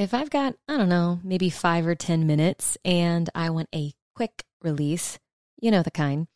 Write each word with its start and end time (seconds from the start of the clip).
If 0.00 0.14
I've 0.14 0.30
got, 0.30 0.54
I 0.66 0.78
don't 0.78 0.88
know, 0.88 1.20
maybe 1.22 1.50
five 1.50 1.86
or 1.86 1.94
10 1.94 2.26
minutes 2.26 2.78
and 2.86 3.28
I 3.34 3.50
want 3.50 3.68
a 3.74 3.92
quick 4.16 4.44
release, 4.62 5.18
you 5.60 5.70
know 5.70 5.82
the 5.82 5.90
kind, 5.90 6.26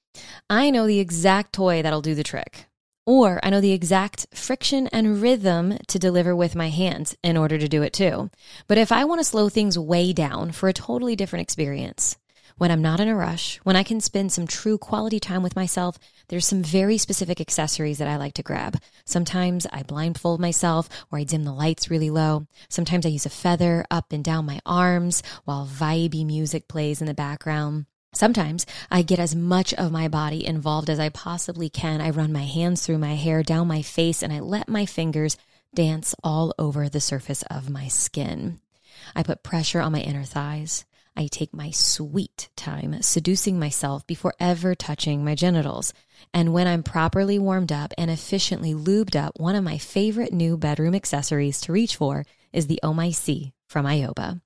I 0.50 0.68
know 0.68 0.86
the 0.86 1.00
exact 1.00 1.54
toy 1.54 1.80
that'll 1.80 2.02
do 2.02 2.14
the 2.14 2.22
trick. 2.22 2.66
Or 3.06 3.40
I 3.42 3.48
know 3.48 3.62
the 3.62 3.72
exact 3.72 4.26
friction 4.34 4.86
and 4.88 5.22
rhythm 5.22 5.78
to 5.88 5.98
deliver 5.98 6.36
with 6.36 6.54
my 6.54 6.68
hands 6.68 7.16
in 7.22 7.38
order 7.38 7.56
to 7.56 7.66
do 7.66 7.80
it 7.80 7.94
too. 7.94 8.30
But 8.66 8.76
if 8.76 8.92
I 8.92 9.06
want 9.06 9.20
to 9.20 9.24
slow 9.24 9.48
things 9.48 9.78
way 9.78 10.12
down 10.12 10.52
for 10.52 10.68
a 10.68 10.74
totally 10.74 11.16
different 11.16 11.44
experience, 11.44 12.18
when 12.56 12.70
I'm 12.70 12.82
not 12.82 13.00
in 13.00 13.08
a 13.08 13.16
rush, 13.16 13.56
when 13.64 13.74
I 13.76 13.82
can 13.82 14.00
spend 14.00 14.32
some 14.32 14.46
true 14.46 14.78
quality 14.78 15.18
time 15.18 15.42
with 15.42 15.56
myself, 15.56 15.98
there's 16.28 16.46
some 16.46 16.62
very 16.62 16.98
specific 16.98 17.40
accessories 17.40 17.98
that 17.98 18.08
I 18.08 18.16
like 18.16 18.34
to 18.34 18.42
grab. 18.42 18.78
Sometimes 19.04 19.66
I 19.72 19.82
blindfold 19.82 20.40
myself 20.40 20.88
or 21.10 21.18
I 21.18 21.24
dim 21.24 21.44
the 21.44 21.52
lights 21.52 21.90
really 21.90 22.10
low. 22.10 22.46
Sometimes 22.68 23.04
I 23.04 23.10
use 23.10 23.26
a 23.26 23.30
feather 23.30 23.84
up 23.90 24.12
and 24.12 24.22
down 24.22 24.46
my 24.46 24.60
arms 24.64 25.22
while 25.44 25.66
vibey 25.66 26.24
music 26.24 26.68
plays 26.68 27.00
in 27.00 27.06
the 27.08 27.14
background. 27.14 27.86
Sometimes 28.14 28.64
I 28.90 29.02
get 29.02 29.18
as 29.18 29.34
much 29.34 29.74
of 29.74 29.90
my 29.90 30.06
body 30.06 30.46
involved 30.46 30.88
as 30.88 31.00
I 31.00 31.08
possibly 31.08 31.68
can. 31.68 32.00
I 32.00 32.10
run 32.10 32.32
my 32.32 32.44
hands 32.44 32.86
through 32.86 32.98
my 32.98 33.16
hair, 33.16 33.42
down 33.42 33.66
my 33.66 33.82
face, 33.82 34.22
and 34.22 34.32
I 34.32 34.38
let 34.38 34.68
my 34.68 34.86
fingers 34.86 35.36
dance 35.74 36.14
all 36.22 36.54
over 36.56 36.88
the 36.88 37.00
surface 37.00 37.42
of 37.50 37.68
my 37.68 37.88
skin. 37.88 38.60
I 39.16 39.24
put 39.24 39.42
pressure 39.42 39.80
on 39.80 39.90
my 39.90 40.00
inner 40.00 40.22
thighs. 40.22 40.84
I 41.16 41.28
take 41.28 41.54
my 41.54 41.70
sweet 41.70 42.48
time 42.56 43.00
seducing 43.02 43.58
myself 43.58 44.06
before 44.06 44.34
ever 44.40 44.74
touching 44.74 45.24
my 45.24 45.34
genitals. 45.34 45.92
And 46.32 46.52
when 46.52 46.66
I'm 46.66 46.82
properly 46.82 47.38
warmed 47.38 47.70
up 47.70 47.92
and 47.96 48.10
efficiently 48.10 48.74
lubed 48.74 49.14
up, 49.14 49.38
one 49.38 49.54
of 49.54 49.62
my 49.62 49.78
favorite 49.78 50.32
new 50.32 50.56
bedroom 50.56 50.94
accessories 50.94 51.60
to 51.62 51.72
reach 51.72 51.96
for 51.96 52.24
is 52.52 52.66
the 52.66 52.80
Oh 52.82 52.94
My 52.94 53.10
C 53.10 53.52
from 53.68 53.86
Ioba. 53.86 54.40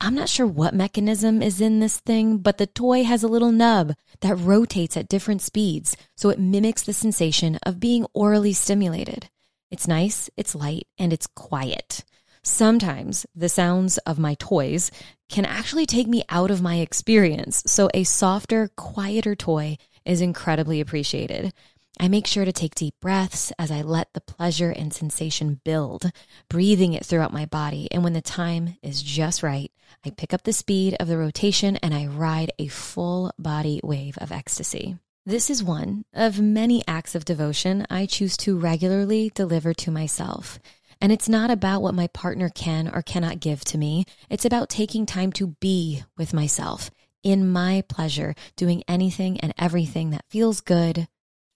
I'm 0.00 0.14
not 0.14 0.28
sure 0.28 0.46
what 0.46 0.74
mechanism 0.74 1.42
is 1.42 1.60
in 1.60 1.80
this 1.80 2.00
thing, 2.00 2.38
but 2.38 2.58
the 2.58 2.66
toy 2.66 3.04
has 3.04 3.22
a 3.22 3.28
little 3.28 3.52
nub 3.52 3.94
that 4.20 4.36
rotates 4.36 4.96
at 4.96 5.08
different 5.08 5.42
speeds, 5.42 5.96
so 6.16 6.30
it 6.30 6.38
mimics 6.38 6.82
the 6.82 6.92
sensation 6.92 7.58
of 7.64 7.80
being 7.80 8.06
orally 8.14 8.52
stimulated. 8.52 9.28
It's 9.70 9.86
nice, 9.86 10.30
it's 10.36 10.54
light, 10.54 10.86
and 10.98 11.12
it's 11.12 11.26
quiet. 11.26 12.04
Sometimes 12.42 13.26
the 13.34 13.48
sounds 13.48 13.98
of 13.98 14.18
my 14.18 14.34
toys 14.34 14.90
can 15.28 15.44
actually 15.44 15.86
take 15.86 16.06
me 16.06 16.24
out 16.28 16.50
of 16.50 16.62
my 16.62 16.76
experience, 16.76 17.62
so 17.66 17.90
a 17.92 18.04
softer, 18.04 18.70
quieter 18.76 19.34
toy 19.34 19.76
is 20.04 20.20
incredibly 20.20 20.80
appreciated. 20.80 21.52
I 21.98 22.08
make 22.08 22.26
sure 22.26 22.46
to 22.46 22.52
take 22.52 22.74
deep 22.74 22.94
breaths 23.02 23.52
as 23.58 23.70
I 23.70 23.82
let 23.82 24.14
the 24.14 24.22
pleasure 24.22 24.70
and 24.70 24.92
sensation 24.92 25.60
build, 25.64 26.10
breathing 26.48 26.94
it 26.94 27.04
throughout 27.04 27.32
my 27.32 27.44
body. 27.44 27.88
And 27.90 28.02
when 28.02 28.14
the 28.14 28.22
time 28.22 28.78
is 28.82 29.02
just 29.02 29.42
right, 29.42 29.70
I 30.04 30.08
pick 30.08 30.32
up 30.32 30.44
the 30.44 30.54
speed 30.54 30.96
of 30.98 31.08
the 31.08 31.18
rotation 31.18 31.76
and 31.76 31.92
I 31.92 32.06
ride 32.06 32.52
a 32.58 32.68
full 32.68 33.32
body 33.38 33.80
wave 33.84 34.16
of 34.16 34.32
ecstasy. 34.32 34.96
This 35.26 35.50
is 35.50 35.62
one 35.62 36.04
of 36.14 36.40
many 36.40 36.82
acts 36.88 37.14
of 37.14 37.26
devotion 37.26 37.86
I 37.90 38.06
choose 38.06 38.38
to 38.38 38.58
regularly 38.58 39.30
deliver 39.34 39.74
to 39.74 39.90
myself. 39.90 40.58
And 41.00 41.12
it's 41.12 41.28
not 41.28 41.50
about 41.50 41.82
what 41.82 41.94
my 41.94 42.08
partner 42.08 42.50
can 42.50 42.88
or 42.88 43.02
cannot 43.02 43.40
give 43.40 43.64
to 43.66 43.78
me. 43.78 44.04
It's 44.28 44.44
about 44.44 44.68
taking 44.68 45.06
time 45.06 45.32
to 45.32 45.56
be 45.60 46.02
with 46.18 46.34
myself 46.34 46.90
in 47.22 47.50
my 47.50 47.82
pleasure, 47.88 48.34
doing 48.56 48.82
anything 48.86 49.40
and 49.40 49.54
everything 49.58 50.10
that 50.10 50.24
feels 50.28 50.60
good 50.60 51.08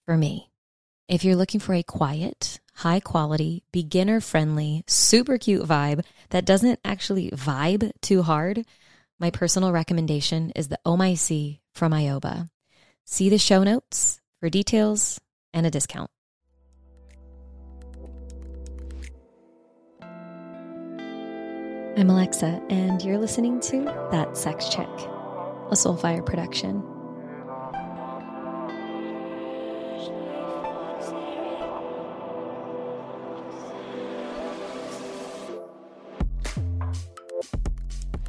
for 0.06 0.16
me. 0.16 0.50
If 1.08 1.24
you're 1.24 1.36
looking 1.36 1.60
for 1.60 1.74
a 1.74 1.82
quiet, 1.82 2.60
high 2.74 3.00
quality, 3.00 3.62
beginner 3.72 4.20
friendly, 4.20 4.84
super 4.86 5.36
cute 5.36 5.66
vibe 5.66 6.04
that 6.30 6.46
doesn't 6.46 6.80
actually 6.84 7.30
vibe 7.30 7.92
too 8.00 8.22
hard, 8.22 8.64
my 9.20 9.30
personal 9.30 9.72
recommendation 9.72 10.50
is 10.56 10.68
the 10.68 10.78
oh 10.84 10.96
OMIC 10.96 11.60
from 11.72 11.92
Ioba. 11.92 12.48
See 13.04 13.28
the 13.28 13.38
show 13.38 13.62
notes 13.62 14.20
for 14.40 14.48
details 14.48 15.20
and 15.52 15.66
a 15.66 15.70
discount. 15.70 16.10
I'm 21.96 22.10
Alexa, 22.10 22.60
and 22.70 23.00
you're 23.04 23.18
listening 23.18 23.60
to 23.60 23.84
That 24.10 24.36
Sex 24.36 24.68
Chick, 24.68 24.88
a 24.88 25.74
Soulfire 25.74 26.26
production. 26.26 26.82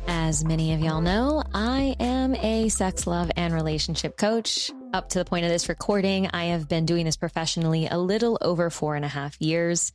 As 0.07 0.45
many 0.45 0.75
of 0.75 0.81
y'all 0.81 1.01
know, 1.01 1.41
I 1.51 1.95
am 1.99 2.35
a 2.35 2.69
sex, 2.69 3.07
love, 3.07 3.31
and 3.35 3.51
relationship 3.51 4.15
coach. 4.15 4.69
Up 4.93 5.09
to 5.09 5.17
the 5.17 5.25
point 5.25 5.45
of 5.45 5.51
this 5.51 5.69
recording, 5.69 6.29
I 6.31 6.45
have 6.45 6.69
been 6.69 6.85
doing 6.85 7.05
this 7.05 7.17
professionally 7.17 7.87
a 7.87 7.97
little 7.97 8.37
over 8.41 8.69
four 8.69 8.95
and 8.95 9.03
a 9.03 9.07
half 9.07 9.41
years. 9.41 9.91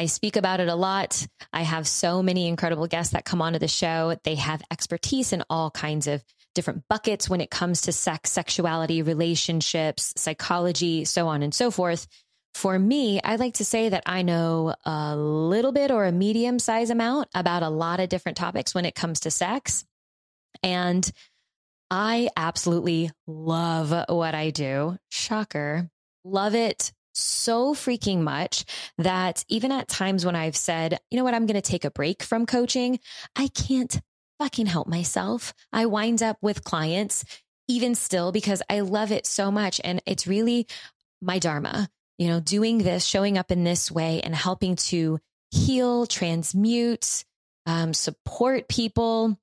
I 0.00 0.06
speak 0.06 0.36
about 0.36 0.60
it 0.60 0.68
a 0.68 0.74
lot. 0.74 1.26
I 1.52 1.60
have 1.60 1.86
so 1.86 2.22
many 2.22 2.48
incredible 2.48 2.86
guests 2.86 3.12
that 3.12 3.26
come 3.26 3.42
onto 3.42 3.58
the 3.58 3.68
show. 3.68 4.16
They 4.24 4.36
have 4.36 4.62
expertise 4.70 5.34
in 5.34 5.44
all 5.50 5.70
kinds 5.70 6.06
of 6.06 6.24
different 6.54 6.84
buckets 6.88 7.28
when 7.28 7.42
it 7.42 7.50
comes 7.50 7.82
to 7.82 7.92
sex, 7.92 8.32
sexuality, 8.32 9.02
relationships, 9.02 10.14
psychology, 10.16 11.04
so 11.04 11.28
on 11.28 11.42
and 11.42 11.54
so 11.54 11.70
forth. 11.70 12.06
For 12.54 12.78
me, 12.78 13.20
I 13.22 13.36
like 13.36 13.56
to 13.56 13.64
say 13.66 13.90
that 13.90 14.04
I 14.06 14.22
know 14.22 14.74
a 14.86 15.14
little 15.14 15.70
bit 15.70 15.90
or 15.90 16.06
a 16.06 16.12
medium 16.12 16.58
size 16.58 16.88
amount 16.88 17.28
about 17.34 17.62
a 17.62 17.68
lot 17.68 18.00
of 18.00 18.08
different 18.08 18.38
topics 18.38 18.74
when 18.74 18.86
it 18.86 18.94
comes 18.94 19.20
to 19.20 19.30
sex. 19.30 19.84
And 20.62 21.06
I 21.90 22.30
absolutely 22.38 23.10
love 23.26 23.90
what 24.08 24.34
I 24.34 24.48
do. 24.48 24.96
Shocker. 25.10 25.90
Love 26.24 26.54
it 26.54 26.90
so 27.20 27.74
freaking 27.74 28.20
much 28.20 28.64
that 28.98 29.44
even 29.48 29.72
at 29.72 29.88
times 29.88 30.24
when 30.24 30.36
I've 30.36 30.56
said, 30.56 30.98
you 31.10 31.18
know 31.18 31.24
what, 31.24 31.34
I'm 31.34 31.46
going 31.46 31.60
to 31.60 31.70
take 31.70 31.84
a 31.84 31.90
break 31.90 32.22
from 32.22 32.46
coaching, 32.46 32.98
I 33.36 33.48
can't 33.48 34.00
fucking 34.38 34.66
help 34.66 34.88
myself. 34.88 35.52
I 35.72 35.86
wind 35.86 36.22
up 36.22 36.38
with 36.40 36.64
clients 36.64 37.24
even 37.68 37.94
still 37.94 38.32
because 38.32 38.62
I 38.68 38.80
love 38.80 39.12
it 39.12 39.26
so 39.26 39.50
much. 39.50 39.80
And 39.84 40.02
it's 40.06 40.26
really 40.26 40.66
my 41.20 41.38
dharma 41.38 41.88
you 42.20 42.28
know, 42.28 42.38
doing 42.38 42.76
this, 42.76 43.06
showing 43.06 43.38
up 43.38 43.50
in 43.50 43.64
this 43.64 43.90
way 43.90 44.20
and 44.20 44.34
helping 44.34 44.76
to 44.76 45.18
heal, 45.50 46.04
transmute, 46.04 47.24
um, 47.64 47.94
support 47.94 48.68
people. 48.68 49.38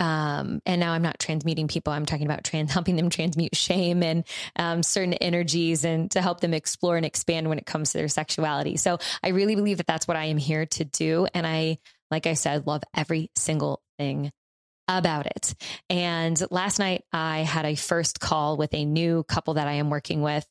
Um, 0.00 0.60
and 0.64 0.80
now 0.80 0.92
I'm 0.92 1.02
not 1.02 1.18
transmuting 1.18 1.68
people. 1.68 1.92
I'm 1.92 2.06
talking 2.06 2.26
about 2.26 2.44
trans, 2.44 2.72
helping 2.78 2.96
them 2.96 3.10
transmute 3.10 3.56
shame 3.56 4.02
and 4.02 4.24
um, 4.56 4.82
certain 4.82 5.14
energies 5.14 5.84
and 5.84 6.10
to 6.12 6.22
help 6.22 6.40
them 6.40 6.54
explore 6.54 6.96
and 6.96 7.06
expand 7.06 7.48
when 7.48 7.58
it 7.58 7.66
comes 7.66 7.92
to 7.92 7.98
their 7.98 8.08
sexuality. 8.08 8.76
So 8.76 8.98
I 9.22 9.28
really 9.28 9.54
believe 9.54 9.78
that 9.78 9.86
that's 9.86 10.06
what 10.06 10.16
I 10.16 10.26
am 10.26 10.38
here 10.38 10.66
to 10.66 10.84
do. 10.84 11.26
And 11.34 11.46
I, 11.46 11.78
like 12.10 12.26
I 12.26 12.34
said, 12.34 12.66
love 12.66 12.82
every 12.94 13.30
single 13.36 13.82
thing 13.98 14.30
about 14.86 15.26
it. 15.26 15.54
And 15.90 16.40
last 16.50 16.78
night 16.78 17.04
I 17.12 17.40
had 17.40 17.66
a 17.66 17.74
first 17.74 18.20
call 18.20 18.56
with 18.56 18.72
a 18.72 18.84
new 18.84 19.22
couple 19.24 19.54
that 19.54 19.68
I 19.68 19.74
am 19.74 19.90
working 19.90 20.22
with 20.22 20.46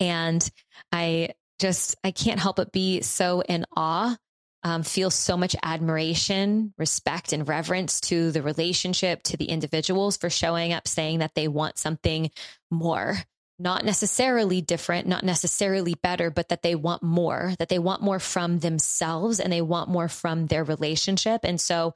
and 0.00 0.48
I 0.92 1.30
just, 1.58 1.96
I 2.04 2.10
can't 2.10 2.38
help 2.38 2.56
but 2.56 2.72
be 2.72 3.00
so 3.00 3.40
in 3.40 3.64
awe, 3.74 4.16
um, 4.62 4.82
feel 4.82 5.10
so 5.10 5.36
much 5.36 5.54
admiration, 5.62 6.74
respect, 6.78 7.32
and 7.32 7.46
reverence 7.46 8.00
to 8.02 8.32
the 8.32 8.42
relationship, 8.42 9.22
to 9.24 9.36
the 9.36 9.46
individuals 9.46 10.16
for 10.16 10.30
showing 10.30 10.72
up, 10.72 10.88
saying 10.88 11.20
that 11.20 11.34
they 11.34 11.48
want 11.48 11.78
something 11.78 12.30
more. 12.70 13.16
Not 13.60 13.84
necessarily 13.84 14.60
different, 14.60 15.08
not 15.08 15.24
necessarily 15.24 15.94
better, 15.94 16.30
but 16.30 16.48
that 16.50 16.62
they 16.62 16.76
want 16.76 17.02
more, 17.02 17.54
that 17.58 17.68
they 17.68 17.80
want 17.80 18.02
more 18.02 18.20
from 18.20 18.60
themselves 18.60 19.40
and 19.40 19.52
they 19.52 19.62
want 19.62 19.88
more 19.88 20.08
from 20.08 20.46
their 20.46 20.62
relationship. 20.62 21.40
And 21.42 21.60
so 21.60 21.94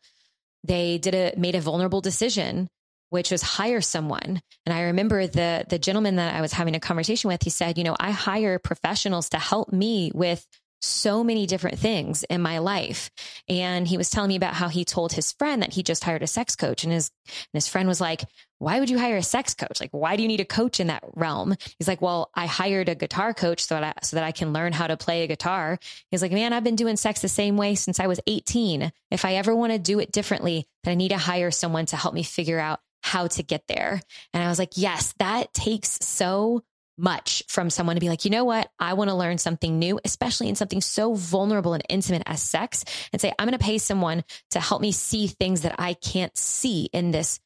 they 0.65 0.99
did 0.99 1.15
a, 1.15 1.35
made 1.37 1.55
a 1.55 1.61
vulnerable 1.61 2.01
decision 2.01 2.69
which 3.13 3.31
was 3.31 3.43
hire 3.43 3.83
someone. 3.83 4.41
And 4.65 4.75
I 4.75 4.85
remember 4.85 5.27
the 5.27 5.67
the 5.69 5.79
gentleman 5.79 6.17
that 6.17 6.35
I 6.35 6.41
was 6.41 6.55
having 6.55 6.75
a 6.75 6.81
conversation 6.81 7.29
with, 7.29 7.43
he 7.43 7.51
said, 7.51 7.77
you 7.77 7.85
know, 7.85 7.95
I 8.01 8.11
hire 8.11 8.59
professionals 8.59 9.29
to 9.31 9.39
help 9.39 9.71
me 9.71 10.11
with 10.15 10.47
so 10.83 11.23
many 11.23 11.47
different 11.47 11.79
things 11.79 12.25
in 12.25 12.43
my 12.43 12.59
life. 12.59 13.11
And 13.49 13.87
he 13.87 13.97
was 13.97 14.11
telling 14.11 14.29
me 14.29 14.37
about 14.37 14.55
how 14.55 14.69
he 14.69 14.85
told 14.85 15.13
his 15.13 15.33
friend 15.33 15.63
that 15.63 15.73
he 15.73 15.83
just 15.83 16.05
hired 16.05 16.23
a 16.23 16.27
sex 16.27 16.57
coach 16.57 16.85
and 16.85 16.93
his 16.93 17.11
and 17.27 17.55
his 17.55 17.69
friend 17.69 17.89
was 17.89 18.01
like, 18.01 18.25
"Why 18.59 18.81
would 18.81 18.91
you 18.91 18.99
hire 18.99 19.17
a 19.17 19.23
sex 19.23 19.55
coach? 19.55 19.81
Like 19.81 19.91
why 19.93 20.17
do 20.17 20.23
you 20.23 20.29
need 20.29 20.41
a 20.41 20.45
coach 20.45 20.81
in 20.81 20.89
that 20.89 21.05
realm?" 21.15 21.55
He's 21.79 21.89
like, 21.89 22.03
"Well, 22.03 22.31
I 22.35 22.47
hired 22.47 22.89
a 22.89 22.95
guitar 22.95 23.33
coach 23.33 23.65
so 23.65 23.75
that 23.77 23.85
I, 23.85 24.07
so 24.07 24.17
that 24.17 24.25
I 24.25 24.33
can 24.33 24.53
learn 24.53 24.73
how 24.73 24.87
to 24.87 24.97
play 24.97 25.23
a 25.23 25.29
guitar." 25.29 25.79
He's 26.11 26.23
like, 26.23 26.33
"Man, 26.33 26.53
I've 26.53 26.65
been 26.65 26.77
doing 26.77 26.97
sex 26.97 27.21
the 27.21 27.29
same 27.29 27.57
way 27.57 27.75
since 27.75 28.01
I 28.01 28.07
was 28.07 28.21
18. 28.27 28.93
If 29.11 29.25
I 29.25 29.35
ever 29.35 29.55
want 29.55 29.73
to 29.73 29.79
do 29.79 30.01
it 30.01 30.13
differently, 30.13 30.67
then 30.85 30.93
I 30.93 30.95
need 30.97 31.11
to 31.11 31.19
hire 31.19 31.51
someone 31.51 31.87
to 31.87 31.97
help 31.97 32.15
me 32.15 32.23
figure 32.23 32.59
out 32.59 32.81
how 33.03 33.27
to 33.27 33.43
get 33.43 33.67
there. 33.69 34.01
And 34.33 34.43
I 34.43 34.49
was 34.49 34.59
like, 34.59 34.77
yes, 34.77 35.13
that 35.19 35.53
takes 35.53 35.99
so 36.01 36.63
much 36.99 37.43
from 37.49 37.71
someone 37.71 37.97
to 37.97 38.01
be 38.01 38.09
like, 38.09 38.25
you 38.25 38.31
know 38.31 38.45
what? 38.45 38.71
I 38.79 38.95
want 38.95 39.11
to 39.11 39.17
learn 39.17 39.39
something 39.39 39.79
new, 39.79 39.99
especially 40.05 40.49
in 40.49 40.55
something 40.55 40.81
so 40.81 41.15
vulnerable 41.15 41.75
and 41.75 41.83
intimate 41.89 42.23
as 42.27 42.43
sex, 42.43 42.85
and 43.13 43.21
say, 43.21 43.33
I'm 43.39 43.47
going 43.47 43.59
to 43.59 43.65
pay 43.65 43.79
someone 43.79 44.25
to 44.51 44.61
help 44.61 44.83
me 44.83 44.93
see 44.93 45.27
things 45.27 45.63
that 45.63 45.75
I 45.79 45.95
can't 45.95 46.37
see 46.37 46.89
in 46.93 47.11
this 47.11 47.41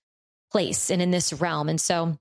place 0.50 0.90
and 0.90 1.00
in 1.00 1.10
this 1.10 1.32
realm. 1.32 1.68
And 1.68 1.80
so, 1.80 2.16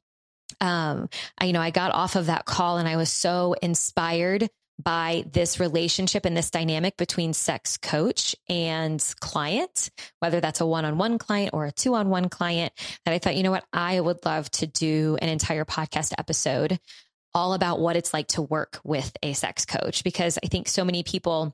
um, 0.61 1.09
I, 1.37 1.45
you 1.45 1.53
know, 1.53 1.61
I 1.61 1.71
got 1.71 1.91
off 1.91 2.15
of 2.15 2.27
that 2.27 2.45
call 2.45 2.77
and 2.77 2.87
I 2.87 2.97
was 2.97 3.11
so 3.11 3.55
inspired 3.61 4.49
by 4.81 5.23
this 5.31 5.59
relationship 5.59 6.25
and 6.25 6.35
this 6.35 6.49
dynamic 6.49 6.97
between 6.97 7.33
sex 7.33 7.77
coach 7.77 8.35
and 8.49 9.01
client, 9.21 9.89
whether 10.19 10.41
that's 10.41 10.61
a 10.61 10.65
one 10.65 10.85
on 10.85 10.97
one 10.97 11.17
client 11.17 11.51
or 11.53 11.65
a 11.65 11.71
two 11.71 11.95
on 11.95 12.09
one 12.09 12.29
client, 12.29 12.73
that 13.05 13.13
I 13.13 13.19
thought, 13.19 13.35
you 13.35 13.43
know 13.43 13.51
what, 13.51 13.65
I 13.71 13.99
would 13.99 14.25
love 14.25 14.51
to 14.51 14.67
do 14.67 15.17
an 15.21 15.29
entire 15.29 15.65
podcast 15.65 16.13
episode 16.17 16.77
all 17.35 17.53
about 17.53 17.81
what 17.81 17.97
it's 17.97 18.13
like 18.13 18.29
to 18.29 18.41
work 18.41 18.79
with 18.83 19.15
a 19.21 19.33
sex 19.33 19.65
coach 19.65 20.03
because 20.03 20.39
I 20.41 20.47
think 20.47 20.69
so 20.69 20.85
many 20.85 21.03
people 21.03 21.53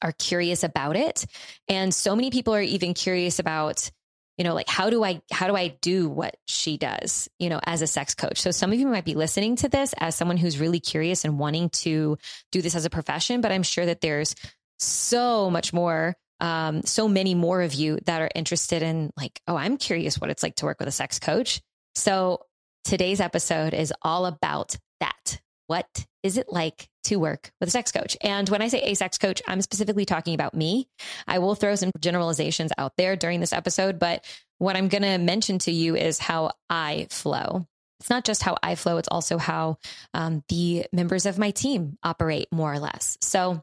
are 0.00 0.12
curious 0.12 0.62
about 0.62 0.96
it. 0.96 1.26
And 1.68 1.92
so 1.92 2.14
many 2.14 2.30
people 2.30 2.54
are 2.54 2.62
even 2.62 2.94
curious 2.94 3.40
about, 3.40 3.90
you 4.36 4.44
know, 4.44 4.54
like 4.54 4.68
how 4.68 4.90
do 4.90 5.02
I 5.02 5.20
how 5.32 5.48
do 5.48 5.56
I 5.56 5.76
do 5.82 6.08
what 6.08 6.36
she 6.46 6.78
does, 6.78 7.28
you 7.40 7.50
know, 7.50 7.60
as 7.64 7.82
a 7.82 7.88
sex 7.88 8.14
coach. 8.14 8.40
So 8.40 8.52
some 8.52 8.72
of 8.72 8.78
you 8.78 8.86
might 8.86 9.04
be 9.04 9.16
listening 9.16 9.56
to 9.56 9.68
this 9.68 9.92
as 9.98 10.14
someone 10.14 10.36
who's 10.36 10.60
really 10.60 10.78
curious 10.78 11.24
and 11.24 11.36
wanting 11.38 11.70
to 11.70 12.16
do 12.52 12.62
this 12.62 12.76
as 12.76 12.84
a 12.84 12.90
profession, 12.90 13.40
but 13.40 13.50
I'm 13.50 13.64
sure 13.64 13.86
that 13.86 14.00
there's 14.00 14.36
so 14.78 15.50
much 15.50 15.72
more 15.72 16.14
um, 16.40 16.82
so 16.82 17.08
many 17.08 17.34
more 17.34 17.62
of 17.62 17.74
you 17.74 17.98
that 18.06 18.22
are 18.22 18.30
interested 18.32 18.82
in 18.82 19.12
like, 19.16 19.40
oh, 19.48 19.56
I'm 19.56 19.76
curious 19.76 20.20
what 20.20 20.30
it's 20.30 20.44
like 20.44 20.54
to 20.56 20.66
work 20.66 20.78
with 20.78 20.86
a 20.86 20.92
sex 20.92 21.18
coach. 21.18 21.60
So 21.96 22.42
today's 22.84 23.20
episode 23.20 23.74
is 23.74 23.92
all 24.02 24.24
about 24.24 24.76
that. 25.00 25.40
What 25.66 26.06
is 26.22 26.38
it 26.38 26.50
like 26.50 26.88
to 27.04 27.16
work 27.16 27.52
with 27.60 27.68
a 27.68 27.72
sex 27.72 27.92
coach? 27.92 28.16
And 28.22 28.48
when 28.48 28.62
I 28.62 28.68
say 28.68 28.80
a 28.82 28.94
sex 28.94 29.18
coach, 29.18 29.42
I'm 29.46 29.60
specifically 29.60 30.06
talking 30.06 30.34
about 30.34 30.54
me. 30.54 30.88
I 31.26 31.38
will 31.40 31.54
throw 31.54 31.74
some 31.74 31.92
generalizations 32.00 32.72
out 32.78 32.94
there 32.96 33.16
during 33.16 33.40
this 33.40 33.52
episode, 33.52 33.98
but 33.98 34.24
what 34.56 34.76
I'm 34.76 34.88
going 34.88 35.02
to 35.02 35.18
mention 35.18 35.58
to 35.60 35.70
you 35.70 35.94
is 35.94 36.18
how 36.18 36.52
I 36.70 37.06
flow. 37.10 37.66
It's 38.00 38.10
not 38.10 38.24
just 38.24 38.42
how 38.42 38.56
I 38.62 38.76
flow, 38.76 38.96
it's 38.96 39.08
also 39.08 39.38
how 39.38 39.78
um, 40.14 40.42
the 40.48 40.86
members 40.92 41.26
of 41.26 41.38
my 41.38 41.50
team 41.50 41.98
operate, 42.02 42.48
more 42.52 42.72
or 42.72 42.78
less. 42.78 43.18
So 43.20 43.62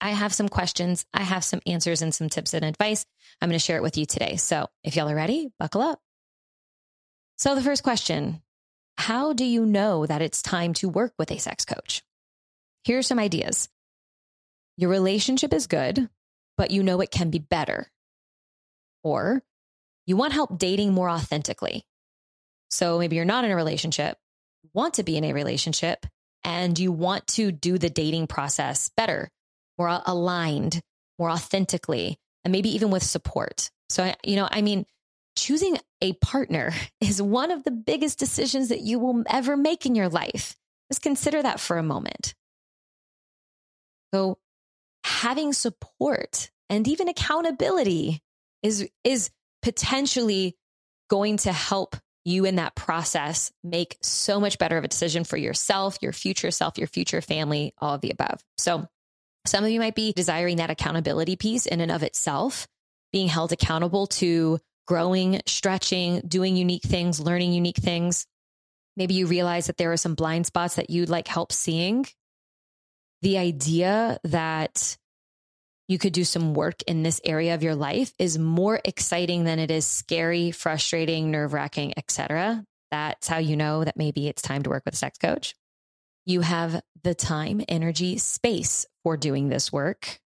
I 0.00 0.10
have 0.10 0.34
some 0.34 0.48
questions, 0.48 1.06
I 1.14 1.22
have 1.22 1.44
some 1.44 1.62
answers, 1.66 2.02
and 2.02 2.14
some 2.14 2.28
tips 2.28 2.54
and 2.54 2.64
advice. 2.64 3.06
I'm 3.40 3.48
going 3.48 3.58
to 3.58 3.64
share 3.64 3.78
it 3.78 3.82
with 3.82 3.96
you 3.96 4.04
today. 4.06 4.36
So 4.36 4.68
if 4.84 4.96
y'all 4.96 5.08
are 5.08 5.14
ready, 5.14 5.50
buckle 5.58 5.80
up. 5.80 5.98
So, 7.36 7.54
the 7.54 7.62
first 7.62 7.82
question 7.82 8.40
how 8.96 9.32
do 9.32 9.44
you 9.44 9.66
know 9.66 10.06
that 10.06 10.22
it's 10.22 10.42
time 10.42 10.74
to 10.74 10.88
work 10.88 11.12
with 11.18 11.30
a 11.30 11.38
sex 11.38 11.64
coach? 11.64 12.02
Here 12.84 12.98
are 12.98 13.02
some 13.02 13.18
ideas. 13.18 13.68
Your 14.76 14.90
relationship 14.90 15.52
is 15.52 15.66
good, 15.66 16.08
but 16.56 16.70
you 16.70 16.82
know 16.82 17.00
it 17.00 17.10
can 17.10 17.30
be 17.30 17.38
better. 17.38 17.90
Or 19.02 19.42
you 20.06 20.16
want 20.16 20.32
help 20.32 20.58
dating 20.58 20.92
more 20.92 21.10
authentically. 21.10 21.84
So 22.70 22.98
maybe 22.98 23.16
you're 23.16 23.24
not 23.24 23.44
in 23.44 23.50
a 23.50 23.56
relationship, 23.56 24.18
want 24.72 24.94
to 24.94 25.02
be 25.02 25.16
in 25.16 25.24
a 25.24 25.32
relationship, 25.32 26.06
and 26.42 26.78
you 26.78 26.92
want 26.92 27.26
to 27.28 27.52
do 27.52 27.78
the 27.78 27.90
dating 27.90 28.26
process 28.26 28.90
better, 28.96 29.30
more 29.78 30.00
aligned, 30.04 30.80
more 31.18 31.30
authentically, 31.30 32.18
and 32.44 32.52
maybe 32.52 32.74
even 32.74 32.90
with 32.90 33.02
support. 33.02 33.70
So, 33.88 34.12
you 34.24 34.36
know, 34.36 34.48
I 34.50 34.62
mean, 34.62 34.86
choosing 35.36 35.78
a 36.00 36.12
partner 36.14 36.72
is 37.00 37.20
one 37.20 37.50
of 37.50 37.64
the 37.64 37.70
biggest 37.70 38.18
decisions 38.18 38.68
that 38.68 38.80
you 38.80 38.98
will 38.98 39.22
ever 39.28 39.56
make 39.56 39.86
in 39.86 39.94
your 39.94 40.08
life. 40.08 40.56
Just 40.90 41.02
consider 41.02 41.42
that 41.42 41.60
for 41.60 41.78
a 41.78 41.82
moment. 41.82 42.34
So, 44.12 44.38
having 45.02 45.52
support 45.52 46.50
and 46.70 46.86
even 46.86 47.08
accountability 47.08 48.22
is, 48.62 48.88
is 49.02 49.30
potentially 49.62 50.56
going 51.10 51.36
to 51.38 51.52
help 51.52 51.96
you 52.24 52.44
in 52.44 52.56
that 52.56 52.74
process 52.74 53.52
make 53.62 53.98
so 54.02 54.40
much 54.40 54.58
better 54.58 54.78
of 54.78 54.84
a 54.84 54.88
decision 54.88 55.24
for 55.24 55.36
yourself, 55.36 55.98
your 56.00 56.12
future 56.12 56.50
self, 56.50 56.78
your 56.78 56.86
future 56.86 57.20
family, 57.20 57.74
all 57.78 57.94
of 57.94 58.00
the 58.00 58.10
above. 58.10 58.40
So, 58.56 58.86
some 59.46 59.64
of 59.64 59.70
you 59.70 59.78
might 59.78 59.94
be 59.94 60.12
desiring 60.12 60.56
that 60.56 60.70
accountability 60.70 61.36
piece 61.36 61.66
in 61.66 61.80
and 61.80 61.92
of 61.92 62.02
itself, 62.02 62.66
being 63.12 63.28
held 63.28 63.52
accountable 63.52 64.06
to 64.06 64.58
growing, 64.86 65.40
stretching, 65.46 66.20
doing 66.26 66.56
unique 66.56 66.82
things, 66.82 67.20
learning 67.20 67.52
unique 67.52 67.76
things. 67.76 68.26
Maybe 68.96 69.14
you 69.14 69.26
realize 69.26 69.66
that 69.66 69.76
there 69.76 69.92
are 69.92 69.96
some 69.96 70.14
blind 70.14 70.46
spots 70.46 70.76
that 70.76 70.90
you'd 70.90 71.08
like 71.08 71.28
help 71.28 71.52
seeing. 71.52 72.06
The 73.22 73.38
idea 73.38 74.18
that 74.24 74.96
you 75.88 75.98
could 75.98 76.12
do 76.12 76.24
some 76.24 76.54
work 76.54 76.82
in 76.86 77.02
this 77.02 77.20
area 77.24 77.54
of 77.54 77.62
your 77.62 77.74
life 77.74 78.12
is 78.18 78.38
more 78.38 78.80
exciting 78.84 79.44
than 79.44 79.58
it 79.58 79.70
is 79.70 79.86
scary, 79.86 80.50
frustrating, 80.50 81.30
nerve 81.30 81.52
wracking, 81.52 81.94
etc. 81.96 82.64
That's 82.90 83.28
how 83.28 83.38
you 83.38 83.56
know 83.56 83.84
that 83.84 83.96
maybe 83.96 84.28
it's 84.28 84.42
time 84.42 84.62
to 84.62 84.70
work 84.70 84.84
with 84.84 84.94
a 84.94 84.98
sex 84.98 85.18
coach. 85.18 85.54
You 86.24 86.40
have 86.40 86.80
the 87.02 87.14
time, 87.14 87.60
energy, 87.68 88.16
space 88.18 88.86
for 89.02 89.16
doing 89.16 89.48
this 89.48 89.70
work 89.72 90.20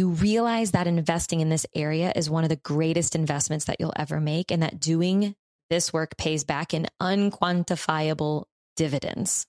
you 0.00 0.08
realize 0.08 0.70
that 0.70 0.86
investing 0.86 1.40
in 1.40 1.50
this 1.50 1.66
area 1.74 2.10
is 2.16 2.30
one 2.30 2.42
of 2.42 2.48
the 2.48 2.56
greatest 2.56 3.14
investments 3.14 3.66
that 3.66 3.76
you'll 3.78 3.92
ever 3.94 4.18
make, 4.18 4.50
and 4.50 4.62
that 4.62 4.80
doing 4.80 5.34
this 5.68 5.92
work 5.92 6.16
pays 6.16 6.42
back 6.42 6.72
in 6.72 6.86
unquantifiable 7.02 8.44
dividends. 8.76 9.46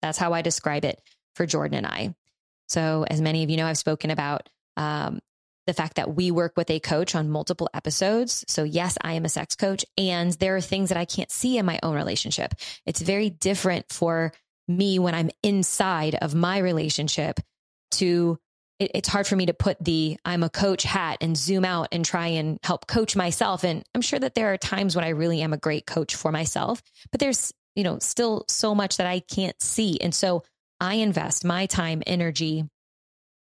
That's 0.00 0.16
how 0.16 0.32
I 0.32 0.40
describe 0.40 0.86
it 0.86 0.98
for 1.34 1.44
Jordan 1.44 1.76
and 1.76 1.86
I. 1.86 2.14
So, 2.68 3.04
as 3.08 3.20
many 3.20 3.44
of 3.44 3.50
you 3.50 3.58
know, 3.58 3.66
I've 3.66 3.76
spoken 3.76 4.10
about 4.10 4.48
um, 4.78 5.20
the 5.66 5.74
fact 5.74 5.96
that 5.96 6.14
we 6.14 6.30
work 6.30 6.54
with 6.56 6.70
a 6.70 6.80
coach 6.80 7.14
on 7.14 7.28
multiple 7.28 7.68
episodes. 7.74 8.46
So, 8.48 8.64
yes, 8.64 8.96
I 9.02 9.12
am 9.12 9.26
a 9.26 9.28
sex 9.28 9.56
coach, 9.56 9.84
and 9.98 10.32
there 10.32 10.56
are 10.56 10.62
things 10.62 10.88
that 10.88 10.98
I 10.98 11.04
can't 11.04 11.30
see 11.30 11.58
in 11.58 11.66
my 11.66 11.78
own 11.82 11.94
relationship. 11.94 12.54
It's 12.86 13.02
very 13.02 13.28
different 13.28 13.90
for 13.90 14.32
me 14.68 14.98
when 14.98 15.14
I'm 15.14 15.30
inside 15.42 16.14
of 16.14 16.34
my 16.34 16.58
relationship 16.60 17.40
to 17.92 18.38
it, 18.78 18.90
it's 18.94 19.08
hard 19.08 19.26
for 19.26 19.36
me 19.36 19.46
to 19.46 19.54
put 19.54 19.82
the 19.82 20.18
I'm 20.24 20.42
a 20.42 20.50
coach 20.50 20.82
hat 20.82 21.18
and 21.20 21.36
zoom 21.36 21.64
out 21.64 21.88
and 21.92 22.04
try 22.04 22.28
and 22.28 22.58
help 22.62 22.86
coach 22.86 23.16
myself. 23.16 23.64
And 23.64 23.84
I'm 23.94 24.02
sure 24.02 24.18
that 24.18 24.34
there 24.34 24.52
are 24.52 24.58
times 24.58 24.94
when 24.94 25.04
I 25.04 25.10
really 25.10 25.42
am 25.42 25.52
a 25.52 25.58
great 25.58 25.86
coach 25.86 26.14
for 26.14 26.32
myself, 26.32 26.82
but 27.10 27.20
there's, 27.20 27.52
you 27.74 27.84
know, 27.84 27.98
still 27.98 28.44
so 28.48 28.74
much 28.74 28.98
that 28.98 29.06
I 29.06 29.20
can't 29.20 29.60
see. 29.60 29.98
And 30.00 30.14
so 30.14 30.42
I 30.80 30.94
invest 30.96 31.44
my 31.44 31.66
time, 31.66 32.02
energy, 32.06 32.64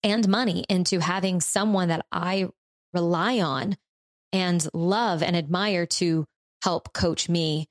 and 0.04 0.28
money 0.28 0.66
into 0.70 1.00
having 1.00 1.42
someone 1.42 1.88
that 1.88 2.06
I 2.12 2.50
rely 2.94 3.40
on 3.40 3.78
and 4.32 4.68
love 4.74 5.24
and 5.24 5.36
admire 5.36 5.86
to 5.86 6.26
help 6.64 6.94
coach 6.94 7.30
me 7.30 7.68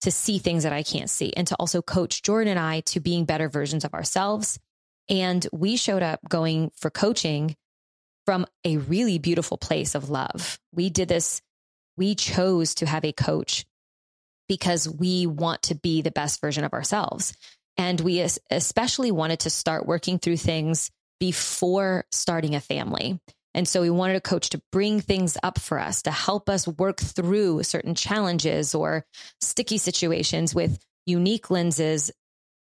to 0.00 0.10
see 0.10 0.38
things 0.38 0.62
that 0.62 0.72
I 0.72 0.82
can't 0.82 1.10
see 1.10 1.32
and 1.36 1.46
to 1.48 1.56
also 1.56 1.82
coach 1.82 2.22
Jordan 2.22 2.52
and 2.52 2.60
I 2.60 2.80
to 2.80 3.00
being 3.00 3.24
better 3.24 3.48
versions 3.48 3.84
of 3.84 3.94
ourselves 3.94 4.58
and 5.08 5.46
we 5.52 5.76
showed 5.76 6.02
up 6.02 6.20
going 6.28 6.70
for 6.76 6.90
coaching 6.90 7.56
from 8.24 8.46
a 8.64 8.76
really 8.76 9.18
beautiful 9.18 9.56
place 9.56 9.94
of 9.94 10.10
love. 10.10 10.58
We 10.72 10.90
did 10.90 11.08
this, 11.08 11.40
we 11.96 12.14
chose 12.14 12.74
to 12.76 12.86
have 12.86 13.04
a 13.04 13.12
coach 13.12 13.64
because 14.48 14.88
we 14.88 15.26
want 15.26 15.62
to 15.62 15.74
be 15.74 16.02
the 16.02 16.10
best 16.10 16.40
version 16.40 16.64
of 16.64 16.72
ourselves. 16.72 17.36
And 17.76 18.00
we 18.00 18.26
especially 18.50 19.12
wanted 19.12 19.40
to 19.40 19.50
start 19.50 19.86
working 19.86 20.18
through 20.18 20.38
things 20.38 20.90
before 21.20 22.04
starting 22.10 22.54
a 22.54 22.60
family. 22.60 23.20
And 23.54 23.66
so 23.66 23.80
we 23.80 23.90
wanted 23.90 24.16
a 24.16 24.20
coach 24.20 24.50
to 24.50 24.62
bring 24.70 25.00
things 25.00 25.38
up 25.42 25.58
for 25.58 25.78
us, 25.78 26.02
to 26.02 26.10
help 26.10 26.50
us 26.50 26.68
work 26.68 27.00
through 27.00 27.62
certain 27.62 27.94
challenges 27.94 28.74
or 28.74 29.06
sticky 29.40 29.78
situations 29.78 30.54
with 30.54 30.78
unique 31.06 31.50
lenses 31.50 32.10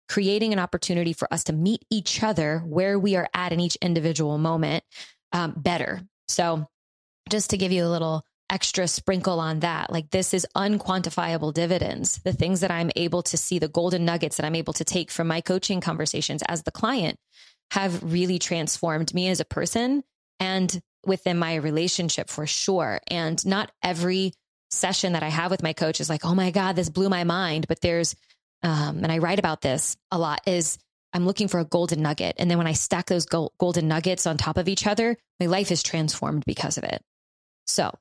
creating 0.07 0.53
an 0.53 0.59
opportunity 0.59 1.13
for 1.13 1.31
us 1.33 1.45
to 1.45 1.53
meet 1.53 1.83
each 1.89 2.23
other 2.23 2.59
where 2.59 2.99
we 2.99 3.15
are 3.15 3.27
at 3.33 3.51
in 3.51 3.59
each 3.59 3.75
individual 3.77 4.37
moment 4.37 4.83
um, 5.31 5.53
better. 5.55 6.01
So, 6.27 6.67
just 7.29 7.49
to 7.49 7.57
give 7.57 7.71
you 7.71 7.85
a 7.85 7.89
little 7.89 8.23
extra 8.49 8.87
sprinkle 8.87 9.39
on 9.39 9.61
that, 9.61 9.91
like 9.91 10.11
this 10.11 10.33
is 10.33 10.45
unquantifiable 10.55 11.53
dividends. 11.53 12.19
The 12.23 12.33
things 12.33 12.59
that 12.61 12.69
I'm 12.69 12.91
able 12.95 13.23
to 13.23 13.37
see, 13.37 13.57
the 13.57 13.67
golden 13.67 14.05
nuggets 14.05 14.37
that 14.37 14.45
I'm 14.45 14.55
able 14.55 14.73
to 14.73 14.85
take 14.85 15.09
from 15.09 15.27
my 15.27 15.41
coaching 15.41 15.81
conversations 15.81 16.43
as 16.47 16.63
the 16.63 16.71
client 16.71 17.17
have 17.71 18.03
really 18.03 18.37
transformed 18.37 19.13
me 19.13 19.29
as 19.29 19.39
a 19.39 19.45
person 19.45 20.03
and 20.39 20.79
within 21.05 21.37
my 21.37 21.55
relationship 21.55 22.29
for 22.29 22.45
sure. 22.45 22.99
And 23.07 23.43
not 23.45 23.71
every 23.83 24.33
session 24.69 25.13
that 25.13 25.23
I 25.23 25.29
have 25.29 25.51
with 25.51 25.63
my 25.63 25.73
coach 25.73 25.99
is 25.99 26.09
like, 26.09 26.25
oh 26.25 26.35
my 26.35 26.51
God, 26.51 26.75
this 26.75 26.89
blew 26.89 27.09
my 27.09 27.23
mind. 27.23 27.67
But 27.67 27.81
there's 27.81 28.15
um, 28.65 29.03
and 29.03 29.11
I 29.11 29.19
write 29.19 29.39
about 29.39 29.61
this 29.61 29.95
a 30.11 30.17
lot, 30.17 30.41
is 30.45 30.77
I'm 31.13 31.25
looking 31.25 31.47
for 31.47 31.59
a 31.59 31.65
golden 31.65 32.01
nugget. 32.01 32.35
And 32.37 32.51
then 32.51 32.57
when 32.57 32.67
I 32.67 32.73
stack 32.73 33.05
those 33.05 33.25
gold, 33.25 33.53
golden 33.57 33.87
nuggets 33.87 34.27
on 34.27 34.37
top 34.37 34.57
of 34.57 34.67
each 34.67 34.85
other, 34.85 35.17
my 35.39 35.45
life 35.45 35.71
is 35.71 35.81
transformed 35.81 36.43
because 36.45 36.77
of 36.77 36.83
it. 36.83 37.01
So, 37.65 37.97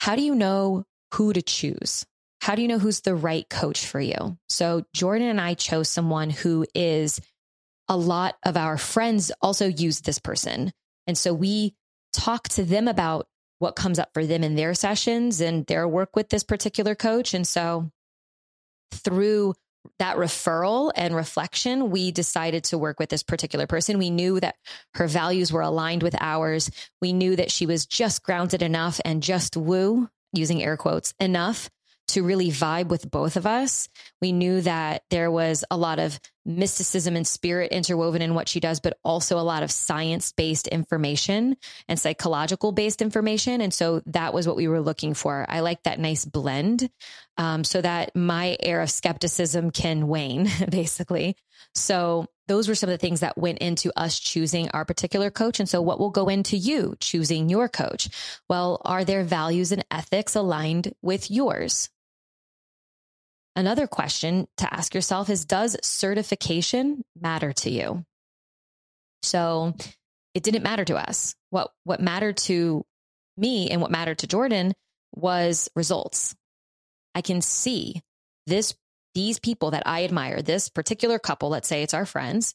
how 0.00 0.16
do 0.16 0.22
you 0.22 0.34
know 0.34 0.84
who 1.12 1.32
to 1.32 1.42
choose? 1.42 2.06
how 2.44 2.54
do 2.54 2.60
you 2.60 2.68
know 2.68 2.78
who's 2.78 3.00
the 3.00 3.14
right 3.14 3.48
coach 3.48 3.86
for 3.86 3.98
you? 3.98 4.36
So 4.50 4.84
Jordan 4.92 5.28
and 5.28 5.40
I 5.40 5.54
chose 5.54 5.88
someone 5.88 6.28
who 6.28 6.66
is 6.74 7.18
a 7.88 7.96
lot 7.96 8.36
of 8.44 8.58
our 8.58 8.76
friends 8.76 9.32
also 9.40 9.66
use 9.66 10.02
this 10.02 10.18
person. 10.18 10.70
And 11.06 11.16
so 11.16 11.32
we 11.32 11.74
talk 12.12 12.50
to 12.50 12.62
them 12.62 12.86
about 12.86 13.28
what 13.60 13.76
comes 13.76 13.98
up 13.98 14.10
for 14.12 14.26
them 14.26 14.44
in 14.44 14.56
their 14.56 14.74
sessions 14.74 15.40
and 15.40 15.64
their 15.64 15.88
work 15.88 16.14
with 16.14 16.28
this 16.28 16.44
particular 16.44 16.94
coach. 16.94 17.32
And 17.32 17.48
so 17.48 17.90
through 18.92 19.54
that 19.98 20.16
referral 20.16 20.90
and 20.94 21.14
reflection, 21.14 21.90
we 21.90 22.10
decided 22.10 22.64
to 22.64 22.78
work 22.78 22.98
with 22.98 23.08
this 23.10 23.22
particular 23.22 23.66
person. 23.66 23.98
We 23.98 24.10
knew 24.10 24.40
that 24.40 24.56
her 24.94 25.06
values 25.06 25.52
were 25.52 25.60
aligned 25.60 26.02
with 26.02 26.16
ours. 26.20 26.70
We 27.00 27.12
knew 27.12 27.36
that 27.36 27.50
she 27.50 27.66
was 27.66 27.86
just 27.86 28.22
grounded 28.22 28.62
enough 28.62 29.00
and 29.04 29.22
just 29.22 29.56
woo, 29.56 30.08
using 30.32 30.62
air 30.62 30.76
quotes, 30.76 31.14
enough 31.20 31.70
to 32.08 32.22
really 32.22 32.50
vibe 32.50 32.88
with 32.88 33.10
both 33.10 33.36
of 33.36 33.46
us. 33.46 33.88
We 34.20 34.32
knew 34.32 34.60
that 34.62 35.02
there 35.10 35.30
was 35.30 35.64
a 35.70 35.76
lot 35.76 35.98
of 35.98 36.18
mysticism 36.44 37.16
and 37.16 37.26
spirit 37.26 37.72
interwoven 37.72 38.22
in 38.22 38.34
what 38.34 38.48
she 38.48 38.60
does, 38.60 38.80
but 38.80 38.98
also 39.04 39.38
a 39.38 39.42
lot 39.42 39.62
of 39.62 39.70
science 39.70 40.32
based 40.32 40.68
information 40.68 41.56
and 41.88 41.98
psychological 41.98 42.72
based 42.72 43.02
information. 43.02 43.60
And 43.60 43.72
so 43.72 44.02
that 44.06 44.34
was 44.34 44.46
what 44.46 44.56
we 44.56 44.68
were 44.68 44.80
looking 44.80 45.14
for. 45.14 45.46
I 45.48 45.60
like 45.60 45.82
that 45.84 45.98
nice 45.98 46.24
blend 46.24 46.90
um, 47.36 47.64
so 47.64 47.80
that 47.80 48.14
my 48.14 48.56
air 48.60 48.80
of 48.80 48.90
skepticism 48.90 49.70
can 49.70 50.08
wane, 50.08 50.48
basically. 50.70 51.36
So 51.74 52.26
those 52.46 52.68
were 52.68 52.74
some 52.74 52.90
of 52.90 52.94
the 52.94 53.04
things 53.04 53.20
that 53.20 53.38
went 53.38 53.58
into 53.58 53.90
us 53.98 54.18
choosing 54.18 54.68
our 54.70 54.84
particular 54.84 55.30
coach. 55.30 55.60
And 55.60 55.68
so, 55.68 55.80
what 55.80 55.98
will 55.98 56.10
go 56.10 56.28
into 56.28 56.56
you 56.56 56.94
choosing 57.00 57.48
your 57.48 57.68
coach? 57.68 58.08
Well, 58.48 58.80
are 58.84 59.04
their 59.04 59.24
values 59.24 59.72
and 59.72 59.84
ethics 59.90 60.34
aligned 60.34 60.92
with 61.02 61.30
yours? 61.30 61.90
Another 63.56 63.86
question 63.86 64.48
to 64.56 64.72
ask 64.72 64.94
yourself 64.94 65.30
is 65.30 65.44
Does 65.44 65.76
certification 65.82 67.04
matter 67.20 67.52
to 67.52 67.70
you? 67.70 68.04
So 69.22 69.74
it 70.34 70.42
didn't 70.42 70.64
matter 70.64 70.84
to 70.84 70.96
us. 70.96 71.34
What, 71.50 71.70
what 71.84 72.00
mattered 72.00 72.36
to 72.38 72.84
me 73.36 73.70
and 73.70 73.80
what 73.80 73.90
mattered 73.90 74.18
to 74.18 74.26
Jordan 74.26 74.74
was 75.14 75.68
results. 75.76 76.34
I 77.14 77.20
can 77.20 77.40
see 77.40 78.02
this, 78.46 78.74
these 79.14 79.38
people 79.38 79.70
that 79.70 79.84
I 79.86 80.04
admire, 80.04 80.42
this 80.42 80.68
particular 80.68 81.18
couple, 81.18 81.48
let's 81.48 81.68
say 81.68 81.82
it's 81.82 81.94
our 81.94 82.06
friends, 82.06 82.54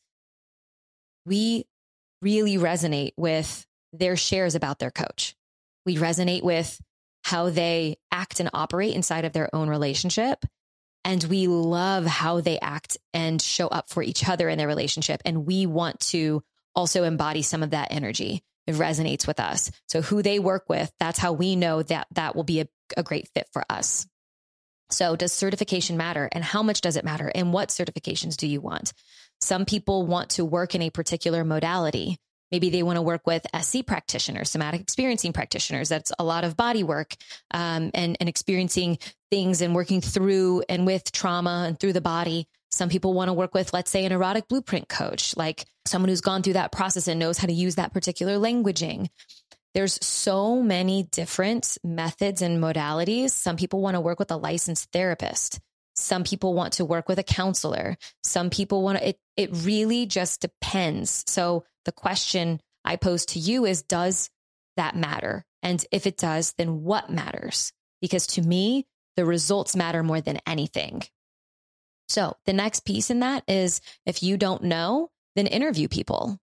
we 1.25 1.65
really 2.21 2.57
resonate 2.57 3.13
with 3.15 3.65
their 3.93 4.17
shares 4.17 4.55
about 4.55 4.79
their 4.79 4.91
coach. 4.91 5.35
We 5.85 5.95
resonate 5.95 6.43
with 6.43 6.79
how 7.23 7.49
they 7.49 7.97
act 8.11 8.39
and 8.39 8.49
operate 8.53 8.95
inside 8.95 9.25
of 9.25 9.33
their 9.33 9.53
own 9.55 9.69
relationship. 9.69 10.45
And 11.03 11.23
we 11.23 11.47
love 11.47 12.05
how 12.05 12.41
they 12.41 12.59
act 12.59 12.97
and 13.13 13.41
show 13.41 13.67
up 13.67 13.89
for 13.89 14.03
each 14.03 14.27
other 14.27 14.49
in 14.49 14.57
their 14.57 14.67
relationship. 14.67 15.21
And 15.25 15.45
we 15.45 15.65
want 15.65 15.99
to 16.11 16.43
also 16.75 17.03
embody 17.03 17.41
some 17.41 17.63
of 17.63 17.71
that 17.71 17.91
energy. 17.91 18.43
It 18.67 18.75
resonates 18.75 19.25
with 19.25 19.39
us. 19.39 19.71
So, 19.87 20.01
who 20.01 20.21
they 20.21 20.39
work 20.39 20.69
with, 20.69 20.91
that's 20.99 21.17
how 21.17 21.33
we 21.33 21.55
know 21.55 21.81
that 21.83 22.07
that 22.11 22.35
will 22.35 22.43
be 22.43 22.61
a, 22.61 22.67
a 22.95 23.03
great 23.03 23.27
fit 23.33 23.47
for 23.51 23.63
us. 23.69 24.05
So, 24.91 25.15
does 25.15 25.31
certification 25.31 25.97
matter? 25.97 26.29
And 26.31 26.43
how 26.43 26.61
much 26.61 26.81
does 26.81 26.95
it 26.95 27.05
matter? 27.05 27.31
And 27.33 27.51
what 27.53 27.69
certifications 27.69 28.37
do 28.37 28.47
you 28.47 28.61
want? 28.61 28.93
Some 29.41 29.65
people 29.65 30.05
want 30.05 30.31
to 30.31 30.45
work 30.45 30.75
in 30.75 30.81
a 30.81 30.89
particular 30.89 31.43
modality. 31.43 32.17
Maybe 32.51 32.69
they 32.69 32.83
want 32.83 32.97
to 32.97 33.01
work 33.01 33.27
with 33.27 33.45
SC 33.59 33.85
practitioners, 33.85 34.49
somatic 34.49 34.81
experiencing 34.81 35.33
practitioners. 35.33 35.89
That's 35.89 36.11
a 36.17 36.23
lot 36.23 36.43
of 36.43 36.57
body 36.57 36.83
work 36.83 37.15
um, 37.51 37.91
and, 37.93 38.17
and 38.19 38.29
experiencing 38.29 38.97
things 39.29 39.61
and 39.61 39.75
working 39.75 40.01
through 40.01 40.63
and 40.67 40.85
with 40.85 41.11
trauma 41.11 41.65
and 41.67 41.79
through 41.79 41.93
the 41.93 42.01
body. 42.01 42.47
Some 42.71 42.89
people 42.89 43.13
want 43.13 43.29
to 43.29 43.33
work 43.33 43.53
with, 43.53 43.73
let's 43.73 43.91
say, 43.91 44.05
an 44.05 44.11
erotic 44.11 44.47
blueprint 44.47 44.87
coach, 44.87 45.35
like 45.35 45.65
someone 45.85 46.09
who's 46.09 46.21
gone 46.21 46.43
through 46.43 46.53
that 46.53 46.71
process 46.71 47.07
and 47.07 47.19
knows 47.19 47.37
how 47.37 47.47
to 47.47 47.53
use 47.53 47.75
that 47.75 47.93
particular 47.93 48.37
languaging. 48.37 49.09
There's 49.73 50.03
so 50.05 50.61
many 50.61 51.03
different 51.03 51.77
methods 51.83 52.41
and 52.41 52.61
modalities. 52.61 53.31
Some 53.31 53.55
people 53.55 53.81
want 53.81 53.95
to 53.95 54.01
work 54.01 54.19
with 54.19 54.31
a 54.31 54.37
licensed 54.37 54.91
therapist. 54.91 55.59
Some 55.95 56.23
people 56.23 56.53
want 56.53 56.73
to 56.73 56.85
work 56.85 57.07
with 57.07 57.19
a 57.19 57.23
counselor. 57.23 57.97
Some 58.23 58.49
people 58.49 58.81
want 58.81 58.99
to, 58.99 59.09
it, 59.09 59.19
it 59.35 59.49
really 59.53 60.05
just 60.05 60.41
depends. 60.41 61.23
So 61.27 61.65
the 61.89 61.93
question 61.93 62.61
I 62.85 62.97
pose 62.97 63.25
to 63.27 63.39
you 63.39 63.65
is 63.65 63.81
Does 63.81 64.29
that 64.77 64.95
matter? 64.95 65.43
And 65.63 65.83
if 65.91 66.05
it 66.05 66.17
does, 66.17 66.53
then 66.55 66.83
what 66.83 67.09
matters? 67.09 67.73
Because 67.99 68.27
to 68.27 68.43
me, 68.43 68.85
the 69.15 69.25
results 69.25 69.75
matter 69.75 70.03
more 70.03 70.21
than 70.21 70.39
anything. 70.45 71.01
So 72.09 72.35
the 72.45 72.53
next 72.53 72.85
piece 72.85 73.09
in 73.09 73.21
that 73.21 73.43
is 73.47 73.81
if 74.05 74.21
you 74.21 74.37
don't 74.37 74.65
know, 74.65 75.09
then 75.35 75.47
interview 75.47 75.87
people. 75.87 76.37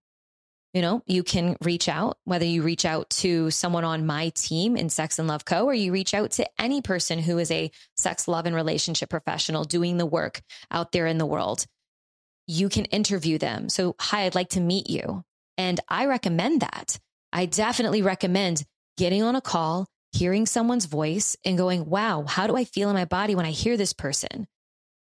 You 0.73 0.81
know, 0.81 1.01
you 1.05 1.23
can 1.23 1.55
reach 1.61 1.87
out, 1.87 2.17
whether 2.25 2.45
you 2.45 2.61
reach 2.61 2.83
out 2.83 3.09
to 3.21 3.49
someone 3.49 3.85
on 3.85 4.05
my 4.05 4.33
team 4.35 4.75
in 4.75 4.89
Sex 4.89 5.17
and 5.17 5.29
Love 5.29 5.45
Co., 5.45 5.63
or 5.65 5.73
you 5.73 5.93
reach 5.93 6.13
out 6.13 6.31
to 6.31 6.47
any 6.59 6.81
person 6.81 7.19
who 7.19 7.37
is 7.37 7.51
a 7.51 7.71
sex, 7.95 8.27
love, 8.27 8.45
and 8.47 8.53
relationship 8.53 9.09
professional 9.09 9.63
doing 9.63 9.95
the 9.95 10.05
work 10.05 10.41
out 10.69 10.91
there 10.91 11.07
in 11.07 11.17
the 11.17 11.25
world. 11.25 11.65
You 12.47 12.67
can 12.67 12.83
interview 12.85 13.37
them. 13.37 13.69
So, 13.69 13.95
hi, 13.97 14.25
I'd 14.25 14.35
like 14.35 14.49
to 14.49 14.59
meet 14.59 14.89
you. 14.89 15.23
And 15.57 15.79
I 15.87 16.05
recommend 16.05 16.61
that. 16.61 16.99
I 17.33 17.45
definitely 17.45 18.01
recommend 18.01 18.63
getting 18.97 19.23
on 19.23 19.35
a 19.35 19.41
call, 19.41 19.87
hearing 20.11 20.45
someone's 20.45 20.85
voice, 20.85 21.35
and 21.43 21.57
going, 21.57 21.85
wow, 21.89 22.23
how 22.27 22.47
do 22.47 22.55
I 22.55 22.63
feel 22.63 22.89
in 22.89 22.95
my 22.95 23.05
body 23.05 23.35
when 23.35 23.45
I 23.45 23.51
hear 23.51 23.77
this 23.77 23.93
person? 23.93 24.47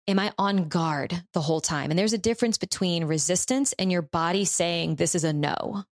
am 0.06 0.18
I 0.18 0.32
on 0.38 0.68
guard 0.68 1.22
the 1.32 1.40
whole 1.40 1.60
time? 1.60 1.90
And 1.90 1.98
there's 1.98 2.12
a 2.12 2.18
difference 2.18 2.58
between 2.58 3.04
resistance 3.04 3.72
and 3.78 3.90
your 3.90 4.02
body 4.02 4.44
saying 4.44 4.96
this 4.96 5.14
is 5.14 5.24
a 5.24 5.32
no. 5.32 5.84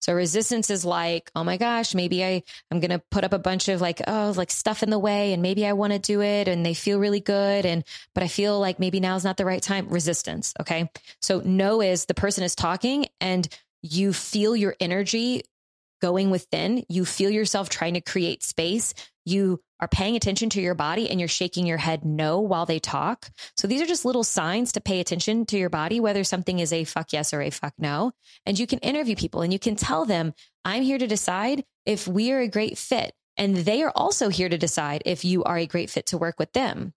So 0.00 0.14
resistance 0.14 0.70
is 0.70 0.84
like, 0.84 1.30
oh 1.34 1.42
my 1.42 1.56
gosh, 1.56 1.94
maybe 1.94 2.24
I 2.24 2.44
I'm 2.70 2.78
going 2.78 2.92
to 2.92 3.02
put 3.10 3.24
up 3.24 3.32
a 3.32 3.38
bunch 3.38 3.68
of 3.68 3.80
like 3.80 4.00
oh 4.06 4.32
like 4.36 4.50
stuff 4.50 4.82
in 4.82 4.90
the 4.90 4.98
way 4.98 5.32
and 5.32 5.42
maybe 5.42 5.66
I 5.66 5.72
want 5.72 5.92
to 5.92 5.98
do 5.98 6.22
it 6.22 6.46
and 6.46 6.64
they 6.64 6.74
feel 6.74 7.00
really 7.00 7.20
good 7.20 7.66
and 7.66 7.84
but 8.14 8.22
I 8.22 8.28
feel 8.28 8.60
like 8.60 8.78
maybe 8.78 9.00
now 9.00 9.16
is 9.16 9.24
not 9.24 9.36
the 9.36 9.44
right 9.44 9.62
time. 9.62 9.88
Resistance, 9.88 10.54
okay? 10.60 10.88
So 11.20 11.40
no 11.44 11.82
is 11.82 12.06
the 12.06 12.14
person 12.14 12.44
is 12.44 12.54
talking 12.54 13.06
and 13.20 13.46
you 13.82 14.12
feel 14.12 14.56
your 14.56 14.76
energy 14.80 15.42
going 16.00 16.30
within, 16.30 16.84
you 16.88 17.04
feel 17.04 17.30
yourself 17.30 17.68
trying 17.68 17.94
to 17.94 18.00
create 18.00 18.42
space, 18.42 18.94
you 19.24 19.60
are 19.80 19.88
paying 19.88 20.16
attention 20.16 20.50
to 20.50 20.60
your 20.60 20.74
body 20.74 21.08
and 21.08 21.20
you're 21.20 21.28
shaking 21.28 21.66
your 21.66 21.76
head 21.76 22.04
no 22.04 22.40
while 22.40 22.66
they 22.66 22.78
talk. 22.78 23.30
So 23.56 23.68
these 23.68 23.80
are 23.80 23.86
just 23.86 24.04
little 24.04 24.24
signs 24.24 24.72
to 24.72 24.80
pay 24.80 25.00
attention 25.00 25.46
to 25.46 25.58
your 25.58 25.70
body, 25.70 26.00
whether 26.00 26.24
something 26.24 26.58
is 26.58 26.72
a 26.72 26.84
fuck 26.84 27.12
yes 27.12 27.32
or 27.32 27.42
a 27.42 27.50
fuck 27.50 27.74
no. 27.78 28.12
And 28.46 28.58
you 28.58 28.66
can 28.66 28.78
interview 28.80 29.14
people 29.16 29.42
and 29.42 29.52
you 29.52 29.58
can 29.58 29.76
tell 29.76 30.04
them, 30.04 30.34
I'm 30.64 30.82
here 30.82 30.98
to 30.98 31.06
decide 31.06 31.64
if 31.86 32.08
we 32.08 32.32
are 32.32 32.40
a 32.40 32.48
great 32.48 32.78
fit. 32.78 33.12
And 33.36 33.56
they 33.56 33.82
are 33.82 33.92
also 33.94 34.30
here 34.30 34.48
to 34.48 34.58
decide 34.58 35.02
if 35.04 35.24
you 35.24 35.44
are 35.44 35.58
a 35.58 35.66
great 35.66 35.90
fit 35.90 36.06
to 36.06 36.18
work 36.18 36.36
with 36.38 36.52
them. 36.52 36.92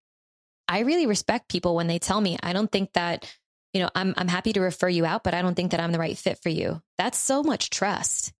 I 0.67 0.79
really 0.79 1.05
respect 1.05 1.49
people 1.49 1.75
when 1.75 1.87
they 1.87 1.99
tell 1.99 2.19
me, 2.19 2.37
I 2.41 2.53
don't 2.53 2.71
think 2.71 2.93
that, 2.93 3.31
you 3.73 3.81
know, 3.81 3.89
I'm, 3.95 4.13
I'm 4.17 4.27
happy 4.27 4.53
to 4.53 4.61
refer 4.61 4.89
you 4.89 5.05
out, 5.05 5.23
but 5.23 5.33
I 5.33 5.41
don't 5.41 5.55
think 5.55 5.71
that 5.71 5.79
I'm 5.79 5.91
the 5.91 5.99
right 5.99 6.17
fit 6.17 6.39
for 6.41 6.49
you. 6.49 6.81
That's 6.97 7.17
so 7.17 7.43
much 7.43 7.69
trust 7.69 8.33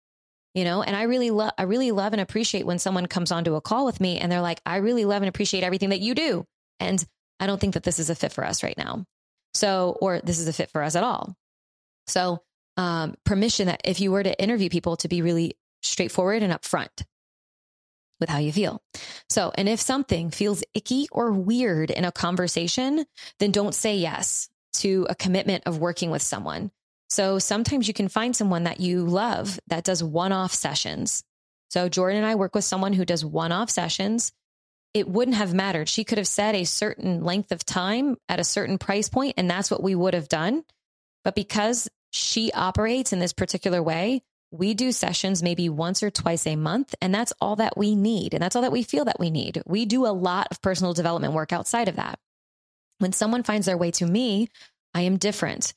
you 0.54 0.64
know? 0.64 0.84
And 0.84 0.96
i 0.96 1.04
really 1.04 1.32
love 1.32 1.52
i 1.58 1.64
really 1.64 1.92
love 1.92 2.14
and 2.14 2.22
appreciate 2.22 2.66
when 2.66 2.80
someone 2.80 3.06
comes 3.06 3.32
onto 3.32 3.56
a 3.56 3.62
call 3.62 3.86
with 3.86 4.00
me 4.00 4.20
and 4.20 4.32
they're 4.32 4.42
like 4.42 4.62
i 4.66 4.78
really 4.78 5.06
love 5.06 5.22
and 5.22 5.30
appreciate 5.30 5.64
everything 5.64 5.90
that 5.90 6.02
you 6.02 6.16
do. 6.16 6.46
And 6.80 7.04
i 7.40 7.48
don't 7.48 7.60
think 7.60 7.76
that 7.76 7.84
this 7.84 8.00
is 8.00 8.10
a 8.10 8.16
fit 8.16 8.32
for 8.32 8.46
us 8.46 8.64
right 8.64 8.78
now. 8.78 9.06
So 9.54 9.98
or 10.02 10.20
this 10.22 10.40
is 10.40 10.48
a 10.48 10.54
fit 10.54 10.72
for 10.72 10.84
us 10.84 10.96
at 10.96 11.04
all. 11.04 11.36
So 12.08 12.40
um, 12.78 13.16
permission 13.26 13.68
that 13.68 13.82
if 13.84 14.00
you 14.00 14.12
were 14.12 14.24
to 14.24 14.42
interview 14.42 14.70
people 14.70 14.98
to 14.98 15.08
be 15.08 15.22
really 15.22 15.58
straightforward 15.82 16.42
and 16.42 16.54
upfront 16.54 17.04
with 18.20 18.30
how 18.30 18.38
you 18.38 18.54
feel. 18.54 18.82
So, 19.30 19.52
and 19.56 19.68
if 19.68 19.82
something 19.82 20.30
feels 20.30 20.64
icky 20.74 21.08
or 21.12 21.32
weird 21.32 21.92
in 21.92 22.06
a 22.06 22.12
conversation, 22.12 23.06
then 23.40 23.52
don't 23.52 23.76
say 23.76 23.98
yes 23.98 24.50
to 24.74 25.06
a 25.10 25.16
commitment 25.16 25.64
of 25.66 25.80
working 25.80 26.12
with 26.12 26.22
someone 26.22 26.72
so 27.12 27.40
sometimes 27.40 27.90
you 27.90 27.94
can 27.94 28.08
find 28.08 28.34
someone 28.34 28.64
that 28.64 28.80
you 28.80 29.04
love 29.04 29.60
that 29.68 29.84
does 29.84 30.02
one 30.02 30.32
off 30.32 30.54
sessions. 30.54 31.26
So 31.70 31.90
Jordan 31.90 32.20
and 32.20 32.26
I 32.26 32.36
work 32.36 32.56
with 32.56 32.64
someone 32.64 32.94
who 32.94 33.04
does 33.04 33.26
one 33.26 33.52
off 33.52 33.70
sessions. 33.70 34.32
It 34.94 35.10
wouldn't 35.10 35.36
have 35.36 35.54
mattered. 35.54 35.90
She 35.90 36.06
could 36.06 36.20
have 36.20 36.28
said 36.28 36.56
a 36.56 36.64
certain 36.64 37.26
length 37.26 37.52
of 37.52 37.66
time 37.66 38.16
at 38.30 38.40
a 38.40 38.46
certain 38.46 38.78
price 38.78 39.10
point, 39.10 39.34
and 39.36 39.52
that's 39.52 39.70
what 39.70 39.84
we 39.84 39.94
would 39.94 40.14
have 40.14 40.30
done. 40.30 40.64
But 41.26 41.36
because 41.36 41.90
she 42.12 42.54
operates 42.54 43.12
in 43.12 43.20
this 43.20 43.34
particular 43.34 43.84
way, 43.84 44.24
we 44.50 44.74
do 44.74 44.94
sessions 44.94 45.44
maybe 45.44 45.68
once 45.68 46.04
or 46.04 46.12
twice 46.12 46.48
a 46.48 46.56
month, 46.56 46.96
and 47.02 47.14
that's 47.14 47.34
all 47.42 47.58
that 47.58 47.78
we 47.78 47.94
need. 47.94 48.34
And 48.34 48.42
that's 48.42 48.56
all 48.56 48.62
that 48.62 48.72
we 48.72 48.84
feel 48.84 49.04
that 49.04 49.20
we 49.20 49.32
need. 49.32 49.62
We 49.66 49.86
do 49.86 50.06
a 50.06 50.16
lot 50.16 50.48
of 50.50 50.62
personal 50.62 50.94
development 50.94 51.34
work 51.34 51.52
outside 51.52 51.90
of 51.90 51.98
that. 51.98 52.20
When 53.02 53.14
someone 53.14 53.44
finds 53.44 53.66
their 53.66 53.78
way 53.78 53.92
to 53.92 54.06
me, 54.06 54.50
I 54.94 55.02
am 55.02 55.18
different. 55.18 55.74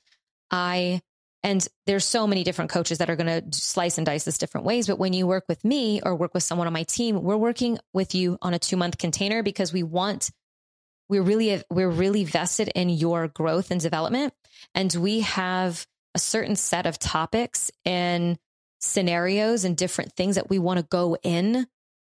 I 0.50 1.00
and 1.42 1.66
there's 1.86 2.06
so 2.06 2.26
many 2.26 2.42
different 2.42 2.70
coaches 2.70 2.98
that 2.98 3.10
are 3.10 3.16
going 3.16 3.50
to 3.50 3.58
slice 3.58 3.98
and 3.98 4.06
dice 4.06 4.24
this 4.24 4.38
different 4.38 4.66
ways. 4.66 4.86
But 4.86 4.98
when 4.98 5.12
you 5.12 5.26
work 5.26 5.44
with 5.46 5.62
me 5.62 6.00
or 6.02 6.14
work 6.14 6.32
with 6.32 6.42
someone 6.42 6.66
on 6.66 6.72
my 6.72 6.84
team, 6.84 7.22
we're 7.22 7.36
working 7.36 7.78
with 7.92 8.14
you 8.14 8.38
on 8.40 8.54
a 8.54 8.58
two 8.58 8.78
month 8.78 8.96
container 8.96 9.42
because 9.42 9.72
we 9.72 9.82
want 9.82 10.30
we're 11.08 11.22
really 11.22 11.62
we're 11.70 11.90
really 11.90 12.24
vested 12.24 12.68
in 12.74 12.88
your 12.88 13.28
growth 13.28 13.70
and 13.70 13.80
development 13.80 14.32
and 14.74 14.94
we 14.94 15.20
have 15.20 15.86
a 16.14 16.18
certain 16.18 16.56
set 16.56 16.86
of 16.86 16.98
topics 16.98 17.70
and 17.84 18.38
scenarios 18.80 19.64
and 19.64 19.76
different 19.76 20.12
things 20.14 20.36
that 20.36 20.48
we 20.48 20.58
want 20.58 20.78
to 20.78 20.86
go 20.90 21.16
in 21.22 21.66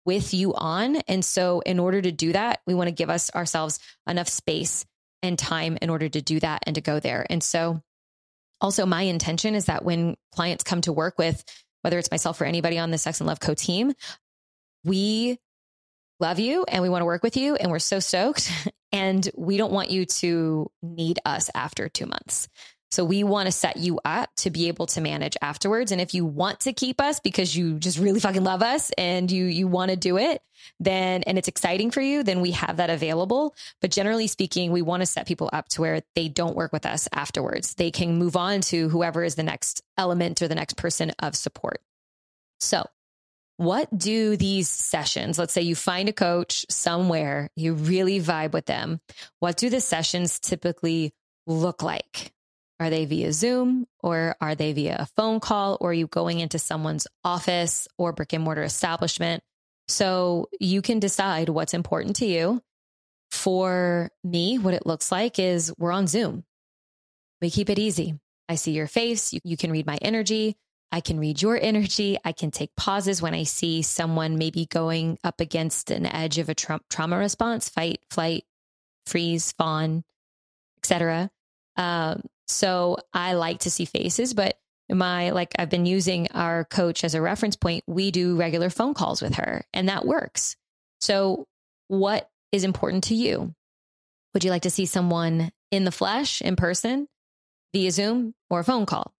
with 0.07 0.35
you 0.35 0.55
on 0.55 0.97
and 1.09 1.25
so 1.25 1.61
in 1.61 1.79
order 1.79 2.01
to 2.01 2.13
do 2.13 2.33
that 2.33 2.61
we 2.67 2.75
want 2.75 2.89
to 2.89 2.95
give 2.95 3.11
us 3.11 3.35
ourselves 3.35 3.79
enough 4.07 4.29
space 4.29 4.85
and 5.25 5.39
time 5.39 5.79
in 5.81 5.91
order 5.91 6.09
to 6.09 6.21
do 6.21 6.39
that 6.41 6.63
and 6.67 6.75
to 6.75 6.81
go 6.81 7.01
there 7.01 7.27
and 7.31 7.43
so 7.43 7.81
also 8.61 8.87
my 8.87 9.03
intention 9.03 9.55
is 9.55 9.67
that 9.67 9.85
when 9.85 10.17
clients 10.33 10.65
come 10.65 10.81
to 10.81 10.93
work 10.93 11.19
with 11.19 11.45
whether 11.83 11.99
it's 11.99 12.11
myself 12.11 12.41
or 12.41 12.45
anybody 12.45 12.79
on 12.79 12.91
the 12.91 12.99
sex 12.99 13.21
and 13.21 13.27
love 13.27 13.41
co 13.41 13.55
team 13.55 13.93
we 14.85 15.39
love 16.21 16.39
you 16.39 16.65
and 16.69 16.83
we 16.83 16.89
want 16.89 17.03
to 17.03 17.07
work 17.07 17.23
with 17.23 17.37
you 17.37 17.57
and 17.57 17.71
we're 17.71 17.79
so 17.79 17.99
stoked 17.99 18.51
and 18.93 19.29
we 19.37 19.57
don't 19.57 19.73
want 19.73 19.91
you 19.91 20.07
to 20.07 20.71
need 20.83 21.19
us 21.25 21.51
after 21.55 21.89
2 21.89 22.07
months. 22.07 22.49
So 22.95 23.05
we 23.05 23.25
want 23.25 23.47
to 23.47 23.53
set 23.53 23.77
you 23.77 23.99
up 24.05 24.31
to 24.37 24.51
be 24.51 24.69
able 24.69 24.87
to 24.87 25.01
manage 25.01 25.37
afterwards. 25.43 25.91
And 25.91 26.01
if 26.01 26.15
you 26.15 26.25
want 26.25 26.61
to 26.61 26.73
keep 26.73 27.01
us 27.01 27.19
because 27.19 27.57
you 27.57 27.81
just 27.81 27.99
really 27.99 28.21
fucking 28.21 28.45
love 28.45 28.63
us 28.63 28.93
and 28.97 29.29
you 29.29 29.47
you 29.47 29.67
want 29.67 29.91
to 29.91 29.97
do 29.97 30.17
it, 30.17 30.43
then 30.79 31.25
and 31.25 31.37
it's 31.37 31.49
exciting 31.49 31.91
for 31.91 32.01
you, 32.01 32.23
then 32.23 32.41
we 32.41 32.53
have 32.53 32.77
that 32.77 32.91
available. 32.91 33.57
But 33.81 33.91
generally 33.91 34.29
speaking, 34.29 34.71
we 34.71 34.81
want 34.81 35.01
to 35.01 35.07
set 35.07 35.27
people 35.27 35.51
up 35.53 35.69
to 35.71 35.81
where 35.81 36.03
they 36.15 36.29
don't 36.29 36.55
work 36.55 36.73
with 36.73 36.87
us 36.87 37.09
afterwards. 37.13 37.75
They 37.75 37.91
can 37.91 38.17
move 38.17 38.37
on 38.37 38.61
to 38.61 38.89
whoever 38.89 39.25
is 39.25 39.35
the 39.35 39.43
next 39.43 39.83
element 39.99 40.41
or 40.41 40.47
the 40.47 40.55
next 40.55 40.77
person 40.77 41.11
of 41.19 41.35
support. 41.35 41.81
So 42.61 42.87
what 43.57 43.89
do 43.99 44.37
these 44.37 44.69
sessions, 44.69 45.37
let's 45.37 45.53
say 45.53 45.63
you 45.63 45.75
find 45.75 46.09
a 46.09 46.13
coach 46.13 46.65
somewhere, 46.71 47.51
you 47.57 47.75
really 47.75 48.21
vibe 48.21 48.53
with 48.53 48.67
them. 48.67 49.01
What 49.41 49.57
do 49.57 49.69
the 49.69 49.81
sessions 49.81 50.39
typically 50.39 51.13
look 51.45 51.83
like? 51.83 52.34
Are 52.81 52.91
they 52.91 53.05
via 53.05 53.33
Zoom 53.33 53.87
or 54.01 54.37
are 54.41 54.55
they 54.55 54.73
via 54.73 54.97
a 54.99 55.07
phone 55.07 55.41
call 55.41 55.79
or 55.81 55.91
are 55.91 55.95
you 55.95 56.07
going 56.07 56.41
into 56.41 56.59
someone's 56.59 57.07
office 57.23 57.87
or 57.99 58.13
brick 58.13 58.33
and 58.33 58.43
mortar 58.43 58.65
establishment? 58.65 59.43
So 59.89 60.49
you 60.61 60.83
can 60.83 60.99
decide 60.99 61.49
what's 61.49 61.75
important 61.75 62.17
to 62.17 62.27
you. 62.27 62.63
For 63.31 64.11
me, 64.23 64.59
what 64.59 64.75
it 64.75 64.87
looks 64.87 65.11
like 65.11 65.39
is 65.39 65.73
we're 65.79 65.93
on 65.93 66.07
Zoom. 66.07 66.45
We 67.41 67.51
keep 67.51 67.69
it 67.69 67.79
easy. 67.79 68.19
I 68.49 68.55
see 68.57 68.73
your 68.73 68.87
face. 68.87 69.33
You, 69.33 69.41
you 69.45 69.57
can 69.57 69.71
read 69.71 69.87
my 69.87 69.99
energy. 70.01 70.57
I 70.93 71.01
can 71.01 71.19
read 71.19 71.43
your 71.43 71.59
energy. 71.61 72.17
I 72.25 72.33
can 72.33 72.51
take 72.51 72.77
pauses 72.77 73.21
when 73.21 73.35
I 73.35 73.43
see 73.43 73.83
someone 73.83 74.39
maybe 74.39 74.67
going 74.67 75.19
up 75.25 75.41
against 75.41 75.91
an 75.91 76.07
edge 76.07 76.39
of 76.39 76.49
a 76.49 76.55
tra- 76.55 76.81
trauma 76.89 77.19
response, 77.19 77.69
fight, 77.69 77.99
flight, 78.11 78.45
freeze, 79.07 79.53
fawn, 79.53 80.05
etc. 80.79 81.31
so 82.47 82.99
I 83.13 83.35
like 83.35 83.61
to 83.61 83.71
see 83.71 83.85
faces, 83.85 84.35
but 84.35 84.59
my 84.91 85.31
like 85.31 85.53
I've 85.59 85.71
been 85.71 85.87
using 85.87 86.29
our 86.33 86.65
coach 86.65 87.05
as 87.05 87.15
a 87.15 87.23
reference 87.23 87.57
point. 87.57 87.85
We 87.87 88.11
do 88.11 88.37
regular 88.37 88.71
phone 88.71 88.95
calls 88.95 89.23
with 89.23 89.37
her, 89.37 89.65
and 89.73 89.89
that 89.89 90.05
works. 90.05 90.57
So, 91.01 91.47
what 91.89 92.29
is 92.53 92.65
important 92.65 93.05
to 93.05 93.15
you? 93.15 93.55
Would 94.33 94.45
you 94.45 94.51
like 94.51 94.63
to 94.63 94.71
see 94.71 94.87
someone 94.87 95.53
in 95.71 95.85
the 95.85 95.93
flesh, 95.93 96.43
in 96.43 96.57
person, 96.57 97.09
via 97.73 97.91
Zoom, 97.91 98.35
or 98.51 98.61
a 98.61 98.65
phone 98.65 98.85
call? 98.85 99.14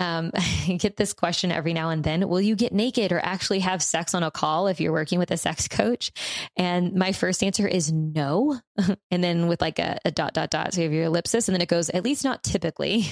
Um, 0.00 0.30
I 0.34 0.76
get 0.80 0.96
this 0.96 1.12
question 1.12 1.52
every 1.52 1.74
now 1.74 1.90
and 1.90 2.02
then. 2.02 2.28
Will 2.28 2.40
you 2.40 2.56
get 2.56 2.72
naked 2.72 3.12
or 3.12 3.20
actually 3.22 3.60
have 3.60 3.82
sex 3.82 4.14
on 4.14 4.22
a 4.22 4.30
call 4.30 4.66
if 4.66 4.80
you're 4.80 4.92
working 4.92 5.18
with 5.18 5.30
a 5.30 5.36
sex 5.36 5.68
coach? 5.68 6.10
And 6.56 6.94
my 6.94 7.12
first 7.12 7.44
answer 7.44 7.68
is 7.68 7.92
no. 7.92 8.58
and 9.10 9.22
then 9.22 9.46
with 9.46 9.60
like 9.60 9.78
a, 9.78 9.98
a, 10.04 10.10
dot, 10.10 10.32
dot, 10.32 10.50
dot. 10.50 10.72
So 10.74 10.80
you 10.80 10.86
have 10.86 10.94
your 10.94 11.04
ellipsis 11.04 11.48
and 11.48 11.54
then 11.54 11.62
it 11.62 11.68
goes, 11.68 11.90
at 11.90 12.02
least 12.02 12.24
not 12.24 12.42
typically. 12.42 13.04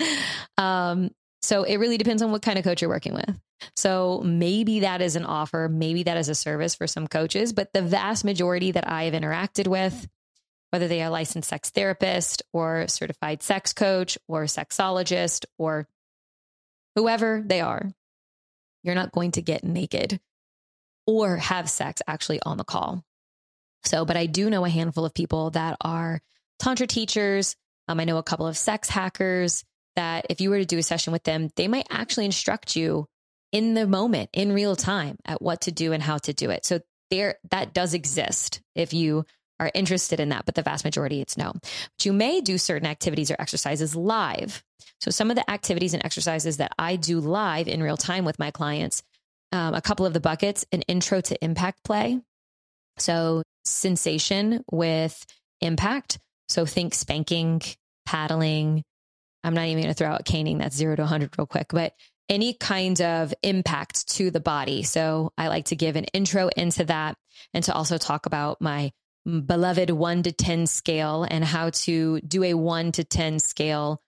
um, 0.58 1.10
so 1.42 1.62
it 1.62 1.76
really 1.76 1.98
depends 1.98 2.22
on 2.22 2.32
what 2.32 2.42
kind 2.42 2.58
of 2.58 2.64
coach 2.64 2.80
you're 2.82 2.90
working 2.90 3.14
with. 3.14 3.38
So 3.76 4.22
maybe 4.24 4.80
that 4.80 5.02
is 5.02 5.16
an 5.16 5.24
offer. 5.26 5.68
Maybe 5.70 6.04
that 6.04 6.16
is 6.16 6.28
a 6.28 6.34
service 6.34 6.74
for 6.74 6.86
some 6.86 7.06
coaches, 7.06 7.52
but 7.52 7.72
the 7.72 7.82
vast 7.82 8.24
majority 8.24 8.72
that 8.72 8.90
I 8.90 9.04
have 9.04 9.14
interacted 9.14 9.68
with, 9.68 10.08
whether 10.70 10.88
they 10.88 11.02
are 11.02 11.10
licensed 11.10 11.50
sex 11.50 11.70
therapist 11.70 12.42
or 12.52 12.88
certified 12.88 13.42
sex 13.42 13.72
coach 13.72 14.16
or 14.28 14.44
sexologist 14.44 15.44
or 15.58 15.86
whoever 17.00 17.42
they 17.42 17.62
are, 17.62 17.90
you're 18.82 18.94
not 18.94 19.10
going 19.10 19.32
to 19.32 19.40
get 19.40 19.64
naked 19.64 20.20
or 21.06 21.38
have 21.38 21.70
sex 21.70 22.02
actually 22.06 22.40
on 22.42 22.58
the 22.58 22.64
call. 22.64 23.02
So, 23.84 24.04
but 24.04 24.18
I 24.18 24.26
do 24.26 24.50
know 24.50 24.66
a 24.66 24.68
handful 24.68 25.06
of 25.06 25.14
people 25.14 25.48
that 25.52 25.78
are 25.80 26.20
Tantra 26.58 26.86
teachers. 26.86 27.56
Um, 27.88 28.00
I 28.00 28.04
know 28.04 28.18
a 28.18 28.22
couple 28.22 28.46
of 28.46 28.58
sex 28.58 28.90
hackers 28.90 29.64
that 29.96 30.26
if 30.28 30.42
you 30.42 30.50
were 30.50 30.58
to 30.58 30.66
do 30.66 30.76
a 30.76 30.82
session 30.82 31.14
with 31.14 31.24
them, 31.24 31.48
they 31.56 31.68
might 31.68 31.86
actually 31.88 32.26
instruct 32.26 32.76
you 32.76 33.06
in 33.50 33.72
the 33.72 33.86
moment, 33.86 34.28
in 34.34 34.52
real 34.52 34.76
time, 34.76 35.16
at 35.24 35.40
what 35.40 35.62
to 35.62 35.72
do 35.72 35.94
and 35.94 36.02
how 36.02 36.18
to 36.18 36.34
do 36.34 36.50
it. 36.50 36.66
So, 36.66 36.80
there, 37.10 37.38
that 37.50 37.72
does 37.72 37.94
exist 37.94 38.60
if 38.74 38.92
you 38.92 39.24
are 39.58 39.70
interested 39.74 40.20
in 40.20 40.28
that, 40.28 40.44
but 40.44 40.54
the 40.54 40.62
vast 40.62 40.84
majority 40.84 41.22
it's 41.22 41.38
no. 41.38 41.52
But 41.54 42.04
you 42.04 42.12
may 42.12 42.42
do 42.42 42.58
certain 42.58 42.86
activities 42.86 43.30
or 43.30 43.36
exercises 43.38 43.96
live. 43.96 44.62
So 45.00 45.10
some 45.10 45.30
of 45.30 45.36
the 45.36 45.50
activities 45.50 45.94
and 45.94 46.04
exercises 46.04 46.58
that 46.58 46.72
I 46.78 46.96
do 46.96 47.20
live 47.20 47.68
in 47.68 47.82
real 47.82 47.96
time 47.96 48.24
with 48.24 48.38
my 48.38 48.50
clients, 48.50 49.02
um, 49.52 49.74
a 49.74 49.80
couple 49.80 50.06
of 50.06 50.12
the 50.12 50.20
buckets, 50.20 50.64
an 50.72 50.82
intro 50.82 51.20
to 51.20 51.44
impact 51.44 51.84
play. 51.84 52.20
So 52.98 53.42
sensation 53.64 54.64
with 54.70 55.24
impact. 55.60 56.18
So 56.48 56.66
think 56.66 56.94
spanking, 56.94 57.62
paddling. 58.06 58.82
I'm 59.44 59.54
not 59.54 59.66
even 59.66 59.82
going 59.82 59.94
to 59.94 59.98
throw 59.98 60.10
out 60.10 60.24
caning. 60.24 60.58
That's 60.58 60.76
zero 60.76 60.96
to 60.96 61.02
100 61.02 61.36
real 61.38 61.46
quick, 61.46 61.68
but 61.70 61.94
any 62.28 62.54
kind 62.54 63.00
of 63.00 63.34
impact 63.42 64.08
to 64.08 64.30
the 64.30 64.40
body. 64.40 64.82
So 64.82 65.32
I 65.36 65.48
like 65.48 65.66
to 65.66 65.76
give 65.76 65.96
an 65.96 66.04
intro 66.06 66.48
into 66.56 66.84
that 66.84 67.16
and 67.52 67.64
to 67.64 67.74
also 67.74 67.98
talk 67.98 68.26
about 68.26 68.60
my 68.60 68.92
beloved 69.24 69.90
one 69.90 70.22
to 70.22 70.32
10 70.32 70.66
scale 70.66 71.26
and 71.28 71.44
how 71.44 71.70
to 71.70 72.20
do 72.20 72.42
a 72.44 72.54
one 72.54 72.92
to 72.92 73.04
10 73.04 73.38
scale 73.38 74.00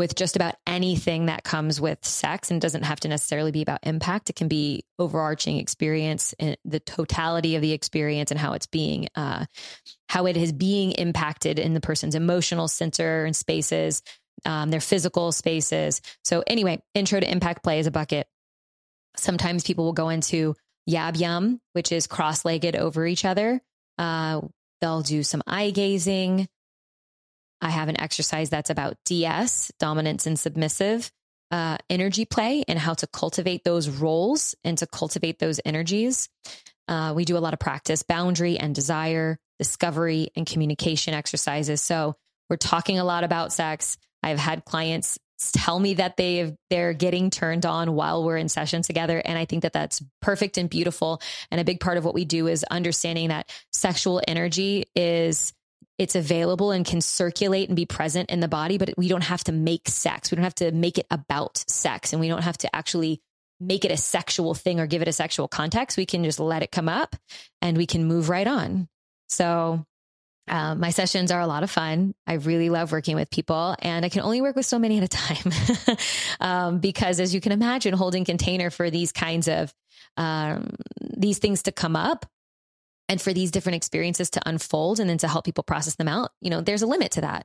with 0.00 0.14
just 0.14 0.34
about 0.34 0.54
anything 0.66 1.26
that 1.26 1.44
comes 1.44 1.78
with 1.78 2.02
sex 2.04 2.50
and 2.50 2.58
doesn't 2.58 2.84
have 2.84 2.98
to 3.00 3.08
necessarily 3.08 3.52
be 3.52 3.60
about 3.60 3.80
impact. 3.82 4.30
It 4.30 4.36
can 4.36 4.48
be 4.48 4.82
overarching 4.98 5.58
experience 5.58 6.34
and 6.38 6.56
the 6.64 6.80
totality 6.80 7.54
of 7.54 7.60
the 7.60 7.72
experience 7.72 8.30
and 8.30 8.40
how 8.40 8.54
it's 8.54 8.66
being, 8.66 9.08
uh, 9.14 9.44
how 10.08 10.24
it 10.24 10.38
is 10.38 10.52
being 10.52 10.92
impacted 10.92 11.58
in 11.58 11.74
the 11.74 11.82
person's 11.82 12.14
emotional 12.14 12.66
center 12.66 13.26
and 13.26 13.36
spaces, 13.36 14.02
um, 14.46 14.70
their 14.70 14.80
physical 14.80 15.32
spaces. 15.32 16.00
So 16.24 16.42
anyway, 16.46 16.82
intro 16.94 17.20
to 17.20 17.30
impact 17.30 17.62
play 17.62 17.78
is 17.78 17.86
a 17.86 17.90
bucket. 17.90 18.26
Sometimes 19.18 19.64
people 19.64 19.84
will 19.84 19.92
go 19.92 20.08
into 20.08 20.56
yab 20.88 21.20
yum, 21.20 21.60
which 21.74 21.92
is 21.92 22.06
cross 22.06 22.46
legged 22.46 22.74
over 22.74 23.06
each 23.06 23.26
other. 23.26 23.60
Uh, 23.98 24.40
They'll 24.80 25.02
do 25.02 25.22
some 25.22 25.42
eye 25.46 25.70
gazing. 25.70 26.48
I 27.60 27.70
have 27.70 27.88
an 27.88 28.00
exercise 28.00 28.50
that's 28.50 28.70
about 28.70 28.96
DS, 29.04 29.70
dominance 29.78 30.26
and 30.26 30.38
submissive 30.38 31.10
uh, 31.50 31.78
energy 31.88 32.24
play, 32.24 32.64
and 32.68 32.78
how 32.78 32.94
to 32.94 33.06
cultivate 33.06 33.64
those 33.64 33.88
roles 33.88 34.54
and 34.64 34.78
to 34.78 34.86
cultivate 34.86 35.38
those 35.38 35.60
energies. 35.64 36.28
Uh, 36.88 37.12
we 37.14 37.24
do 37.24 37.36
a 37.36 37.40
lot 37.40 37.52
of 37.52 37.60
practice, 37.60 38.02
boundary 38.02 38.58
and 38.58 38.74
desire, 38.74 39.38
discovery, 39.58 40.28
and 40.36 40.46
communication 40.46 41.14
exercises. 41.14 41.82
So 41.82 42.16
we're 42.48 42.56
talking 42.56 42.98
a 42.98 43.04
lot 43.04 43.24
about 43.24 43.52
sex. 43.52 43.96
I've 44.22 44.38
had 44.38 44.64
clients 44.64 45.18
tell 45.54 45.78
me 45.78 45.94
that 45.94 46.16
they 46.16 46.54
they're 46.68 46.92
getting 46.92 47.30
turned 47.30 47.64
on 47.64 47.94
while 47.94 48.24
we're 48.24 48.36
in 48.36 48.48
session 48.48 48.82
together 48.82 49.22
and 49.24 49.38
i 49.38 49.46
think 49.46 49.62
that 49.62 49.72
that's 49.72 50.02
perfect 50.20 50.58
and 50.58 50.68
beautiful 50.68 51.20
and 51.50 51.60
a 51.60 51.64
big 51.64 51.80
part 51.80 51.96
of 51.96 52.04
what 52.04 52.14
we 52.14 52.24
do 52.24 52.46
is 52.46 52.62
understanding 52.64 53.28
that 53.28 53.50
sexual 53.72 54.20
energy 54.28 54.84
is 54.94 55.54
it's 56.00 56.14
available 56.14 56.70
and 56.70 56.86
can 56.86 57.02
circulate 57.02 57.68
and 57.68 57.76
be 57.76 57.84
present 57.84 58.30
in 58.30 58.40
the 58.40 58.48
body 58.48 58.78
but 58.78 58.94
we 58.96 59.06
don't 59.06 59.24
have 59.24 59.44
to 59.44 59.52
make 59.52 59.86
sex. 59.86 60.30
We 60.30 60.36
don't 60.36 60.44
have 60.44 60.54
to 60.56 60.72
make 60.72 60.96
it 60.96 61.06
about 61.10 61.58
sex 61.68 62.12
and 62.12 62.20
we 62.20 62.28
don't 62.28 62.42
have 62.42 62.56
to 62.58 62.74
actually 62.74 63.20
make 63.60 63.84
it 63.84 63.90
a 63.90 63.98
sexual 63.98 64.54
thing 64.54 64.80
or 64.80 64.86
give 64.86 65.02
it 65.02 65.08
a 65.08 65.12
sexual 65.12 65.46
context. 65.46 65.98
We 65.98 66.06
can 66.06 66.24
just 66.24 66.40
let 66.40 66.62
it 66.62 66.72
come 66.72 66.88
up 66.88 67.16
and 67.60 67.76
we 67.76 67.84
can 67.84 68.06
move 68.06 68.30
right 68.30 68.46
on. 68.46 68.88
So 69.28 69.84
um, 70.48 70.80
my 70.80 70.88
sessions 70.88 71.30
are 71.30 71.40
a 71.40 71.46
lot 71.46 71.64
of 71.64 71.70
fun. 71.70 72.14
I 72.26 72.34
really 72.34 72.70
love 72.70 72.92
working 72.92 73.14
with 73.14 73.30
people, 73.30 73.76
and 73.78 74.04
I 74.04 74.08
can 74.08 74.22
only 74.22 74.40
work 74.40 74.56
with 74.56 74.66
so 74.66 74.80
many 74.80 74.98
at 74.98 75.04
a 75.04 75.08
time. 75.08 75.52
Um, 76.40 76.78
because, 76.78 77.20
as 77.20 77.34
you 77.34 77.40
can 77.42 77.52
imagine, 77.52 77.92
holding 77.92 78.24
container 78.24 78.70
for 78.70 78.88
these 78.88 79.12
kinds 79.12 79.46
of 79.46 79.74
um, 80.16 80.70
these 81.14 81.38
things 81.38 81.64
to 81.64 81.72
come 81.72 81.94
up 81.94 82.24
and 83.10 83.20
for 83.20 83.32
these 83.32 83.50
different 83.50 83.74
experiences 83.74 84.30
to 84.30 84.48
unfold 84.48 85.00
and 85.00 85.10
then 85.10 85.18
to 85.18 85.26
help 85.26 85.44
people 85.44 85.64
process 85.64 85.96
them 85.96 86.06
out, 86.06 86.30
you 86.40 86.48
know, 86.48 86.60
there's 86.60 86.82
a 86.82 86.86
limit 86.86 87.10
to 87.10 87.22
that. 87.22 87.44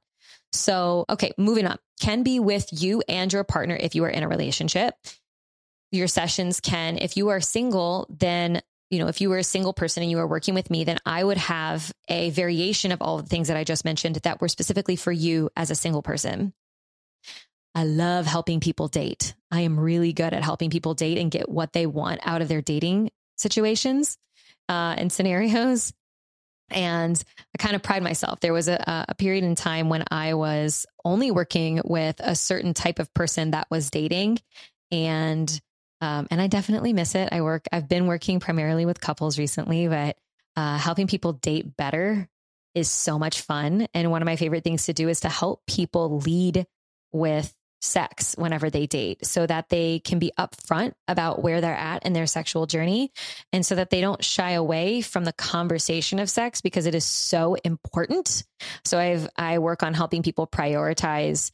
So, 0.53 1.05
okay, 1.09 1.33
moving 1.39 1.65
on. 1.65 1.79
Can 1.99 2.21
be 2.21 2.39
with 2.39 2.67
you 2.71 3.01
and 3.09 3.33
your 3.33 3.43
partner 3.43 3.75
if 3.75 3.95
you 3.95 4.03
are 4.03 4.09
in 4.09 4.21
a 4.21 4.27
relationship. 4.27 4.93
Your 5.91 6.07
sessions 6.07 6.59
can, 6.59 6.99
if 6.99 7.17
you 7.17 7.29
are 7.29 7.41
single, 7.41 8.05
then 8.11 8.61
you 8.91 8.99
know, 8.99 9.07
if 9.07 9.19
you 9.19 9.31
were 9.31 9.39
a 9.39 9.43
single 9.43 9.73
person 9.73 10.03
and 10.03 10.11
you 10.11 10.17
were 10.17 10.27
working 10.27 10.53
with 10.53 10.69
me, 10.69 10.83
then 10.83 10.99
I 11.03 11.23
would 11.23 11.37
have 11.37 11.91
a 12.07 12.29
variation 12.29 12.91
of 12.91 13.01
all 13.01 13.17
the 13.17 13.27
things 13.27 13.47
that 13.47 13.57
I 13.57 13.63
just 13.63 13.83
mentioned 13.83 14.17
that 14.17 14.39
were 14.39 14.47
specifically 14.47 14.95
for 14.95 15.11
you 15.11 15.49
as 15.55 15.71
a 15.71 15.75
single 15.75 16.03
person. 16.03 16.53
I 17.73 17.85
love 17.85 18.27
helping 18.27 18.59
people 18.59 18.87
date. 18.87 19.33
I 19.49 19.61
am 19.61 19.79
really 19.79 20.13
good 20.13 20.31
at 20.31 20.43
helping 20.43 20.69
people 20.69 20.93
date 20.93 21.17
and 21.17 21.31
get 21.31 21.49
what 21.49 21.73
they 21.73 21.87
want 21.87 22.21
out 22.23 22.43
of 22.43 22.47
their 22.47 22.61
dating 22.61 23.09
situations 23.35 24.19
uh, 24.69 24.95
and 24.97 25.11
scenarios. 25.11 25.93
And 26.71 27.23
I 27.53 27.61
kind 27.61 27.75
of 27.75 27.83
pride 27.83 28.01
myself. 28.01 28.39
There 28.39 28.51
was 28.51 28.67
a, 28.67 29.05
a 29.07 29.13
period 29.13 29.43
in 29.43 29.53
time 29.53 29.87
when 29.87 30.03
I 30.09 30.33
was 30.33 30.87
only 31.05 31.29
working 31.29 31.79
with 31.85 32.15
a 32.19 32.35
certain 32.35 32.73
type 32.73 32.97
of 32.97 33.13
person 33.13 33.51
that 33.51 33.67
was 33.69 33.91
dating. 33.91 34.39
And 34.91 35.61
um, 36.01 36.27
and 36.29 36.41
I 36.41 36.47
definitely 36.47 36.93
miss 36.93 37.15
it. 37.15 37.29
I 37.31 37.41
work, 37.41 37.65
I've 37.71 37.87
been 37.87 38.07
working 38.07 38.39
primarily 38.39 38.85
with 38.85 38.99
couples 38.99 39.39
recently, 39.39 39.87
but 39.87 40.17
uh, 40.55 40.77
helping 40.77 41.07
people 41.07 41.33
date 41.33 41.75
better 41.77 42.27
is 42.73 42.89
so 42.89 43.17
much 43.17 43.41
fun. 43.41 43.87
And 43.93 44.11
one 44.11 44.21
of 44.21 44.25
my 44.25 44.35
favorite 44.35 44.63
things 44.63 44.85
to 44.85 44.93
do 44.93 45.07
is 45.09 45.21
to 45.21 45.29
help 45.29 45.65
people 45.65 46.19
lead 46.19 46.67
with 47.11 47.53
sex 47.85 48.35
whenever 48.37 48.69
they 48.69 48.87
date 48.87 49.25
so 49.25 49.45
that 49.45 49.69
they 49.69 49.99
can 49.99 50.19
be 50.19 50.31
upfront 50.37 50.93
about 51.07 51.41
where 51.41 51.61
they're 51.61 51.75
at 51.75 52.05
in 52.05 52.13
their 52.13 52.27
sexual 52.27 52.65
journey 52.65 53.11
and 53.53 53.65
so 53.65 53.75
that 53.75 53.89
they 53.89 54.01
don't 54.01 54.23
shy 54.23 54.51
away 54.51 55.01
from 55.01 55.23
the 55.23 55.33
conversation 55.33 56.19
of 56.19 56.29
sex 56.29 56.61
because 56.61 56.85
it 56.85 56.95
is 56.95 57.05
so 57.05 57.55
important. 57.63 58.43
So 58.83 58.99
I've 58.99 59.27
I 59.37 59.59
work 59.59 59.83
on 59.83 59.93
helping 59.93 60.23
people 60.23 60.47
prioritize 60.47 61.51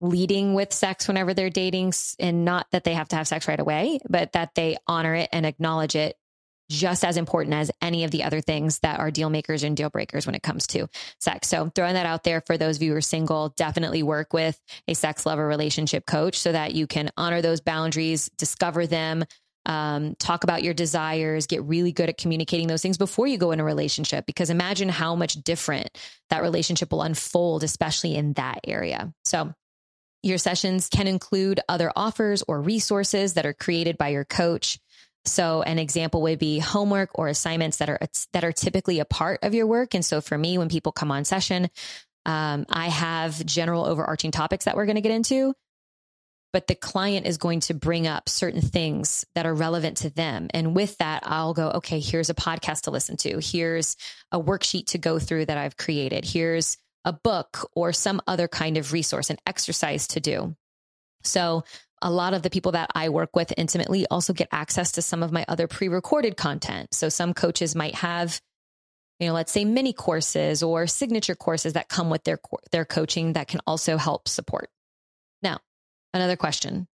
leading 0.00 0.54
with 0.54 0.72
sex 0.72 1.08
whenever 1.08 1.34
they're 1.34 1.50
dating 1.50 1.92
and 2.18 2.44
not 2.44 2.66
that 2.72 2.84
they 2.84 2.94
have 2.94 3.08
to 3.08 3.16
have 3.16 3.28
sex 3.28 3.46
right 3.46 3.60
away, 3.60 4.00
but 4.08 4.32
that 4.32 4.54
they 4.54 4.76
honor 4.86 5.14
it 5.14 5.28
and 5.32 5.44
acknowledge 5.44 5.94
it 5.94 6.16
just 6.70 7.04
as 7.04 7.16
important 7.16 7.54
as 7.54 7.70
any 7.82 8.04
of 8.04 8.12
the 8.12 8.22
other 8.22 8.40
things 8.40 8.78
that 8.78 9.00
are 9.00 9.10
deal 9.10 9.28
makers 9.28 9.64
and 9.64 9.76
deal 9.76 9.90
breakers 9.90 10.24
when 10.24 10.34
it 10.34 10.42
comes 10.42 10.68
to 10.68 10.88
sex. 11.18 11.48
So 11.48 11.70
throwing 11.74 11.94
that 11.94 12.06
out 12.06 12.24
there 12.24 12.40
for 12.40 12.56
those 12.56 12.76
of 12.76 12.82
you 12.82 12.92
who 12.92 12.96
are 12.96 13.02
single, 13.02 13.50
definitely 13.50 14.02
work 14.02 14.32
with 14.32 14.58
a 14.86 14.94
sex 14.94 15.26
lover 15.26 15.46
relationship 15.46 16.06
coach 16.06 16.38
so 16.38 16.52
that 16.52 16.72
you 16.72 16.86
can 16.86 17.10
honor 17.16 17.42
those 17.42 17.60
boundaries, 17.60 18.30
discover 18.38 18.86
them, 18.86 19.24
um, 19.66 20.14
talk 20.18 20.44
about 20.44 20.62
your 20.62 20.72
desires, 20.72 21.46
get 21.46 21.62
really 21.64 21.92
good 21.92 22.08
at 22.08 22.16
communicating 22.16 22.68
those 22.68 22.82
things 22.82 22.96
before 22.96 23.26
you 23.26 23.36
go 23.36 23.50
in 23.50 23.60
a 23.60 23.64
relationship. 23.64 24.24
Because 24.24 24.48
imagine 24.48 24.88
how 24.88 25.16
much 25.16 25.34
different 25.34 25.90
that 26.30 26.42
relationship 26.42 26.92
will 26.92 27.02
unfold, 27.02 27.64
especially 27.64 28.14
in 28.14 28.32
that 28.34 28.60
area. 28.64 29.12
So 29.24 29.52
your 30.22 30.38
sessions 30.38 30.88
can 30.88 31.06
include 31.06 31.60
other 31.68 31.90
offers 31.96 32.42
or 32.46 32.60
resources 32.60 33.34
that 33.34 33.46
are 33.46 33.54
created 33.54 33.98
by 33.98 34.08
your 34.08 34.24
coach. 34.24 34.78
So 35.24 35.62
an 35.62 35.78
example 35.78 36.22
would 36.22 36.38
be 36.38 36.58
homework 36.58 37.10
or 37.14 37.28
assignments 37.28 37.76
that 37.78 37.90
are 37.90 37.98
that 38.32 38.44
are 38.44 38.52
typically 38.52 39.00
a 39.00 39.04
part 39.04 39.40
of 39.42 39.54
your 39.54 39.66
work. 39.66 39.94
And 39.94 40.04
so 40.04 40.20
for 40.20 40.36
me, 40.36 40.56
when 40.56 40.68
people 40.68 40.92
come 40.92 41.10
on 41.10 41.24
session, 41.24 41.68
um, 42.26 42.66
I 42.70 42.88
have 42.88 43.44
general 43.44 43.84
overarching 43.84 44.30
topics 44.30 44.64
that 44.64 44.76
we're 44.76 44.86
going 44.86 44.96
to 44.96 45.02
get 45.02 45.12
into, 45.12 45.54
but 46.52 46.66
the 46.66 46.74
client 46.74 47.26
is 47.26 47.38
going 47.38 47.60
to 47.60 47.74
bring 47.74 48.06
up 48.06 48.28
certain 48.28 48.60
things 48.60 49.24
that 49.34 49.46
are 49.46 49.54
relevant 49.54 49.98
to 49.98 50.10
them. 50.10 50.48
And 50.52 50.74
with 50.74 50.96
that, 50.98 51.22
I'll 51.24 51.54
go, 51.54 51.70
okay, 51.76 52.00
here's 52.00 52.30
a 52.30 52.34
podcast 52.34 52.82
to 52.82 52.90
listen 52.90 53.16
to. 53.18 53.40
Here's 53.40 53.96
a 54.32 54.40
worksheet 54.40 54.86
to 54.88 54.98
go 54.98 55.18
through 55.18 55.46
that 55.46 55.58
I've 55.58 55.76
created. 55.76 56.24
Here's 56.24 56.76
a 57.04 57.12
book 57.12 57.70
or 57.74 57.92
some 57.92 58.20
other 58.26 58.48
kind 58.48 58.76
of 58.76 58.92
resource, 58.92 59.30
an 59.30 59.38
exercise 59.46 60.08
to 60.08 60.20
do. 60.20 60.54
So 61.22 61.64
a 62.02 62.10
lot 62.10 62.34
of 62.34 62.42
the 62.42 62.50
people 62.50 62.72
that 62.72 62.90
I 62.94 63.08
work 63.08 63.34
with 63.34 63.52
intimately 63.56 64.06
also 64.10 64.32
get 64.32 64.48
access 64.52 64.92
to 64.92 65.02
some 65.02 65.22
of 65.22 65.32
my 65.32 65.44
other 65.48 65.66
pre-recorded 65.66 66.36
content. 66.36 66.94
So 66.94 67.08
some 67.08 67.34
coaches 67.34 67.74
might 67.74 67.94
have, 67.96 68.40
you 69.18 69.28
know, 69.28 69.34
let's 69.34 69.52
say 69.52 69.64
mini 69.64 69.92
courses 69.92 70.62
or 70.62 70.86
signature 70.86 71.34
courses 71.34 71.74
that 71.74 71.88
come 71.88 72.10
with 72.10 72.24
their 72.24 72.38
their 72.72 72.84
coaching 72.84 73.34
that 73.34 73.48
can 73.48 73.60
also 73.66 73.96
help 73.96 74.28
support. 74.28 74.70
Now, 75.42 75.58
another 76.14 76.36
question 76.36 76.88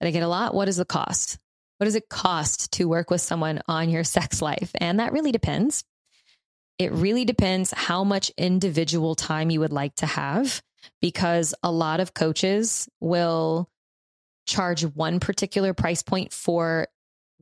that 0.00 0.08
I 0.08 0.10
get 0.10 0.22
a 0.22 0.28
lot, 0.28 0.54
what 0.54 0.68
is 0.68 0.76
the 0.76 0.84
cost? 0.84 1.38
What 1.78 1.84
does 1.84 1.94
it 1.94 2.08
cost 2.08 2.72
to 2.72 2.88
work 2.88 3.10
with 3.10 3.20
someone 3.20 3.62
on 3.68 3.88
your 3.88 4.02
sex 4.02 4.42
life? 4.42 4.72
And 4.74 4.98
that 4.98 5.12
really 5.12 5.30
depends. 5.30 5.84
It 6.78 6.92
really 6.92 7.24
depends 7.24 7.72
how 7.72 8.04
much 8.04 8.30
individual 8.36 9.14
time 9.14 9.50
you 9.50 9.60
would 9.60 9.72
like 9.72 9.94
to 9.96 10.06
have 10.06 10.62
because 11.00 11.54
a 11.62 11.70
lot 11.70 12.00
of 12.00 12.14
coaches 12.14 12.88
will 13.00 13.68
charge 14.48 14.82
one 14.82 15.20
particular 15.20 15.74
price 15.74 16.02
point 16.02 16.32
for 16.32 16.88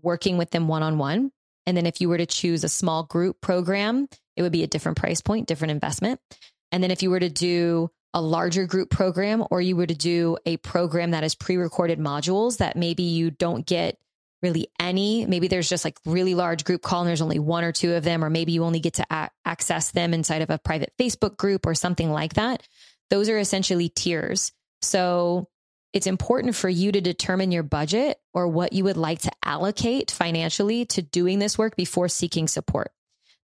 working 0.03 0.37
with 0.37 0.51
them 0.51 0.69
one 0.69 0.83
on 0.83 0.99
one. 0.99 1.31
And 1.67 1.77
then 1.77 1.87
if 1.87 2.01
you 2.01 2.09
were 2.09 2.19
to 2.19 2.27
choose 2.27 2.65
a 2.65 2.69
small 2.69 3.05
group 3.05 3.41
program, 3.41 4.09
it 4.37 4.43
would 4.43 4.53
be 4.53 4.63
a 4.63 4.69
different 4.69 4.99
price 4.99 5.21
point, 5.21 5.49
different 5.49 5.73
investment. 5.73 6.21
And 6.71 6.83
then 6.83 6.91
if 6.91 7.03
you 7.03 7.11
were 7.11 7.21
to 7.21 7.31
do 7.31 7.91
a 8.13 8.21
larger 8.21 8.67
group 8.67 8.91
program 8.91 9.45
or 9.51 9.61
you 9.61 9.77
were 9.77 9.87
to 9.87 9.95
do 9.95 10.37
a 10.47 10.57
program 10.59 11.13
that 11.13 11.25
is 11.25 11.35
pre 11.35 11.57
recorded 11.57 11.99
modules 11.99 12.59
that 12.59 12.77
maybe 12.77 13.03
you 13.05 13.31
don't 13.31 13.67
get 13.67 13.99
really 14.43 14.69
any. 14.79 15.27
Maybe 15.27 15.49
there's 15.49 15.69
just 15.69 15.85
like 15.85 15.99
really 16.05 16.35
large 16.35 16.65
group 16.65 16.83
call 16.83 17.01
and 17.01 17.09
there's 17.09 17.23
only 17.23 17.39
one 17.39 17.65
or 17.65 17.73
two 17.73 17.95
of 17.95 18.05
them, 18.05 18.25
or 18.25 18.31
maybe 18.31 18.53
you 18.53 18.65
only 18.65 18.81
get 18.81 18.95
to 18.95 19.07
a- 19.11 19.31
access 19.45 19.91
them 19.91 20.15
inside 20.15 20.43
of 20.43 20.51
a 20.51 20.59
private 20.59 20.93
Facebook 20.99 21.37
group 21.37 21.67
or 21.67 21.75
something 21.75 22.11
like 22.11 22.35
that. 22.35 22.63
Those 23.11 23.29
are 23.29 23.39
essentially 23.39 23.89
tiers. 23.89 24.53
So 24.83 25.49
it's 25.97 26.07
important 26.07 26.55
for 26.55 26.69
you 26.69 26.93
to 26.93 27.01
determine 27.01 27.51
your 27.51 27.63
budget 27.63 28.19
or 28.35 28.49
what 28.49 28.75
you 28.75 28.85
would 28.85 28.99
like 28.99 29.21
to 29.21 29.31
allocate 29.43 30.11
financially 30.11 30.85
to 30.85 31.01
doing 31.01 31.39
this 31.39 31.57
work 31.57 31.75
before 31.75 32.07
seeking 32.07 32.49
support. 32.49 32.93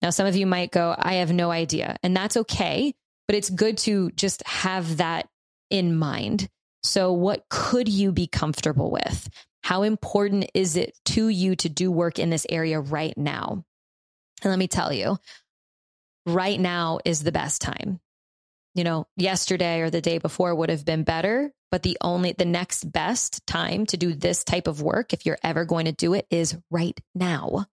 Now, 0.02 0.10
some 0.10 0.26
of 0.26 0.34
you 0.34 0.46
might 0.46 0.72
go, 0.72 0.92
I 0.98 1.14
have 1.14 1.32
no 1.32 1.52
idea. 1.52 1.96
And 2.02 2.16
that's 2.16 2.36
okay, 2.36 2.92
but 3.28 3.36
it's 3.36 3.50
good 3.50 3.78
to 3.78 4.10
just 4.16 4.44
have 4.48 4.96
that 4.96 5.28
in 5.70 5.94
mind. 5.94 6.48
So, 6.82 7.12
what 7.12 7.44
could 7.50 7.88
you 7.88 8.10
be 8.10 8.26
comfortable 8.26 8.90
with? 8.90 9.30
How 9.62 9.84
important 9.84 10.50
is 10.52 10.76
it 10.76 10.98
to 11.04 11.28
you 11.28 11.54
to 11.54 11.68
do 11.68 11.92
work 11.92 12.18
in 12.18 12.30
this 12.30 12.48
area 12.50 12.80
right 12.80 13.16
now? 13.16 13.64
And 14.42 14.50
let 14.50 14.58
me 14.58 14.66
tell 14.66 14.92
you, 14.92 15.18
right 16.26 16.58
now 16.58 16.98
is 17.04 17.22
the 17.22 17.30
best 17.30 17.62
time. 17.62 18.00
You 18.74 18.84
know, 18.84 19.06
yesterday 19.16 19.80
or 19.80 19.90
the 19.90 20.00
day 20.00 20.18
before 20.18 20.54
would 20.54 20.70
have 20.70 20.84
been 20.84 21.02
better, 21.02 21.52
but 21.70 21.82
the 21.82 21.98
only, 22.00 22.32
the 22.32 22.44
next 22.44 22.90
best 22.90 23.46
time 23.46 23.86
to 23.86 23.96
do 23.96 24.14
this 24.14 24.44
type 24.44 24.68
of 24.68 24.80
work, 24.82 25.12
if 25.12 25.26
you're 25.26 25.38
ever 25.42 25.64
going 25.64 25.86
to 25.86 25.92
do 25.92 26.14
it, 26.14 26.26
is 26.30 26.56
right 26.70 26.98
now 27.14 27.66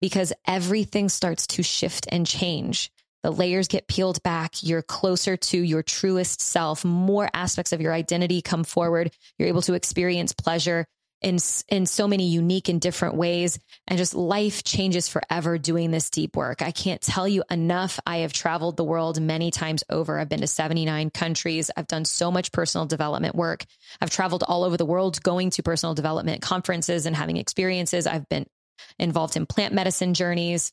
because 0.00 0.32
everything 0.46 1.08
starts 1.08 1.46
to 1.46 1.62
shift 1.62 2.06
and 2.10 2.26
change. 2.26 2.90
The 3.22 3.30
layers 3.30 3.68
get 3.68 3.86
peeled 3.86 4.22
back. 4.22 4.62
You're 4.62 4.82
closer 4.82 5.36
to 5.36 5.58
your 5.58 5.82
truest 5.82 6.40
self. 6.40 6.84
More 6.84 7.28
aspects 7.34 7.72
of 7.72 7.80
your 7.80 7.92
identity 7.92 8.40
come 8.40 8.64
forward. 8.64 9.12
You're 9.38 9.48
able 9.48 9.62
to 9.62 9.74
experience 9.74 10.32
pleasure 10.32 10.86
in 11.22 11.38
in 11.68 11.86
so 11.86 12.08
many 12.08 12.28
unique 12.28 12.68
and 12.68 12.80
different 12.80 13.14
ways 13.14 13.58
and 13.86 13.98
just 13.98 14.14
life 14.14 14.64
changes 14.64 15.08
forever 15.08 15.58
doing 15.58 15.90
this 15.90 16.10
deep 16.10 16.36
work. 16.36 16.62
I 16.62 16.70
can't 16.70 17.00
tell 17.00 17.28
you 17.28 17.44
enough. 17.50 18.00
I 18.06 18.18
have 18.18 18.32
traveled 18.32 18.76
the 18.76 18.84
world 18.84 19.20
many 19.20 19.50
times 19.50 19.84
over. 19.90 20.18
I've 20.18 20.28
been 20.28 20.40
to 20.40 20.46
79 20.46 21.10
countries. 21.10 21.70
I've 21.76 21.86
done 21.86 22.04
so 22.04 22.30
much 22.30 22.52
personal 22.52 22.86
development 22.86 23.34
work. 23.34 23.64
I've 24.00 24.10
traveled 24.10 24.44
all 24.46 24.64
over 24.64 24.76
the 24.76 24.86
world 24.86 25.22
going 25.22 25.50
to 25.50 25.62
personal 25.62 25.94
development 25.94 26.40
conferences 26.40 27.06
and 27.06 27.14
having 27.14 27.36
experiences. 27.36 28.06
I've 28.06 28.28
been 28.28 28.46
involved 28.98 29.36
in 29.36 29.46
plant 29.46 29.74
medicine 29.74 30.14
journeys. 30.14 30.72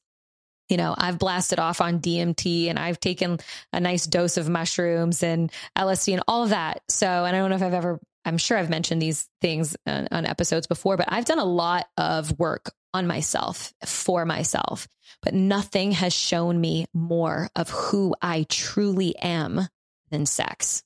You 0.69 0.77
know, 0.77 0.93
I've 0.97 1.17
blasted 1.17 1.59
off 1.59 1.79
on 1.79 1.99
DMT 1.99 2.69
and 2.69 2.77
I've 2.77 2.99
taken 2.99 3.39
a 3.71 3.79
nice 3.79 4.05
dose 4.05 4.37
of 4.37 4.49
mushrooms 4.49 5.23
and 5.23 5.51
LSD 5.77 6.13
and 6.13 6.23
all 6.27 6.43
of 6.43 6.49
that. 6.49 6.81
So, 6.89 7.07
and 7.07 7.35
I 7.35 7.39
don't 7.39 7.49
know 7.49 7.55
if 7.55 7.61
I've 7.61 7.73
ever 7.73 7.99
I'm 8.27 8.37
sure 8.37 8.57
I've 8.57 8.69
mentioned 8.69 9.01
these 9.01 9.27
things 9.39 9.77
on, 9.85 10.09
on, 10.11 10.25
episodes 10.25 10.67
before, 10.67 10.97
but 10.97 11.07
I've 11.09 11.23
done 11.23 11.39
a 11.39 11.45
lot 11.45 11.87
of 11.95 12.37
work 12.37 12.73
on 12.93 13.07
myself 13.07 13.73
for 13.85 14.25
myself, 14.25 14.85
but 15.21 15.33
nothing 15.33 15.93
has 15.93 16.13
shown 16.13 16.59
me 16.59 16.87
more 16.93 17.49
of 17.55 17.69
who 17.69 18.13
I 18.21 18.45
truly 18.49 19.15
am 19.15 19.67
than 20.11 20.25
sex. 20.25 20.83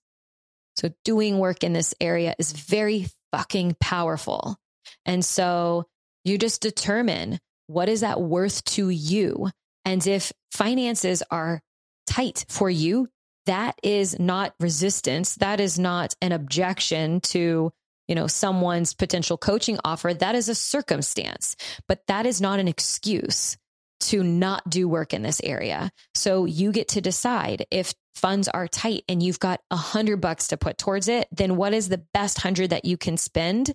So 0.76 0.92
doing 1.04 1.40
work 1.40 1.64
in 1.64 1.74
this 1.74 1.96
area 2.00 2.36
is 2.38 2.52
very 2.52 3.08
fucking 3.32 3.78
powerful. 3.80 4.58
And 5.06 5.26
so 5.26 5.88
you 6.24 6.38
just 6.38 6.62
determine 6.62 7.40
what 7.66 7.90
is 7.90 8.02
that 8.02 8.22
worth 8.22 8.64
to 8.66 8.90
you? 8.90 9.50
And 9.84 10.06
if 10.06 10.32
finances 10.52 11.24
are 11.32 11.62
tight 12.06 12.46
for 12.50 12.70
you, 12.70 13.08
that 13.52 13.78
is 13.84 14.18
not 14.18 14.56
resistance. 14.62 15.36
That 15.36 15.60
is 15.60 15.78
not 15.78 16.16
an 16.22 16.32
objection 16.32 17.20
to, 17.20 17.74
you 18.08 18.16
know, 18.16 18.28
someone's 18.28 18.94
potential 18.94 19.38
coaching 19.38 19.78
offer. 19.84 20.14
That 20.14 20.36
is 20.36 20.48
a 20.48 20.56
circumstance, 20.56 21.58
but 21.86 22.00
that 22.08 22.26
is 22.26 22.40
not 22.40 22.62
an 22.62 22.70
excuse 22.70 23.58
to 24.04 24.24
not 24.24 24.70
do 24.70 24.88
work 24.88 25.14
in 25.14 25.22
this 25.22 25.42
area. 25.44 25.92
So 26.16 26.46
you 26.46 26.72
get 26.72 26.88
to 26.90 27.02
decide 27.02 27.66
if 27.72 27.94
funds 28.16 28.48
are 28.48 28.70
tight 28.70 29.04
and 29.10 29.22
you've 29.22 29.40
got 29.40 29.60
a 29.70 29.76
hundred 29.76 30.22
bucks 30.22 30.48
to 30.48 30.58
put 30.58 30.78
towards 30.78 31.10
it, 31.10 31.28
then 31.34 31.58
what 31.58 31.74
is 31.74 31.90
the 31.90 32.06
best 32.14 32.40
hundred 32.40 32.70
that 32.70 32.86
you 32.86 32.96
can 32.96 33.18
spend 33.18 33.74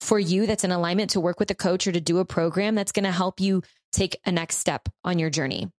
for 0.00 0.18
you 0.18 0.46
that's 0.46 0.64
in 0.64 0.72
alignment 0.72 1.10
to 1.10 1.20
work 1.20 1.38
with 1.38 1.50
a 1.52 1.54
coach 1.54 1.86
or 1.86 1.92
to 1.92 2.00
do 2.00 2.18
a 2.18 2.24
program 2.24 2.74
that's 2.74 2.92
going 2.92 3.04
to 3.04 3.12
help 3.12 3.38
you 3.38 3.62
take 3.92 4.18
a 4.26 4.32
next 4.32 4.56
step 4.56 4.88
on 5.04 5.20
your 5.20 5.30
journey. 5.30 5.70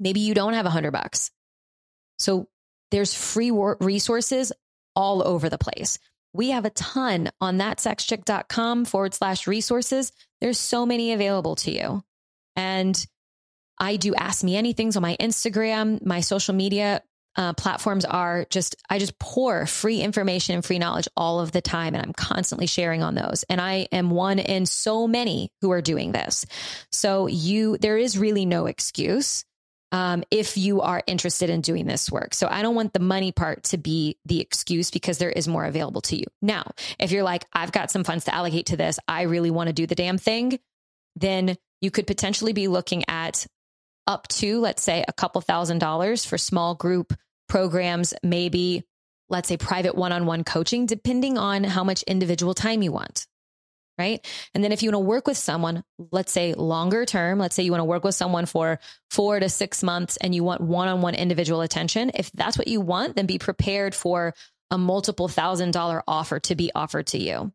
Maybe 0.00 0.20
you 0.20 0.32
don't 0.32 0.54
have 0.54 0.66
a 0.66 0.70
hundred 0.70 0.92
bucks. 0.92 1.30
So 2.18 2.48
there's 2.94 3.12
free 3.12 3.50
resources 3.50 4.52
all 4.94 5.26
over 5.26 5.48
the 5.48 5.58
place. 5.58 5.98
We 6.32 6.50
have 6.50 6.64
a 6.64 6.70
ton 6.70 7.30
on 7.40 7.58
thatsexchick.com 7.58 8.84
forward 8.84 9.14
slash 9.14 9.48
resources. 9.48 10.12
There's 10.40 10.58
so 10.58 10.86
many 10.86 11.12
available 11.12 11.56
to 11.56 11.72
you. 11.72 12.04
And 12.54 13.04
I 13.80 13.96
do 13.96 14.14
ask 14.14 14.44
me 14.44 14.56
anything 14.56 14.92
on 14.94 15.02
my 15.02 15.16
Instagram, 15.18 16.06
my 16.06 16.20
social 16.20 16.54
media 16.54 17.02
uh, 17.36 17.52
platforms 17.54 18.04
are 18.04 18.46
just, 18.48 18.76
I 18.88 19.00
just 19.00 19.18
pour 19.18 19.66
free 19.66 20.00
information 20.00 20.54
and 20.54 20.64
free 20.64 20.78
knowledge 20.78 21.08
all 21.16 21.40
of 21.40 21.50
the 21.50 21.60
time. 21.60 21.96
And 21.96 22.06
I'm 22.06 22.12
constantly 22.12 22.68
sharing 22.68 23.02
on 23.02 23.16
those. 23.16 23.44
And 23.48 23.60
I 23.60 23.88
am 23.90 24.10
one 24.10 24.38
in 24.38 24.66
so 24.66 25.08
many 25.08 25.50
who 25.60 25.72
are 25.72 25.82
doing 25.82 26.12
this. 26.12 26.46
So 26.92 27.26
you, 27.26 27.76
there 27.76 27.98
is 27.98 28.16
really 28.16 28.46
no 28.46 28.66
excuse. 28.66 29.44
Um, 29.94 30.24
if 30.28 30.56
you 30.56 30.80
are 30.80 31.04
interested 31.06 31.50
in 31.50 31.60
doing 31.60 31.86
this 31.86 32.10
work. 32.10 32.34
So 32.34 32.48
I 32.50 32.62
don't 32.62 32.74
want 32.74 32.92
the 32.92 32.98
money 32.98 33.30
part 33.30 33.62
to 33.64 33.78
be 33.78 34.18
the 34.24 34.40
excuse 34.40 34.90
because 34.90 35.18
there 35.18 35.30
is 35.30 35.46
more 35.46 35.64
available 35.64 36.00
to 36.00 36.16
you. 36.16 36.24
Now, 36.42 36.72
if 36.98 37.12
you're 37.12 37.22
like, 37.22 37.44
I've 37.52 37.70
got 37.70 37.92
some 37.92 38.02
funds 38.02 38.24
to 38.24 38.34
allocate 38.34 38.66
to 38.66 38.76
this, 38.76 38.98
I 39.06 39.22
really 39.22 39.52
want 39.52 39.68
to 39.68 39.72
do 39.72 39.86
the 39.86 39.94
damn 39.94 40.18
thing, 40.18 40.58
then 41.14 41.56
you 41.80 41.92
could 41.92 42.08
potentially 42.08 42.52
be 42.52 42.66
looking 42.66 43.04
at 43.06 43.46
up 44.08 44.26
to, 44.28 44.58
let's 44.58 44.82
say, 44.82 45.04
a 45.06 45.12
couple 45.12 45.40
thousand 45.40 45.78
dollars 45.78 46.24
for 46.24 46.38
small 46.38 46.74
group 46.74 47.14
programs, 47.48 48.14
maybe, 48.20 48.82
let's 49.28 49.48
say, 49.48 49.56
private 49.56 49.94
one 49.94 50.10
on 50.10 50.26
one 50.26 50.42
coaching, 50.42 50.86
depending 50.86 51.38
on 51.38 51.62
how 51.62 51.84
much 51.84 52.02
individual 52.02 52.52
time 52.52 52.82
you 52.82 52.90
want. 52.90 53.28
Right. 53.96 54.26
And 54.54 54.64
then 54.64 54.72
if 54.72 54.82
you 54.82 54.90
want 54.90 55.04
to 55.04 55.06
work 55.06 55.28
with 55.28 55.36
someone, 55.36 55.84
let's 56.10 56.32
say 56.32 56.54
longer 56.54 57.06
term, 57.06 57.38
let's 57.38 57.54
say 57.54 57.62
you 57.62 57.70
want 57.70 57.80
to 57.80 57.84
work 57.84 58.02
with 58.02 58.16
someone 58.16 58.44
for 58.44 58.80
four 59.10 59.38
to 59.38 59.48
six 59.48 59.84
months 59.84 60.16
and 60.16 60.34
you 60.34 60.42
want 60.42 60.60
one 60.60 60.88
on 60.88 61.00
one 61.00 61.14
individual 61.14 61.60
attention. 61.60 62.10
If 62.14 62.32
that's 62.32 62.58
what 62.58 62.66
you 62.66 62.80
want, 62.80 63.14
then 63.14 63.26
be 63.26 63.38
prepared 63.38 63.94
for 63.94 64.34
a 64.72 64.78
multiple 64.78 65.28
thousand 65.28 65.72
dollar 65.72 66.02
offer 66.08 66.40
to 66.40 66.56
be 66.56 66.72
offered 66.74 67.06
to 67.08 67.18
you. 67.18 67.52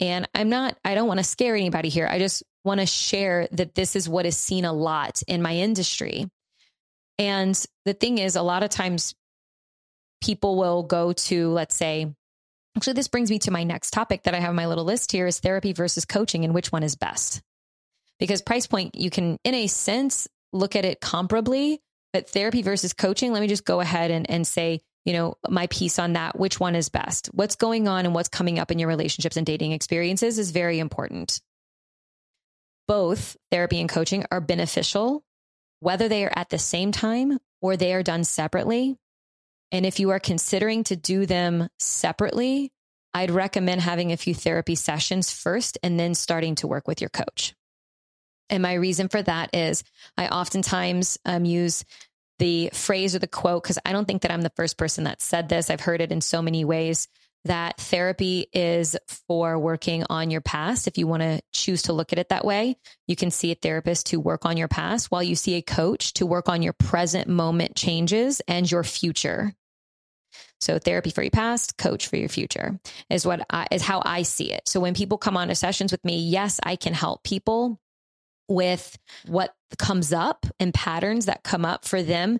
And 0.00 0.28
I'm 0.34 0.48
not, 0.48 0.76
I 0.84 0.96
don't 0.96 1.06
want 1.06 1.18
to 1.18 1.24
scare 1.24 1.54
anybody 1.54 1.88
here. 1.88 2.08
I 2.08 2.18
just 2.18 2.42
want 2.64 2.80
to 2.80 2.86
share 2.86 3.46
that 3.52 3.76
this 3.76 3.94
is 3.94 4.08
what 4.08 4.26
is 4.26 4.36
seen 4.36 4.64
a 4.64 4.72
lot 4.72 5.22
in 5.28 5.40
my 5.40 5.54
industry. 5.54 6.28
And 7.18 7.58
the 7.84 7.94
thing 7.94 8.18
is, 8.18 8.36
a 8.36 8.42
lot 8.42 8.62
of 8.62 8.70
times 8.70 9.14
people 10.22 10.56
will 10.56 10.82
go 10.82 11.12
to, 11.12 11.48
let's 11.50 11.76
say, 11.76 12.14
actually, 12.76 12.92
this 12.92 13.08
brings 13.08 13.30
me 13.30 13.38
to 13.40 13.50
my 13.50 13.64
next 13.64 13.92
topic 13.92 14.24
that 14.24 14.34
I 14.34 14.40
have 14.40 14.54
my 14.54 14.66
little 14.66 14.84
list 14.84 15.12
here 15.12 15.26
is 15.26 15.40
therapy 15.40 15.72
versus 15.72 16.04
coaching 16.04 16.44
and 16.44 16.54
which 16.54 16.70
one 16.70 16.82
is 16.82 16.94
best. 16.94 17.42
Because 18.18 18.42
price 18.42 18.66
point, 18.66 18.94
you 18.94 19.10
can, 19.10 19.38
in 19.44 19.54
a 19.54 19.66
sense, 19.66 20.28
look 20.52 20.76
at 20.76 20.84
it 20.84 21.00
comparably, 21.00 21.78
but 22.12 22.28
therapy 22.28 22.62
versus 22.62 22.92
coaching, 22.92 23.32
let 23.32 23.40
me 23.40 23.48
just 23.48 23.64
go 23.64 23.80
ahead 23.80 24.10
and, 24.10 24.28
and 24.30 24.46
say, 24.46 24.80
you 25.04 25.12
know, 25.12 25.36
my 25.48 25.66
piece 25.68 25.98
on 25.98 26.14
that. 26.14 26.38
Which 26.38 26.58
one 26.58 26.74
is 26.74 26.88
best? 26.88 27.28
What's 27.32 27.56
going 27.56 27.88
on 27.88 28.04
and 28.04 28.14
what's 28.14 28.28
coming 28.28 28.58
up 28.58 28.70
in 28.70 28.78
your 28.78 28.88
relationships 28.88 29.36
and 29.36 29.46
dating 29.46 29.72
experiences 29.72 30.38
is 30.38 30.50
very 30.50 30.78
important. 30.78 31.40
Both 32.88 33.36
therapy 33.50 33.80
and 33.80 33.88
coaching 33.88 34.24
are 34.30 34.40
beneficial, 34.40 35.22
whether 35.80 36.08
they 36.08 36.24
are 36.24 36.32
at 36.34 36.50
the 36.50 36.58
same 36.58 36.92
time 36.92 37.38
or 37.60 37.76
they 37.76 37.94
are 37.94 38.02
done 38.02 38.24
separately. 38.24 38.96
And 39.72 39.84
if 39.84 39.98
you 40.00 40.10
are 40.10 40.20
considering 40.20 40.84
to 40.84 40.96
do 40.96 41.26
them 41.26 41.68
separately, 41.78 42.72
I'd 43.12 43.30
recommend 43.30 43.80
having 43.80 44.12
a 44.12 44.16
few 44.16 44.34
therapy 44.34 44.74
sessions 44.74 45.30
first 45.30 45.78
and 45.82 45.98
then 45.98 46.14
starting 46.14 46.54
to 46.56 46.66
work 46.66 46.86
with 46.86 47.00
your 47.00 47.10
coach. 47.10 47.54
And 48.48 48.62
my 48.62 48.74
reason 48.74 49.08
for 49.08 49.22
that 49.22 49.54
is 49.54 49.82
I 50.16 50.28
oftentimes 50.28 51.18
um, 51.24 51.44
use 51.44 51.84
the 52.38 52.70
phrase 52.72 53.16
or 53.16 53.18
the 53.18 53.26
quote, 53.26 53.62
because 53.62 53.78
I 53.84 53.92
don't 53.92 54.04
think 54.04 54.22
that 54.22 54.30
I'm 54.30 54.42
the 54.42 54.52
first 54.54 54.76
person 54.76 55.04
that 55.04 55.22
said 55.22 55.48
this. 55.48 55.70
I've 55.70 55.80
heard 55.80 56.00
it 56.00 56.12
in 56.12 56.20
so 56.20 56.42
many 56.42 56.64
ways 56.64 57.08
that 57.46 57.80
therapy 57.80 58.46
is 58.52 58.96
for 59.26 59.58
working 59.58 60.04
on 60.10 60.30
your 60.30 60.40
past. 60.40 60.86
If 60.86 60.98
you 60.98 61.06
want 61.06 61.22
to 61.22 61.40
choose 61.52 61.82
to 61.82 61.92
look 61.92 62.12
at 62.12 62.18
it 62.18 62.28
that 62.28 62.44
way, 62.44 62.76
you 63.06 63.16
can 63.16 63.30
see 63.30 63.52
a 63.52 63.56
therapist 63.56 64.06
to 64.06 64.20
work 64.20 64.44
on 64.44 64.56
your 64.56 64.68
past 64.68 65.10
while 65.10 65.22
you 65.22 65.34
see 65.34 65.54
a 65.54 65.62
coach 65.62 66.12
to 66.14 66.26
work 66.26 66.48
on 66.48 66.62
your 66.62 66.72
present 66.72 67.28
moment 67.28 67.74
changes 67.74 68.40
and 68.46 68.70
your 68.70 68.84
future. 68.84 69.54
So 70.60 70.78
therapy 70.78 71.10
for 71.10 71.22
your 71.22 71.30
past, 71.30 71.76
coach 71.76 72.08
for 72.08 72.16
your 72.16 72.28
future 72.28 72.78
is 73.10 73.26
what 73.26 73.44
I, 73.50 73.66
is 73.70 73.82
how 73.82 74.02
I 74.04 74.22
see 74.22 74.52
it. 74.52 74.68
So 74.68 74.80
when 74.80 74.94
people 74.94 75.18
come 75.18 75.36
on 75.36 75.48
to 75.48 75.54
sessions 75.54 75.92
with 75.92 76.04
me, 76.04 76.18
yes, 76.18 76.60
I 76.62 76.76
can 76.76 76.94
help 76.94 77.22
people 77.24 77.80
with 78.48 78.96
what 79.26 79.54
comes 79.78 80.12
up 80.12 80.46
and 80.60 80.72
patterns 80.72 81.26
that 81.26 81.42
come 81.42 81.64
up 81.64 81.84
for 81.84 82.02
them 82.02 82.38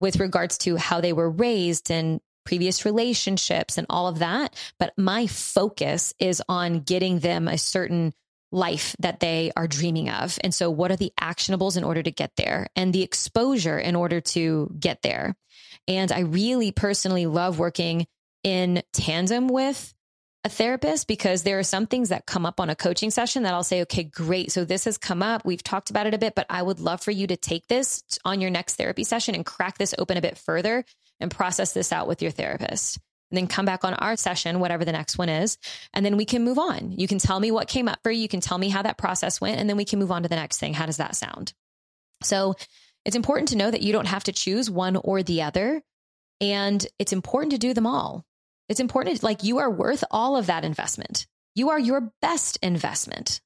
with 0.00 0.18
regards 0.18 0.58
to 0.58 0.76
how 0.76 1.00
they 1.00 1.12
were 1.12 1.30
raised 1.30 1.90
and 1.90 2.20
previous 2.44 2.84
relationships 2.84 3.78
and 3.78 3.86
all 3.90 4.08
of 4.08 4.20
that. 4.20 4.54
But 4.78 4.92
my 4.96 5.26
focus 5.26 6.14
is 6.18 6.42
on 6.48 6.80
getting 6.80 7.18
them 7.20 7.48
a 7.48 7.58
certain 7.58 8.12
life 8.52 8.94
that 8.98 9.20
they 9.20 9.50
are 9.56 9.66
dreaming 9.66 10.10
of. 10.10 10.38
And 10.44 10.54
so, 10.54 10.70
what 10.70 10.92
are 10.92 10.96
the 10.96 11.12
actionables 11.20 11.76
in 11.76 11.84
order 11.84 12.02
to 12.02 12.10
get 12.10 12.32
there 12.36 12.68
and 12.76 12.92
the 12.92 13.02
exposure 13.02 13.78
in 13.78 13.96
order 13.96 14.20
to 14.20 14.70
get 14.78 15.02
there? 15.02 15.34
And 15.88 16.12
I 16.12 16.20
really 16.20 16.70
personally 16.70 17.26
love 17.26 17.58
working 17.58 18.06
in 18.44 18.82
tandem 18.92 19.48
with 19.48 19.92
a 20.44 20.48
therapist 20.48 21.06
because 21.06 21.44
there 21.44 21.58
are 21.58 21.64
some 21.64 21.86
things 21.86 22.08
that 22.08 22.26
come 22.26 22.44
up 22.44 22.58
on 22.58 22.68
a 22.68 22.74
coaching 22.74 23.10
session 23.10 23.44
that 23.44 23.54
I'll 23.54 23.62
say, 23.62 23.82
okay, 23.82 24.02
great. 24.02 24.50
So 24.50 24.64
this 24.64 24.84
has 24.86 24.98
come 24.98 25.22
up. 25.22 25.44
We've 25.44 25.62
talked 25.62 25.90
about 25.90 26.06
it 26.06 26.14
a 26.14 26.18
bit, 26.18 26.34
but 26.34 26.46
I 26.50 26.62
would 26.62 26.80
love 26.80 27.00
for 27.00 27.12
you 27.12 27.28
to 27.28 27.36
take 27.36 27.68
this 27.68 28.02
on 28.24 28.40
your 28.40 28.50
next 28.50 28.74
therapy 28.74 29.04
session 29.04 29.36
and 29.36 29.46
crack 29.46 29.78
this 29.78 29.94
open 29.98 30.16
a 30.16 30.22
bit 30.22 30.36
further 30.36 30.84
and 31.22 31.30
process 31.30 31.72
this 31.72 31.92
out 31.92 32.06
with 32.06 32.20
your 32.20 32.30
therapist. 32.30 32.98
And 33.30 33.38
then 33.38 33.46
come 33.46 33.64
back 33.64 33.82
on 33.82 33.94
our 33.94 34.16
session, 34.16 34.60
whatever 34.60 34.84
the 34.84 34.92
next 34.92 35.16
one 35.16 35.30
is. 35.30 35.56
And 35.94 36.04
then 36.04 36.18
we 36.18 36.26
can 36.26 36.44
move 36.44 36.58
on. 36.58 36.92
You 36.92 37.08
can 37.08 37.18
tell 37.18 37.40
me 37.40 37.50
what 37.50 37.66
came 37.66 37.88
up 37.88 38.00
for 38.02 38.10
you. 38.10 38.20
You 38.20 38.28
can 38.28 38.40
tell 38.40 38.58
me 38.58 38.68
how 38.68 38.82
that 38.82 38.98
process 38.98 39.40
went. 39.40 39.58
And 39.58 39.70
then 39.70 39.78
we 39.78 39.86
can 39.86 39.98
move 39.98 40.12
on 40.12 40.22
to 40.22 40.28
the 40.28 40.36
next 40.36 40.58
thing. 40.58 40.74
How 40.74 40.84
does 40.84 40.98
that 40.98 41.16
sound? 41.16 41.54
So 42.22 42.56
it's 43.06 43.16
important 43.16 43.48
to 43.48 43.56
know 43.56 43.70
that 43.70 43.80
you 43.80 43.92
don't 43.92 44.06
have 44.06 44.24
to 44.24 44.32
choose 44.32 44.68
one 44.70 44.96
or 44.96 45.22
the 45.22 45.42
other. 45.42 45.82
And 46.42 46.86
it's 46.98 47.14
important 47.14 47.52
to 47.52 47.58
do 47.58 47.72
them 47.72 47.86
all. 47.86 48.26
It's 48.68 48.80
important, 48.80 49.22
like 49.22 49.44
you 49.44 49.58
are 49.58 49.70
worth 49.70 50.04
all 50.10 50.36
of 50.36 50.46
that 50.46 50.64
investment. 50.64 51.26
You 51.54 51.70
are 51.70 51.78
your 51.78 52.12
best 52.20 52.58
investment. 52.62 53.40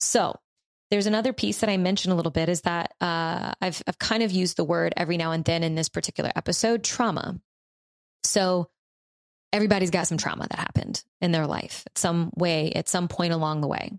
So 0.00 0.38
there's 0.94 1.08
another 1.08 1.32
piece 1.32 1.58
that 1.58 1.68
I 1.68 1.76
mentioned 1.76 2.12
a 2.12 2.14
little 2.14 2.30
bit 2.30 2.48
is 2.48 2.60
that 2.60 2.94
uh, 3.00 3.52
I've, 3.60 3.82
I've 3.84 3.98
kind 3.98 4.22
of 4.22 4.30
used 4.30 4.56
the 4.56 4.62
word 4.62 4.94
every 4.96 5.16
now 5.16 5.32
and 5.32 5.44
then 5.44 5.64
in 5.64 5.74
this 5.74 5.88
particular 5.88 6.30
episode 6.36 6.84
trauma. 6.84 7.40
So 8.22 8.70
everybody's 9.52 9.90
got 9.90 10.06
some 10.06 10.18
trauma 10.18 10.46
that 10.48 10.56
happened 10.60 11.02
in 11.20 11.32
their 11.32 11.48
life 11.48 11.82
at 11.88 11.98
some 11.98 12.30
way, 12.36 12.70
at 12.70 12.88
some 12.88 13.08
point 13.08 13.32
along 13.32 13.60
the 13.60 13.66
way. 13.66 13.90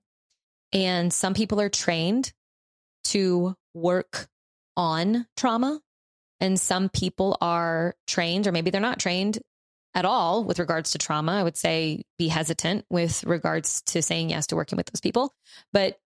And 0.71 1.11
some 1.11 1.33
people 1.33 1.59
are 1.59 1.67
trained 1.67 2.31
to 3.05 3.55
work 3.73 4.29
on 4.77 5.27
trauma. 5.35 5.81
And 6.39 6.57
some 6.57 6.87
people 6.87 7.37
are 7.41 7.93
trained, 8.07 8.47
or 8.47 8.53
maybe 8.53 8.69
they're 8.69 8.79
not 8.79 8.99
trained 8.99 9.39
at 9.93 10.05
all 10.05 10.45
with 10.45 10.59
regards 10.59 10.91
to 10.91 10.97
trauma. 10.97 11.33
I 11.33 11.43
would 11.43 11.57
say 11.57 12.03
be 12.17 12.29
hesitant 12.29 12.85
with 12.89 13.25
regards 13.25 13.81
to 13.87 14.01
saying 14.01 14.29
yes 14.29 14.47
to 14.47 14.55
working 14.55 14.77
with 14.77 14.85
those 14.85 15.01
people. 15.01 15.33
But 15.73 15.97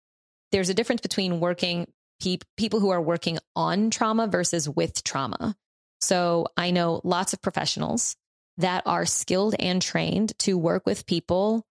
there's 0.51 0.69
a 0.69 0.73
difference 0.73 1.01
between 1.01 1.39
working 1.39 1.87
pe- 2.21 2.39
people 2.57 2.79
who 2.79 2.89
are 2.89 3.01
working 3.01 3.39
on 3.55 3.89
trauma 3.89 4.27
versus 4.27 4.67
with 4.67 5.03
trauma. 5.03 5.55
So 6.01 6.47
I 6.55 6.71
know 6.71 7.01
lots 7.03 7.33
of 7.33 7.41
professionals 7.41 8.15
that 8.57 8.83
are 8.85 9.05
skilled 9.05 9.55
and 9.59 9.81
trained 9.81 10.37
to 10.39 10.57
work 10.57 10.85
with 10.85 11.05
people 11.05 11.65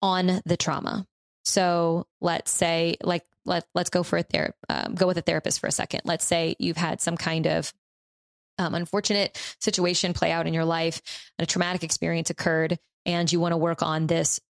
on 0.00 0.40
the 0.44 0.56
trauma. 0.56 1.06
So 1.44 2.06
let's 2.20 2.50
say, 2.50 2.96
like, 3.02 3.24
let 3.44 3.64
let's 3.74 3.90
go 3.90 4.02
for 4.02 4.18
a 4.18 4.22
ther- 4.22 4.54
um, 4.68 4.94
go 4.94 5.06
with 5.06 5.18
a 5.18 5.22
therapist 5.22 5.60
for 5.60 5.66
a 5.66 5.72
second. 5.72 6.02
Let's 6.04 6.24
say 6.24 6.54
you've 6.58 6.76
had 6.76 7.00
some 7.00 7.16
kind 7.16 7.46
of 7.46 7.72
um, 8.58 8.74
unfortunate 8.74 9.36
situation 9.60 10.12
play 10.12 10.30
out 10.30 10.46
in 10.46 10.54
your 10.54 10.64
life, 10.64 11.02
a 11.38 11.46
traumatic 11.46 11.82
experience 11.82 12.30
occurred, 12.30 12.78
and 13.04 13.30
you 13.32 13.40
want 13.40 13.52
to 13.52 13.56
work 13.56 13.82
on 13.82 14.06
this 14.06 14.40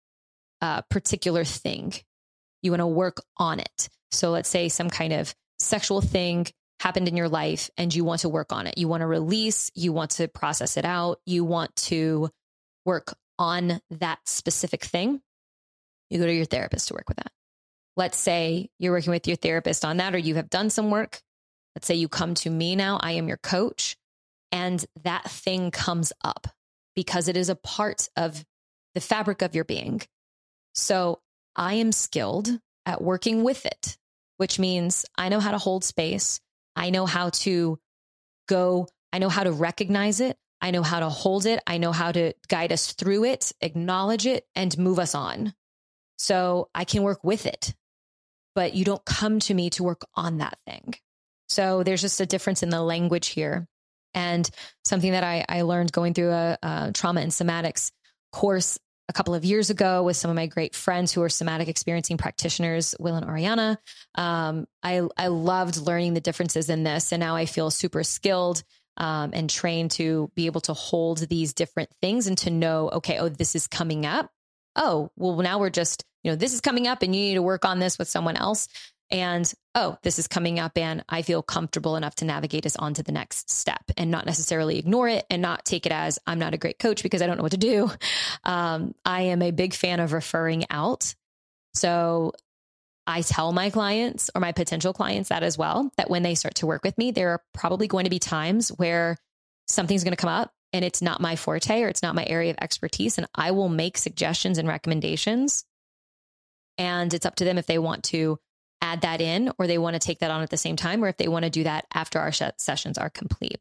uh, 0.61 0.83
particular 0.83 1.45
thing. 1.45 1.95
You 2.63 2.71
want 2.71 2.81
to 2.81 2.87
work 2.87 3.23
on 3.37 3.61
it. 3.61 3.89
So 4.11 4.31
let's 4.31 4.49
say 4.49 4.69
some 4.69 4.91
kind 4.91 5.13
of 5.13 5.35
sexual 5.59 6.01
thing 6.01 6.47
happened 6.81 7.09
in 7.09 7.17
your 7.17 7.29
life 7.29 7.71
and 7.77 7.95
you 7.95 8.05
want 8.05 8.23
to 8.23 8.29
work 8.29 8.53
on 8.53 8.67
it. 8.67 8.79
You 8.79 8.89
want 8.89 9.03
to 9.03 9.07
release, 9.07 9.71
you 9.75 9.93
want 9.93 10.13
to 10.13 10.29
process 10.29 10.77
it 10.77 10.85
out, 10.85 11.21
you 11.27 11.45
want 11.45 11.75
to 11.77 12.31
work 12.85 13.15
on 13.39 13.81
that 13.91 14.19
specific 14.27 14.85
thing. 14.85 15.21
You 16.11 16.19
go 16.19 16.27
to 16.27 16.35
your 16.35 16.45
therapist 16.45 16.89
to 16.89 16.95
work 16.95 17.09
with 17.09 17.19
that. 17.19 17.33
Let's 17.97 18.19
say 18.19 18.71
you're 18.79 18.93
working 18.93 19.13
with 19.13 19.27
your 19.27 19.37
therapist 19.37 19.85
on 19.85 19.99
that, 19.99 20.15
or 20.15 20.19
you 20.19 20.35
have 20.37 20.51
done 20.51 20.71
some 20.71 20.91
work 20.91 21.21
Let's 21.75 21.87
say 21.87 21.95
you 21.95 22.09
come 22.09 22.35
to 22.35 22.51
me 22.51 22.77
now, 22.77 22.99
I 23.01 23.13
am 23.13 23.29
your 23.29 23.39
coach, 23.39 23.97
and 24.51 24.85
that 25.05 25.31
thing 25.31 25.71
comes 25.71 26.13
up 26.23 26.49
because 26.95 27.29
it 27.29 27.37
is 27.37 27.49
a 27.49 27.55
part 27.55 28.09
of 28.17 28.45
the 28.95 29.01
fabric 29.01 29.43
of 29.43 29.55
your 29.55 29.65
being. 29.65 30.03
So 30.75 31.21
I 31.57 31.75
am 31.75 31.93
skilled 31.93 32.49
at 32.87 33.03
working 33.03 33.45
with 33.45 33.67
it, 33.67 33.97
which 34.37 34.59
means 34.59 35.05
I 35.17 35.29
know 35.29 35.41
how 35.41 35.51
to 35.51 35.59
hold 35.59 35.85
space. 35.85 36.41
I 36.75 36.91
know 36.91 37.07
how 37.07 37.31
to 37.31 37.79
go, 38.49 38.89
I 39.13 39.19
know 39.19 39.29
how 39.29 39.45
to 39.45 39.53
recognize 39.53 40.21
it. 40.21 40.37
I 40.61 40.71
know 40.71 40.83
how 40.83 41.01
to 41.01 41.09
hold 41.09 41.45
it. 41.45 41.61
I 41.67 41.79
know 41.79 41.93
how 41.93 42.13
to 42.13 42.35
guide 42.49 42.73
us 42.73 42.93
through 42.93 43.25
it, 43.25 43.53
acknowledge 43.61 44.27
it, 44.27 44.47
and 44.55 44.77
move 44.79 44.99
us 44.99 45.15
on. 45.15 45.53
So 46.19 46.69
I 46.73 46.85
can 46.85 47.03
work 47.03 47.25
with 47.25 47.47
it, 47.47 47.75
but 48.55 48.75
you 48.75 48.85
don't 48.85 49.05
come 49.05 49.41
to 49.41 49.55
me 49.55 49.71
to 49.71 49.83
work 49.83 50.03
on 50.15 50.39
that 50.39 50.57
thing. 50.67 50.95
So 51.49 51.83
there's 51.83 52.01
just 52.01 52.21
a 52.21 52.27
difference 52.27 52.63
in 52.63 52.71
the 52.71 52.81
language 52.81 53.29
here. 53.29 53.67
And 54.15 54.49
something 54.85 55.13
that 55.13 55.25
I, 55.25 55.45
I 55.49 55.63
learned 55.63 55.91
going 55.91 56.15
through 56.15 56.31
a, 56.31 56.59
a 56.63 56.93
trauma 56.95 57.23
and 57.23 57.33
somatics 57.33 57.91
course 58.31 58.79
a 59.13 59.15
couple 59.15 59.35
of 59.35 59.45
years 59.45 59.69
ago 59.69 60.03
with 60.03 60.17
some 60.17 60.31
of 60.31 60.35
my 60.35 60.47
great 60.47 60.75
friends 60.75 61.13
who 61.13 61.21
are 61.21 61.29
somatic 61.29 61.69
experiencing 61.69 62.17
practitioners, 62.17 62.95
Will 62.99 63.15
and 63.15 63.27
Ariana. 63.27 63.77
Um, 64.15 64.67
I, 64.83 65.03
I 65.19 65.27
loved 65.27 65.77
learning 65.77 66.15
the 66.15 66.23
differences 66.23 66.71
in 66.71 66.83
this. 66.83 67.13
And 67.13 67.21
now 67.21 67.37
I 67.37 67.45
feel 67.45 67.71
super 67.71 68.05
skilled 68.05 68.63
um, 68.97 69.33
and 69.35 69.51
trained 69.51 69.91
to 69.93 70.31
be 70.35 70.47
able 70.47 70.63
to 70.63 70.73
hold 70.73 71.19
these 71.19 71.53
different 71.53 71.91
things 72.01 72.27
and 72.27 72.39
to 72.39 72.51
know, 72.51 72.89
okay, 72.89 73.19
oh, 73.19 73.29
this 73.29 73.55
is 73.55 73.67
coming 73.67 74.07
up. 74.07 74.31
Oh, 74.77 75.11
well, 75.17 75.37
now 75.37 75.59
we're 75.59 75.69
just, 75.69 76.07
you 76.23 76.31
know, 76.31 76.37
this 76.37 76.55
is 76.55 76.63
coming 76.63 76.87
up 76.87 77.03
and 77.03 77.15
you 77.15 77.21
need 77.21 77.35
to 77.35 77.43
work 77.43 77.67
on 77.67 77.81
this 77.81 77.99
with 77.99 78.09
someone 78.09 78.39
else 78.39 78.67
and 79.13 79.53
oh, 79.75 79.99
this 80.03 80.19
is 80.19 80.27
coming 80.27 80.59
up 80.59 80.77
and 80.77 81.05
I 81.07 81.21
feel 81.21 81.43
comfortable 81.43 81.97
enough 81.97 82.15
to 82.17 82.25
navigate 82.25 82.65
us 82.65 82.77
on 82.77 82.95
to 82.95 83.03
the 83.03 83.13
next 83.13 83.51
step 83.51 83.83
and 83.99 84.11
not 84.11 84.25
necessarily 84.25 84.79
ignore 84.79 85.07
it 85.07 85.27
and 85.29 85.43
not 85.43 85.67
take 85.67 85.85
it 85.85 85.93
as 85.93 86.19
I'm 86.27 86.39
not 86.39 86.55
a 86.55 86.59
great 86.59 86.79
coach 86.79 87.03
because 87.03 87.21
I 87.21 87.27
don't 87.27 87.37
know 87.37 87.43
what 87.43 87.53
to 87.53 87.59
do. 87.59 87.91
Um, 88.45 88.93
I 89.05 89.23
am 89.23 89.41
a 89.41 89.53
big 89.53 89.73
fan 89.73 90.01
of 90.01 90.13
referring 90.13 90.65
out. 90.69 91.15
So 91.75 92.33
I 93.07 93.23
tell 93.23 93.53
my 93.53 93.71
clients 93.71 94.31
or 94.35 94.41
my 94.41 94.51
potential 94.51 94.93
clients 94.93 95.29
that 95.29 95.45
as 95.45 95.57
well, 95.57 95.93
that 95.97 96.11
when 96.11 96.25
they 96.25 96.35
start 96.35 96.57
to 96.57 96.67
work 96.67 96.83
with 96.83 96.99
me, 96.99 97.13
there 97.13 97.31
are 97.31 97.43
probably 97.55 97.87
going 97.87 98.03
to 98.03 98.11
be 98.11 98.19
times 98.19 98.71
where 98.71 99.17
something's 99.69 100.03
going 100.03 100.13
to 100.13 100.21
come 100.21 100.29
up 100.29 100.53
and 100.73 100.85
it's 100.85 101.03
not 101.03 101.21
my 101.21 101.37
forte 101.37 101.83
or 101.83 101.89
it's 101.89 102.03
not 102.03 102.17
my 102.17 102.27
area 102.27 102.51
of 102.51 102.59
expertise. 102.61 103.17
And 103.17 103.29
I 103.33 103.53
will 103.53 103.69
make 103.69 103.97
suggestions 103.97 104.59
and 104.59 104.67
recommendations. 104.67 105.65
And 106.79 107.15
it's 107.15 107.27
up 107.27 107.37
to 107.37 107.45
them 107.45 107.59
if 107.59 107.67
they 107.67 107.79
want 107.79 108.03
to 108.05 108.41
add 108.93 109.01
that 109.03 109.21
in 109.21 109.51
or 109.59 109.67
they 109.67 109.79
want 109.79 109.95
to 109.95 110.01
take 110.01 110.21
that 110.21 110.31
on 110.31 110.43
at 110.43 110.51
the 110.51 110.57
same 110.57 110.77
time 110.77 111.03
or 111.03 111.09
if 111.09 111.17
they 111.17 111.29
want 111.29 111.45
to 111.45 111.51
do 111.51 111.65
that 111.65 111.87
after 111.93 112.19
our 112.19 112.33
sh- 112.33 112.43
sessions 112.59 112.99
are 112.99 113.11
complete. 113.11 113.59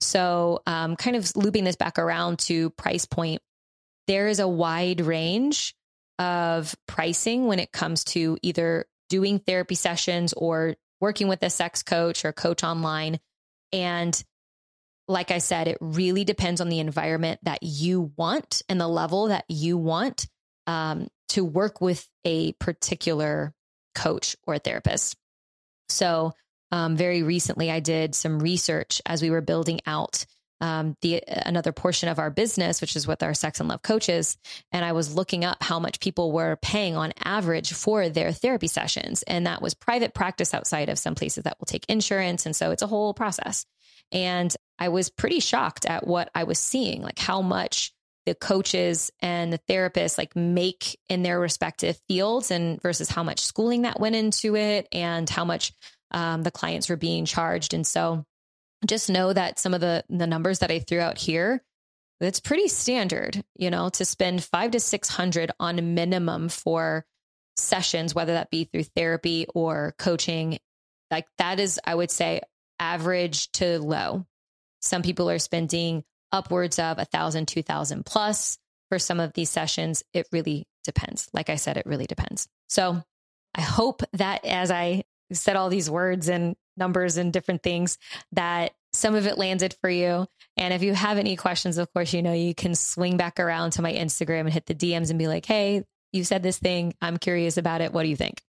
So, 0.00 0.62
um, 0.66 0.96
kind 0.96 1.16
of 1.16 1.30
looping 1.36 1.64
this 1.64 1.76
back 1.76 1.98
around 1.98 2.38
to 2.40 2.70
price 2.70 3.04
point, 3.04 3.42
there 4.06 4.28
is 4.28 4.40
a 4.40 4.48
wide 4.48 5.02
range 5.02 5.74
of 6.18 6.74
pricing 6.86 7.46
when 7.46 7.58
it 7.58 7.72
comes 7.72 8.04
to 8.04 8.38
either 8.42 8.86
doing 9.10 9.38
therapy 9.38 9.74
sessions 9.74 10.32
or 10.32 10.76
working 11.00 11.28
with 11.28 11.42
a 11.42 11.50
sex 11.50 11.82
coach 11.82 12.24
or 12.24 12.32
coach 12.32 12.64
online. 12.64 13.20
And 13.72 14.22
like 15.06 15.30
I 15.30 15.38
said, 15.38 15.68
it 15.68 15.78
really 15.80 16.24
depends 16.24 16.60
on 16.60 16.68
the 16.68 16.78
environment 16.78 17.40
that 17.42 17.62
you 17.62 18.12
want 18.16 18.62
and 18.68 18.80
the 18.80 18.88
level 18.88 19.28
that 19.28 19.44
you 19.48 19.76
want 19.76 20.26
um, 20.66 21.08
to 21.30 21.44
work 21.44 21.80
with 21.80 22.06
a 22.24 22.52
particular 22.54 23.52
coach 23.94 24.36
or 24.46 24.58
therapist. 24.58 25.16
So, 25.88 26.32
um, 26.72 26.96
very 26.96 27.22
recently, 27.22 27.70
I 27.70 27.80
did 27.80 28.14
some 28.14 28.38
research 28.38 29.02
as 29.04 29.22
we 29.22 29.30
were 29.30 29.40
building 29.40 29.80
out 29.86 30.24
um, 30.60 30.96
the 31.00 31.22
another 31.26 31.72
portion 31.72 32.08
of 32.08 32.18
our 32.18 32.30
business, 32.30 32.80
which 32.80 32.94
is 32.94 33.06
with 33.06 33.22
our 33.22 33.34
sex 33.34 33.60
and 33.60 33.68
love 33.68 33.82
coaches, 33.82 34.36
and 34.72 34.84
I 34.84 34.92
was 34.92 35.14
looking 35.14 35.44
up 35.44 35.62
how 35.62 35.80
much 35.80 36.00
people 36.00 36.32
were 36.32 36.56
paying 36.60 36.96
on 36.96 37.12
average 37.24 37.72
for 37.72 38.08
their 38.08 38.32
therapy 38.32 38.66
sessions, 38.66 39.22
and 39.22 39.46
that 39.46 39.62
was 39.62 39.74
private 39.74 40.14
practice 40.14 40.52
outside 40.52 40.88
of 40.88 40.98
some 40.98 41.14
places 41.14 41.44
that 41.44 41.56
will 41.58 41.66
take 41.66 41.86
insurance, 41.88 42.44
and 42.46 42.54
so 42.54 42.70
it's 42.70 42.82
a 42.82 42.86
whole 42.86 43.14
process. 43.14 43.64
And 44.12 44.54
I 44.78 44.88
was 44.88 45.08
pretty 45.08 45.40
shocked 45.40 45.86
at 45.86 46.06
what 46.06 46.30
I 46.34 46.44
was 46.44 46.58
seeing, 46.58 47.02
like 47.02 47.18
how 47.18 47.42
much 47.42 47.92
the 48.30 48.34
coaches 48.36 49.10
and 49.18 49.52
the 49.52 49.58
therapists 49.68 50.16
like 50.16 50.36
make 50.36 50.96
in 51.08 51.24
their 51.24 51.40
respective 51.40 52.00
fields 52.06 52.52
and 52.52 52.80
versus 52.80 53.08
how 53.10 53.24
much 53.24 53.40
schooling 53.40 53.82
that 53.82 53.98
went 53.98 54.14
into 54.14 54.54
it 54.54 54.86
and 54.92 55.28
how 55.28 55.44
much 55.44 55.72
um, 56.12 56.44
the 56.44 56.52
clients 56.52 56.88
were 56.88 56.96
being 56.96 57.24
charged. 57.24 57.74
And 57.74 57.84
so 57.84 58.24
just 58.86 59.10
know 59.10 59.32
that 59.32 59.58
some 59.58 59.74
of 59.74 59.80
the 59.80 60.04
the 60.08 60.28
numbers 60.28 60.60
that 60.60 60.70
I 60.70 60.78
threw 60.78 61.00
out 61.00 61.18
here, 61.18 61.60
it's 62.20 62.38
pretty 62.38 62.68
standard, 62.68 63.42
you 63.56 63.68
know, 63.68 63.88
to 63.88 64.04
spend 64.04 64.44
five 64.44 64.70
to 64.70 64.78
six 64.80 65.08
hundred 65.08 65.50
on 65.58 65.94
minimum 65.94 66.48
for 66.48 67.04
sessions, 67.56 68.14
whether 68.14 68.34
that 68.34 68.52
be 68.52 68.62
through 68.62 68.84
therapy 68.84 69.46
or 69.52 69.96
coaching. 69.98 70.60
Like 71.10 71.26
that 71.38 71.58
is, 71.58 71.80
I 71.84 71.96
would 71.96 72.12
say, 72.12 72.42
average 72.78 73.50
to 73.54 73.80
low. 73.80 74.24
Some 74.82 75.02
people 75.02 75.28
are 75.28 75.40
spending 75.40 76.04
upwards 76.32 76.78
of 76.78 76.98
a 76.98 77.04
thousand, 77.04 77.48
two 77.48 77.62
thousand 77.62 78.06
plus 78.06 78.58
for 78.88 78.98
some 78.98 79.20
of 79.20 79.32
these 79.32 79.50
sessions. 79.50 80.02
It 80.12 80.26
really 80.32 80.66
depends. 80.84 81.28
Like 81.32 81.50
I 81.50 81.56
said, 81.56 81.76
it 81.76 81.86
really 81.86 82.06
depends. 82.06 82.48
So 82.68 83.02
I 83.54 83.60
hope 83.60 84.02
that 84.14 84.44
as 84.44 84.70
I 84.70 85.04
said 85.32 85.56
all 85.56 85.68
these 85.68 85.90
words 85.90 86.28
and 86.28 86.56
numbers 86.76 87.16
and 87.16 87.32
different 87.32 87.62
things, 87.62 87.98
that 88.32 88.72
some 88.92 89.14
of 89.14 89.26
it 89.26 89.38
landed 89.38 89.76
for 89.80 89.90
you. 89.90 90.26
And 90.56 90.74
if 90.74 90.82
you 90.82 90.94
have 90.94 91.18
any 91.18 91.36
questions, 91.36 91.78
of 91.78 91.92
course, 91.92 92.12
you 92.12 92.22
know, 92.22 92.32
you 92.32 92.54
can 92.54 92.74
swing 92.74 93.16
back 93.16 93.38
around 93.38 93.72
to 93.72 93.82
my 93.82 93.92
Instagram 93.92 94.40
and 94.40 94.52
hit 94.52 94.66
the 94.66 94.74
DMs 94.74 95.10
and 95.10 95.18
be 95.18 95.28
like, 95.28 95.46
hey, 95.46 95.84
you 96.12 96.24
said 96.24 96.42
this 96.42 96.58
thing. 96.58 96.94
I'm 97.00 97.16
curious 97.16 97.56
about 97.56 97.80
it. 97.80 97.92
What 97.92 98.02
do 98.02 98.08
you 98.08 98.16
think? 98.16 98.42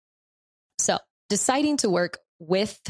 So 0.79 0.99
deciding 1.29 1.79
to 1.79 1.91
work 1.91 2.19
with 2.39 2.81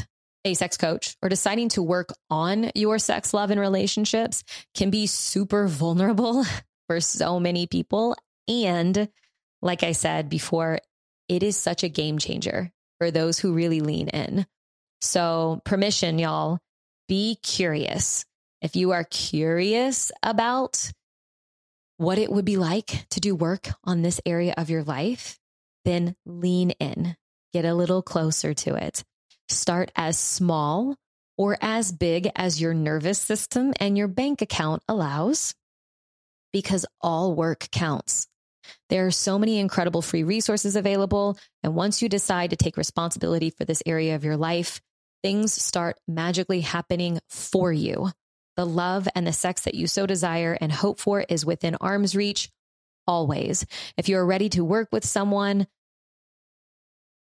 a 0.43 0.53
sex 0.53 0.77
coach 0.77 1.15
or 1.21 1.29
deciding 1.29 1.69
to 1.69 1.83
work 1.83 2.13
on 2.29 2.71
your 2.75 2.99
sex, 2.99 3.33
love, 3.33 3.51
and 3.51 3.59
relationships 3.59 4.43
can 4.75 4.89
be 4.89 5.07
super 5.07 5.67
vulnerable 5.67 6.45
for 6.87 6.99
so 6.99 7.39
many 7.39 7.67
people. 7.67 8.15
And 8.47 9.09
like 9.61 9.83
I 9.83 9.91
said 9.91 10.29
before, 10.29 10.79
it 11.29 11.43
is 11.43 11.55
such 11.55 11.83
a 11.83 11.89
game 11.89 12.17
changer 12.17 12.71
for 12.99 13.11
those 13.11 13.39
who 13.39 13.53
really 13.53 13.79
lean 13.79 14.09
in. 14.09 14.45
So, 15.01 15.61
permission, 15.65 16.19
y'all, 16.19 16.59
be 17.07 17.37
curious. 17.41 18.25
If 18.61 18.75
you 18.75 18.91
are 18.91 19.03
curious 19.03 20.11
about 20.21 20.91
what 21.97 22.17
it 22.17 22.31
would 22.31 22.45
be 22.45 22.57
like 22.57 23.07
to 23.09 23.19
do 23.19 23.35
work 23.35 23.69
on 23.83 24.01
this 24.01 24.21
area 24.25 24.53
of 24.57 24.69
your 24.69 24.83
life, 24.83 25.39
then 25.85 26.15
lean 26.25 26.71
in, 26.71 27.15
get 27.53 27.65
a 27.65 27.73
little 27.73 28.01
closer 28.01 28.53
to 28.53 28.75
it. 28.75 29.03
Start 29.51 29.91
as 29.97 30.17
small 30.17 30.95
or 31.37 31.57
as 31.61 31.91
big 31.91 32.29
as 32.35 32.61
your 32.61 32.73
nervous 32.73 33.19
system 33.19 33.73
and 33.79 33.97
your 33.97 34.07
bank 34.07 34.41
account 34.41 34.81
allows 34.87 35.53
because 36.53 36.85
all 37.01 37.35
work 37.35 37.67
counts. 37.71 38.27
There 38.89 39.05
are 39.05 39.11
so 39.11 39.37
many 39.37 39.59
incredible 39.59 40.01
free 40.01 40.23
resources 40.23 40.75
available. 40.75 41.37
And 41.63 41.75
once 41.75 42.01
you 42.01 42.07
decide 42.07 42.51
to 42.51 42.55
take 42.55 42.77
responsibility 42.77 43.49
for 43.49 43.65
this 43.65 43.83
area 43.85 44.15
of 44.15 44.23
your 44.23 44.37
life, 44.37 44.79
things 45.21 45.53
start 45.53 45.97
magically 46.07 46.61
happening 46.61 47.19
for 47.29 47.73
you. 47.73 48.09
The 48.55 48.65
love 48.65 49.07
and 49.15 49.27
the 49.27 49.33
sex 49.33 49.63
that 49.63 49.75
you 49.75 49.87
so 49.87 50.05
desire 50.05 50.57
and 50.59 50.71
hope 50.71 50.99
for 50.99 51.21
is 51.27 51.45
within 51.45 51.75
arm's 51.75 52.15
reach 52.15 52.49
always. 53.05 53.65
If 53.97 54.07
you're 54.07 54.25
ready 54.25 54.49
to 54.49 54.63
work 54.63 54.89
with 54.91 55.05
someone, 55.05 55.67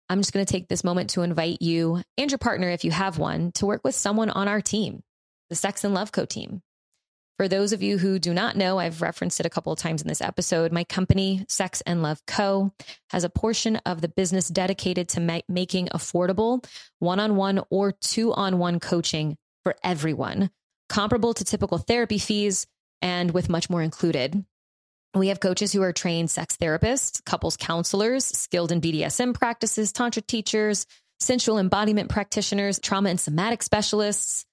I'm 0.08 0.20
just 0.20 0.32
going 0.32 0.44
to 0.44 0.52
take 0.52 0.68
this 0.68 0.84
moment 0.84 1.10
to 1.10 1.22
invite 1.22 1.62
you 1.62 2.02
and 2.18 2.30
your 2.30 2.38
partner, 2.38 2.68
if 2.68 2.84
you 2.84 2.90
have 2.90 3.18
one, 3.18 3.52
to 3.52 3.66
work 3.66 3.82
with 3.84 3.94
someone 3.94 4.30
on 4.30 4.48
our 4.48 4.60
team, 4.60 5.02
the 5.48 5.56
Sex 5.56 5.84
and 5.84 5.94
Love 5.94 6.12
Co 6.12 6.24
team. 6.24 6.62
For 7.36 7.48
those 7.48 7.72
of 7.72 7.82
you 7.82 7.98
who 7.98 8.20
do 8.20 8.32
not 8.32 8.56
know, 8.56 8.78
I've 8.78 9.02
referenced 9.02 9.40
it 9.40 9.46
a 9.46 9.50
couple 9.50 9.72
of 9.72 9.78
times 9.78 10.02
in 10.02 10.06
this 10.06 10.20
episode. 10.20 10.70
My 10.70 10.84
company, 10.84 11.44
Sex 11.48 11.80
and 11.80 12.00
Love 12.00 12.24
Co., 12.26 12.72
has 13.10 13.24
a 13.24 13.28
portion 13.28 13.76
of 13.84 14.00
the 14.00 14.08
business 14.08 14.48
dedicated 14.48 15.08
to 15.10 15.20
ma- 15.20 15.40
making 15.48 15.88
affordable 15.88 16.64
one 17.00 17.18
on 17.18 17.34
one 17.34 17.60
or 17.70 17.90
two 17.90 18.32
on 18.32 18.58
one 18.58 18.78
coaching 18.78 19.36
for 19.64 19.74
everyone, 19.82 20.50
comparable 20.88 21.34
to 21.34 21.44
typical 21.44 21.78
therapy 21.78 22.18
fees 22.18 22.68
and 23.02 23.32
with 23.32 23.48
much 23.48 23.68
more 23.68 23.82
included. 23.82 24.44
We 25.14 25.28
have 25.28 25.38
coaches 25.40 25.72
who 25.72 25.82
are 25.82 25.92
trained 25.92 26.30
sex 26.30 26.56
therapists, 26.56 27.24
couples 27.24 27.56
counselors, 27.56 28.24
skilled 28.24 28.72
in 28.72 28.80
BDSM 28.80 29.32
practices, 29.34 29.92
tantra 29.92 30.22
teachers, 30.22 30.86
sensual 31.20 31.58
embodiment 31.58 32.10
practitioners, 32.10 32.80
trauma 32.80 33.10
and 33.10 33.20
somatic 33.20 33.62
specialists, 33.62 34.44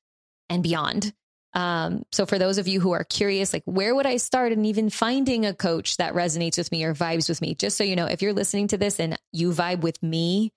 and 0.49 0.61
beyond. 0.61 1.13
Um, 1.53 2.03
so 2.11 2.25
for 2.25 2.37
those 2.37 2.57
of 2.57 2.67
you 2.67 2.79
who 2.79 2.91
are 2.91 3.03
curious, 3.03 3.53
like 3.53 3.63
where 3.65 3.93
would 3.93 4.05
I 4.05 4.17
start 4.17 4.51
and 4.51 4.65
even 4.65 4.89
finding 4.89 5.45
a 5.45 5.53
coach 5.53 5.97
that 5.97 6.13
resonates 6.13 6.57
with 6.57 6.71
me 6.71 6.83
or 6.83 6.93
vibes 6.93 7.27
with 7.27 7.41
me, 7.41 7.55
just 7.55 7.77
so 7.77 7.83
you 7.83 7.95
know, 7.95 8.05
if 8.05 8.21
you're 8.21 8.33
listening 8.33 8.67
to 8.69 8.77
this 8.77 8.99
and 8.99 9.17
you 9.33 9.51
vibe 9.51 9.81
with 9.81 10.01
me, 10.01 10.51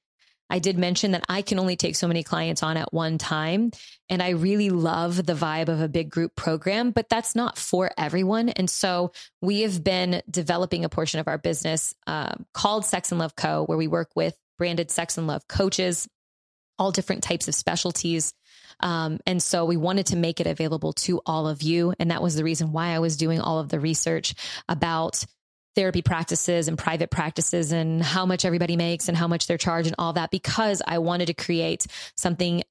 I 0.51 0.59
did 0.59 0.79
mention 0.79 1.13
that 1.13 1.25
I 1.29 1.43
can 1.43 1.59
only 1.59 1.77
take 1.77 1.97
so 1.97 2.07
many 2.07 2.23
clients 2.23 2.63
on 2.63 2.77
at 2.77 2.93
one 2.93 3.19
time. 3.19 3.71
And 4.09 4.23
I 4.23 4.31
really 4.31 4.71
love 4.71 5.25
the 5.25 5.35
vibe 5.35 5.69
of 5.69 5.81
a 5.81 5.89
big 5.89 6.11
group 6.11 6.37
program, 6.37 6.91
but 6.91 7.09
that's 7.09 7.35
not 7.35 7.59
for 7.59 7.91
everyone. 7.97 8.51
And 8.51 8.69
so 8.69 9.13
we 9.41 9.63
have 9.63 9.83
been 9.83 10.23
developing 10.31 10.85
a 10.85 10.89
portion 10.89 11.21
of 11.21 11.29
our 11.29 11.39
business 11.39 11.95
uh, 12.07 12.35
called 12.53 12.85
Sex 12.85 13.11
and 13.11 13.19
Love 13.19 13.35
Co., 13.35 13.65
where 13.65 13.79
we 13.79 13.89
work 13.89 14.11
with 14.15 14.37
branded 14.59 14.91
sex 14.91 15.19
and 15.19 15.27
love 15.27 15.49
coaches, 15.49 16.09
all 16.79 16.93
different 16.93 17.23
types 17.23 17.49
of 17.49 17.55
specialties. 17.55 18.33
Um, 18.81 19.21
and 19.27 19.43
so 19.43 19.65
we 19.65 19.77
wanted 19.77 20.07
to 20.07 20.17
make 20.17 20.41
it 20.41 20.47
available 20.47 20.93
to 20.93 21.21
all 21.25 21.49
of 21.49 21.63
you. 21.63 21.95
And 21.99 22.11
that 22.11 22.23
was 22.23 22.35
the 22.35 22.45
reason 22.45 22.73
why 22.73 22.89
I 22.89 22.99
was 22.99 23.17
doing 23.17 23.41
all 23.41 23.59
of 23.61 23.69
the 23.69 23.81
research 23.81 24.35
about 24.69 25.25
therapy 25.75 26.03
practices 26.03 26.69
and 26.69 26.79
private 26.79 27.11
practices 27.11 27.73
and 27.73 28.03
how 28.03 28.27
much 28.27 28.45
everybody 28.45 28.77
makes 28.77 29.09
and 29.09 29.17
how 29.17 29.29
much 29.29 29.47
they're 29.47 29.59
charged 29.59 29.87
and 29.89 29.97
all 29.99 30.13
that 30.13 30.31
because 30.31 30.83
I 30.87 30.99
wanted 30.99 31.27
to 31.27 31.35
create 31.35 31.87
something 32.17 32.63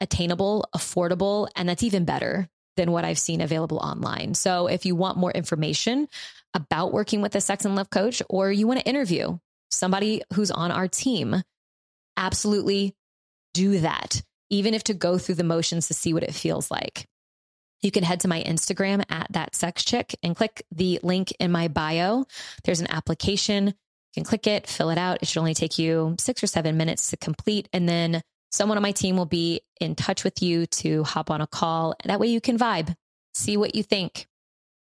attainable, 0.00 0.68
affordable, 0.74 1.48
and 1.56 1.68
that's 1.68 1.82
even 1.82 2.04
better 2.04 2.48
than 2.76 2.90
what 2.92 3.04
I've 3.04 3.18
seen 3.18 3.40
available 3.40 3.78
online. 3.78 4.34
So 4.34 4.66
if 4.66 4.84
you 4.84 4.96
want 4.96 5.18
more 5.18 5.30
information 5.30 6.08
about 6.54 6.92
working 6.92 7.22
with 7.22 7.34
a 7.34 7.40
sex 7.40 7.64
and 7.64 7.76
love 7.76 7.90
coach 7.90 8.22
or 8.28 8.50
you 8.50 8.66
want 8.66 8.80
to 8.80 8.86
interview 8.86 9.38
somebody 9.70 10.22
who's 10.34 10.50
on 10.50 10.70
our 10.70 10.88
team, 10.88 11.42
absolutely 12.16 12.94
do 13.54 13.80
that, 13.80 14.22
even 14.50 14.74
if 14.74 14.84
to 14.84 14.94
go 14.94 15.18
through 15.18 15.36
the 15.36 15.44
motions 15.44 15.88
to 15.88 15.94
see 15.94 16.12
what 16.12 16.22
it 16.22 16.34
feels 16.34 16.70
like. 16.70 17.06
You 17.84 17.90
can 17.90 18.02
head 18.02 18.20
to 18.20 18.28
my 18.28 18.42
Instagram 18.42 19.04
at 19.10 19.26
that 19.32 19.54
sex 19.54 19.84
chick 19.84 20.16
and 20.22 20.34
click 20.34 20.64
the 20.72 20.98
link 21.02 21.32
in 21.38 21.52
my 21.52 21.68
bio. 21.68 22.24
There's 22.64 22.80
an 22.80 22.90
application. 22.90 23.66
You 23.66 23.74
can 24.14 24.24
click 24.24 24.46
it, 24.46 24.66
fill 24.66 24.90
it 24.90 24.98
out. 24.98 25.18
It 25.20 25.28
should 25.28 25.40
only 25.40 25.54
take 25.54 25.78
you 25.78 26.16
six 26.18 26.42
or 26.42 26.46
seven 26.46 26.76
minutes 26.76 27.10
to 27.10 27.16
complete. 27.16 27.68
And 27.72 27.88
then 27.88 28.22
someone 28.50 28.78
on 28.78 28.82
my 28.82 28.92
team 28.92 29.16
will 29.16 29.26
be 29.26 29.60
in 29.80 29.94
touch 29.94 30.24
with 30.24 30.42
you 30.42 30.66
to 30.66 31.04
hop 31.04 31.30
on 31.30 31.40
a 31.40 31.46
call. 31.46 31.94
That 32.04 32.20
way 32.20 32.28
you 32.28 32.40
can 32.40 32.58
vibe, 32.58 32.94
see 33.34 33.56
what 33.56 33.74
you 33.74 33.82
think, 33.82 34.26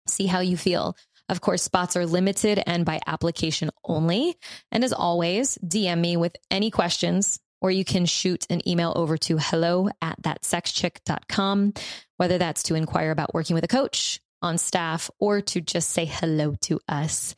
see 0.08 0.26
how 0.26 0.40
you 0.40 0.56
feel. 0.56 0.96
Of 1.28 1.40
course, 1.40 1.62
spots 1.62 1.96
are 1.96 2.06
limited 2.06 2.62
and 2.66 2.84
by 2.84 3.00
application 3.06 3.70
only. 3.84 4.36
And 4.70 4.84
as 4.84 4.92
always, 4.92 5.58
DM 5.58 5.98
me 5.98 6.16
with 6.16 6.36
any 6.50 6.70
questions 6.70 7.40
or 7.60 7.70
you 7.70 7.84
can 7.84 8.06
shoot 8.06 8.46
an 8.50 8.66
email 8.68 8.92
over 8.96 9.16
to 9.16 9.38
hello 9.38 9.88
at 10.02 10.20
thatsexchick.com, 10.22 11.72
whether 12.16 12.38
that's 12.38 12.64
to 12.64 12.74
inquire 12.74 13.10
about 13.10 13.34
working 13.34 13.54
with 13.54 13.64
a 13.64 13.68
coach 13.68 14.20
on 14.42 14.58
staff 14.58 15.10
or 15.18 15.40
to 15.40 15.60
just 15.60 15.90
say 15.90 16.04
hello 16.04 16.54
to 16.62 16.80
us. 16.88 17.34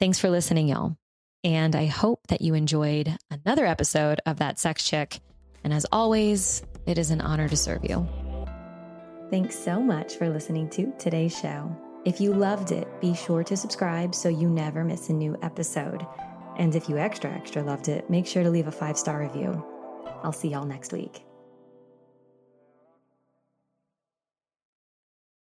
Thanks 0.00 0.18
for 0.18 0.30
listening, 0.30 0.68
y'all. 0.68 0.96
And 1.44 1.76
I 1.76 1.86
hope 1.86 2.26
that 2.28 2.40
you 2.40 2.54
enjoyed 2.54 3.16
another 3.30 3.66
episode 3.66 4.20
of 4.26 4.38
That 4.38 4.58
Sex 4.58 4.84
Chick. 4.84 5.20
And 5.64 5.72
as 5.72 5.86
always, 5.92 6.62
it 6.86 6.98
is 6.98 7.10
an 7.10 7.20
honor 7.20 7.48
to 7.48 7.56
serve 7.56 7.84
you. 7.84 8.06
Thanks 9.30 9.58
so 9.58 9.80
much 9.80 10.16
for 10.16 10.28
listening 10.28 10.70
to 10.70 10.92
today's 10.98 11.38
show. 11.38 11.76
If 12.04 12.20
you 12.20 12.32
loved 12.32 12.72
it, 12.72 12.88
be 13.00 13.14
sure 13.14 13.44
to 13.44 13.56
subscribe 13.56 14.14
so 14.14 14.28
you 14.28 14.48
never 14.48 14.84
miss 14.84 15.10
a 15.10 15.12
new 15.12 15.36
episode. 15.42 16.06
And 16.56 16.74
if 16.74 16.88
you 16.88 16.98
extra, 16.98 17.30
extra 17.30 17.62
loved 17.62 17.88
it, 17.88 18.08
make 18.08 18.26
sure 18.26 18.42
to 18.42 18.50
leave 18.50 18.66
a 18.66 18.72
five 18.72 18.98
star 18.98 19.20
review. 19.20 19.64
I'll 20.22 20.32
see 20.32 20.48
y'all 20.48 20.64
next 20.64 20.92
week. 20.92 21.27